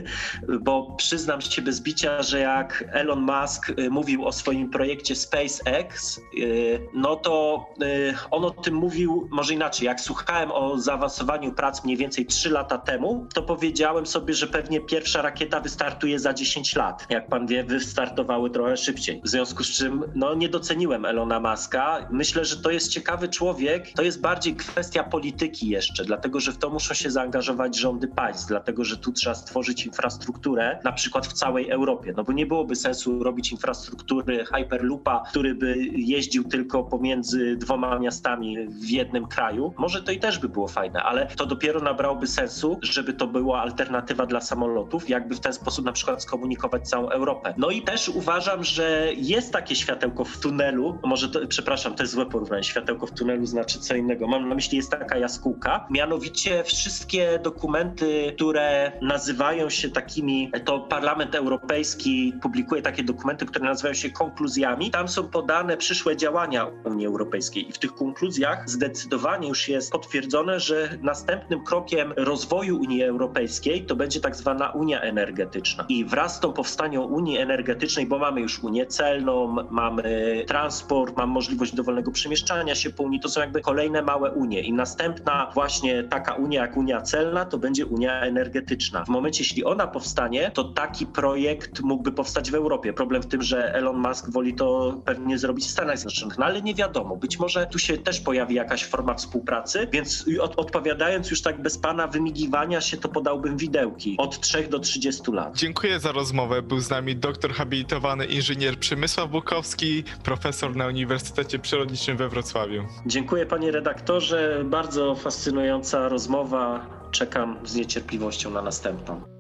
bo 0.61 0.95
przyznam 0.97 1.41
się 1.41 1.63
bez 1.63 1.81
bicia, 1.81 2.23
że 2.23 2.41
jak 2.41 2.85
Elon 2.93 3.21
Musk 3.21 3.71
y, 3.71 3.91
mówił 3.91 4.27
o 4.27 4.33
swoim 4.33 4.71
projekcie 4.71 5.17
SpaceX, 5.17 6.21
y, 6.39 6.81
no 6.95 7.17
to 7.17 7.67
y, 7.83 8.15
on 8.31 8.45
o 8.45 8.51
tym 8.51 8.75
mówił 8.75 9.29
może 9.31 9.55
inaczej. 9.55 9.87
Jak 9.87 10.01
słuchałem 10.01 10.53
o 10.53 10.79
zaawansowaniu 10.79 11.53
prac 11.53 11.85
mniej 11.85 11.97
więcej 11.97 12.27
3 12.27 12.51
lata 12.51 12.79
temu, 12.79 13.27
to 13.35 13.43
powiedziałem 13.43 14.07
sobie, 14.07 14.35
że 14.35 14.47
pewnie 14.47 14.81
pierwsza 14.81 15.23
rakieta 15.23 15.61
wystartuje 15.61 16.19
za 16.19 16.35
10 16.35 16.77
lat. 16.77 17.07
Jak 17.11 17.29
pan 17.29 17.47
wie, 17.47 17.65
wystartowały 17.65 18.51
trochę 18.51 18.77
szybciej. 18.77 19.21
W 19.25 19.29
związku 19.29 19.65
z 19.65 19.71
czym, 19.71 20.05
no 20.15 20.35
nie 20.35 20.49
doceniłem 20.49 21.05
Elona 21.05 21.41
Muska. 21.41 22.09
Myślę, 22.11 22.45
że 22.45 22.57
to 22.57 22.71
jest 22.71 22.89
ciekawy 22.89 23.29
człowiek. 23.29 23.93
To 23.93 24.03
jest 24.03 24.21
bardziej 24.21 24.55
kwestia 24.57 25.05
polityki 25.05 25.69
jeszcze, 25.69 26.05
dlatego 26.05 26.41
że 26.41 26.53
w 26.53 26.59
to 26.59 26.71
muszą 26.71 26.95
się 26.95 27.11
zaangażować 27.11 27.79
rządy 27.79 28.09
państw, 28.09 28.49
dlatego 28.49 28.85
że 28.85 28.97
tu 28.97 29.13
trzeba 29.13 29.35
stworzyć 29.35 29.84
infrastrukturę 29.87 30.79
na 30.85 30.93
przykład 30.93 31.27
w 31.27 31.33
całej 31.33 31.71
Europie, 31.71 32.15
no 32.17 32.25
bo 32.25 32.33
nie 32.33 32.47
byłoby 32.47 32.77
sensu 32.77 33.23
robić 33.23 33.53
infrastruktury 33.53 34.45
Hyperloopa, 34.45 35.23
który 35.31 35.55
by 35.55 35.77
jeździł 35.97 36.45
tylko 36.45 36.85
pomiędzy 36.85 37.57
dwoma 37.57 37.99
miastami 37.99 38.69
w 38.69 38.91
jednym 38.91 39.27
kraju. 39.27 39.75
Może 39.77 40.03
to 40.03 40.13
i 40.13 40.19
też 40.19 40.39
by 40.39 40.49
było 40.49 40.69
fajne, 40.69 41.03
ale 41.03 41.27
to 41.27 41.47
dopiero 41.47 41.81
nabrałoby 41.81 42.27
sensu, 42.27 42.79
żeby 42.83 43.13
to 43.13 43.27
była 43.27 43.63
alternatywa 43.63 44.27
dla 44.27 44.41
samolotów, 44.41 45.09
jakby 45.09 45.35
w 45.35 45.41
ten 45.41 45.53
sposób 45.53 45.85
na 45.85 45.93
przykład 45.93 46.23
skomunikować 46.23 46.89
całą 46.89 47.09
Europę. 47.09 47.55
No 47.57 47.71
i 47.71 47.83
też 47.83 48.09
uważam, 48.09 48.65
że 48.65 49.09
jest 49.17 49.53
takie 49.53 49.77
światełko 49.77 50.25
w 50.25 50.39
tunelu, 50.39 50.99
może 51.05 51.29
to, 51.29 51.47
przepraszam, 51.49 51.95
to 51.95 52.03
jest 52.03 52.13
złe 52.13 52.27
porównanie, 52.27 52.65
światełko 52.65 53.07
w 53.07 53.13
tunelu 53.13 53.47
znaczy 53.47 53.81
co 53.81 53.97
innego. 53.97 54.29
Mam 54.29 54.49
na 54.49 54.55
myśli, 54.55 54.77
jest 54.77 54.91
taka 54.91 55.19
jaskółka, 55.19 55.87
mianowicie 55.91 56.65
wszystkie 56.65 57.39
dokumenty, 57.43 58.33
które 58.37 58.93
nazywają 59.03 59.71
się 59.75 59.89
takimi, 59.91 60.51
to 60.65 60.81
Parlament 60.81 61.35
Europejski 61.35 62.33
publikuje 62.43 62.83
takie 62.83 63.05
dokumenty, 63.05 63.47
które 63.47 63.65
nazywają 63.65 63.95
się 63.95 64.11
konkluzjami. 64.11 64.91
Tam 64.91 65.09
są 65.09 65.29
podane 65.29 65.77
przyszłe 65.77 66.17
działania 66.17 66.67
Unii 66.85 67.07
Europejskiej 67.07 67.69
i 67.69 67.73
w 67.73 67.79
tych 67.79 67.95
konkluzjach 67.95 68.71
zdecydowanie 68.71 69.49
już 69.49 69.69
jest 69.69 69.93
potwierdzone, 69.93 70.61
że 70.61 70.99
następnym 71.03 71.65
krokiem 71.65 72.13
rozwoju 72.17 72.81
Unii 72.81 73.03
Europejskiej 73.03 73.87
to 73.87 73.97
będzie 73.97 74.21
tak 74.21 74.37
zwana 74.37 74.71
Unia 74.71 75.01
Energetyczna. 75.01 75.85
I 75.89 76.05
wraz 76.05 76.37
z 76.37 76.41
tą 76.41 76.53
powstaniem 76.53 77.03
Unii 77.03 77.39
Energetycznej, 77.39 78.07
bo 78.07 78.19
mamy 78.19 78.41
już 78.41 78.63
Unię 78.63 78.87
Celną, 78.87 79.57
mamy 79.71 80.45
transport, 80.49 81.17
mamy 81.17 81.33
możliwość 81.33 81.75
dowolnego 81.75 82.11
przemieszczania 82.11 82.75
się 82.75 82.91
po 82.91 83.03
Unii, 83.03 83.21
to 83.21 83.29
są 83.29 83.41
jakby 83.41 83.61
kolejne 83.61 84.03
małe 84.03 84.31
Unie. 84.33 84.61
I 84.61 84.73
następna 84.73 85.51
właśnie 85.55 86.03
taka 86.03 86.35
Unia 86.35 86.61
jak 86.63 86.77
Unia 86.77 87.01
Celna 87.01 87.45
to 87.45 87.59
będzie 87.59 87.87
Unia 87.87 88.21
Energetyczna. 88.21 89.05
W 89.05 89.09
momencie, 89.09 89.43
jeśli 89.43 89.64
ona 89.65 89.87
powstanie, 89.87 90.51
to 90.55 90.65
taki 90.65 91.07
projekt 91.07 91.81
mógłby 91.81 92.13
powstać 92.13 92.51
w 92.51 92.55
Europie. 92.55 92.93
Problem 92.93 93.23
w 93.23 93.27
tym, 93.27 93.43
że 93.43 93.75
Elon 93.75 93.97
Musk 93.97 94.31
woli 94.31 94.55
to 94.55 95.01
pewnie 95.05 95.39
zrobić 95.39 95.65
w 95.65 95.71
Stanach 95.71 95.99
Zjednoczonych, 95.99 96.39
no 96.39 96.45
ale 96.45 96.63
nie 96.63 96.75
wiadomo. 96.75 97.17
Być 97.17 97.39
może 97.39 97.67
tu 97.67 97.79
się 97.79 97.99
też 97.99 98.21
pojawi 98.21 98.55
jakaś 98.55 98.85
forma 98.85 99.15
współpracy, 99.15 99.89
więc 99.93 100.25
od, 100.41 100.59
odpowiadając 100.59 101.31
już 101.31 101.43
tak 101.43 101.63
bez 101.63 101.79
pana 101.79 102.07
wymigiwania 102.07 102.81
się, 102.81 102.97
to 102.97 103.09
podałbym 103.09 103.57
widełki 103.57 104.15
od 104.19 104.41
3 104.41 104.69
do 104.69 104.79
30 104.79 105.33
lat. 105.33 105.57
Dziękuję 105.57 106.01
za 106.01 106.13
rozmowę. 106.13 106.63
Był 106.63 106.81
z 106.81 106.91
nami 106.91 107.17
doktor 107.17 107.53
habilitowany 107.53 108.27
inżynier 108.27 108.79
Przemysław 108.79 109.31
Bukowski, 109.31 110.05
profesor 110.25 110.77
na 110.77 110.87
Uniwersytecie 110.87 111.59
Przyrodniczym 111.59 112.17
we 112.17 112.29
Wrocławiu. 112.29 112.83
Dziękuję 113.07 113.47
panie 113.47 113.71
redaktorze, 113.71 114.63
bardzo 114.65 115.15
fascynująca 115.15 116.09
rozmowa. 116.09 116.87
Czekam 117.11 117.57
z 117.65 117.75
niecierpliwością 117.75 118.51
na 118.51 118.63
następną. 118.63 119.34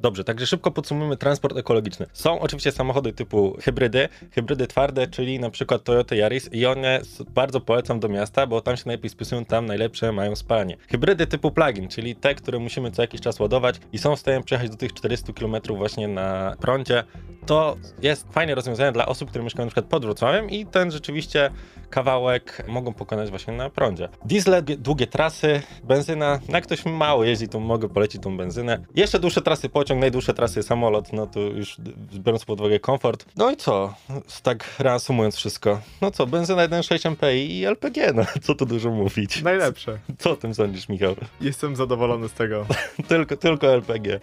Dobrze, 0.00 0.24
także 0.24 0.46
szybko 0.46 0.70
podsumujmy 0.70 1.16
transport 1.16 1.56
ekologiczny. 1.56 2.06
Są 2.12 2.40
oczywiście 2.40 2.72
samochody 2.72 3.12
typu 3.12 3.56
hybrydy, 3.60 4.08
hybrydy 4.32 4.66
twarde, 4.66 5.06
czyli 5.06 5.40
na 5.40 5.50
przykład 5.50 5.84
Toyota 5.84 6.14
Yaris 6.14 6.52
i 6.52 6.66
one 6.66 7.00
bardzo 7.28 7.60
polecam 7.60 8.00
do 8.00 8.08
miasta, 8.08 8.46
bo 8.46 8.60
tam 8.60 8.76
się 8.76 8.82
najlepiej 8.86 9.10
spisują, 9.10 9.44
tam 9.44 9.66
najlepsze 9.66 10.12
mają 10.12 10.36
spalanie. 10.36 10.76
Hybrydy 10.88 11.26
typu 11.26 11.50
plug-in, 11.50 11.88
czyli 11.88 12.16
te, 12.16 12.34
które 12.34 12.58
musimy 12.58 12.90
co 12.90 13.02
jakiś 13.02 13.20
czas 13.20 13.40
ładować 13.40 13.80
i 13.92 13.98
są 13.98 14.16
w 14.16 14.20
stanie 14.20 14.42
przejechać 14.42 14.70
do 14.70 14.76
tych 14.76 14.92
400 14.94 15.32
km 15.32 15.56
właśnie 15.68 16.08
na 16.08 16.56
prądzie, 16.60 17.04
to 17.46 17.76
jest 18.02 18.32
fajne 18.32 18.54
rozwiązanie 18.54 18.92
dla 18.92 19.06
osób, 19.06 19.28
które 19.30 19.44
mieszkają 19.44 19.66
na 19.66 19.70
przykład 19.70 19.86
pod 19.86 20.04
Wrocławiem 20.04 20.50
i 20.50 20.66
ten 20.66 20.90
rzeczywiście 20.90 21.50
kawałek 21.90 22.64
mogą 22.68 22.94
pokonać 22.94 23.30
właśnie 23.30 23.54
na 23.54 23.70
prądzie. 23.70 24.08
Diesle, 24.24 24.62
długie- 24.62 25.06
trasy, 25.06 25.62
benzyna, 25.84 26.40
no 26.48 26.54
jak 26.54 26.64
ktoś 26.64 26.84
mało 26.84 27.24
jeździ, 27.24 27.48
to 27.48 27.60
mogę 27.60 27.88
polecić 27.88 28.22
tą 28.22 28.36
benzynę. 28.36 28.84
Jeszcze 28.94 29.18
dłuższe 29.18 29.42
trasy 29.42 29.68
pociąg, 29.86 30.00
najdłuższe 30.00 30.34
trasy 30.34 30.62
samolot, 30.62 31.12
no 31.12 31.26
to 31.26 31.40
już 31.40 31.76
biorąc 32.14 32.44
pod 32.44 32.60
uwagę 32.60 32.80
komfort. 32.80 33.24
No 33.36 33.50
i 33.50 33.56
co? 33.56 33.94
Tak 34.42 34.64
reasumując 34.78 35.36
wszystko. 35.36 35.80
No 36.00 36.10
co, 36.10 36.26
benzyna 36.26 36.68
1.6 36.68 37.10
MPI 37.10 37.58
i 37.58 37.64
LPG, 37.64 38.12
no 38.14 38.22
co 38.42 38.54
tu 38.54 38.66
dużo 38.66 38.90
mówić. 38.90 39.42
Najlepsze. 39.42 39.98
Co 40.18 40.30
o 40.30 40.36
tym 40.36 40.54
sądzisz, 40.54 40.88
Michał? 40.88 41.14
Jestem 41.40 41.76
zadowolony 41.76 42.28
z 42.28 42.32
tego. 42.32 42.66
tylko, 43.08 43.36
tylko 43.36 43.66
LPG. 43.66 44.20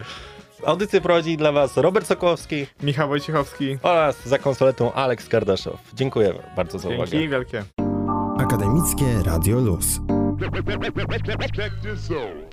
Audycję 0.66 1.02
prowadzi 1.02 1.38
dla 1.38 1.52
Was 1.52 1.78
Robert 1.78 2.08
Sokołowski 2.08 2.66
Michał 2.84 3.08
Wojciechowski. 3.08 3.78
oraz 3.84 4.28
za 4.28 4.38
konsoletą 4.38 4.94
Aleks 4.94 5.28
Kardaszow. 5.28 5.80
Dziękuję 5.94 6.34
bardzo 6.56 6.80
za 6.80 6.90
uwagę. 6.90 7.12
Dzięki 7.12 7.30
wielkie. 7.30 7.64
Akademickie 8.40 9.06
Radio 9.26 9.60
Luz. 9.60 10.00
Check 11.56 11.76
this 11.82 12.12
out. 12.12 12.53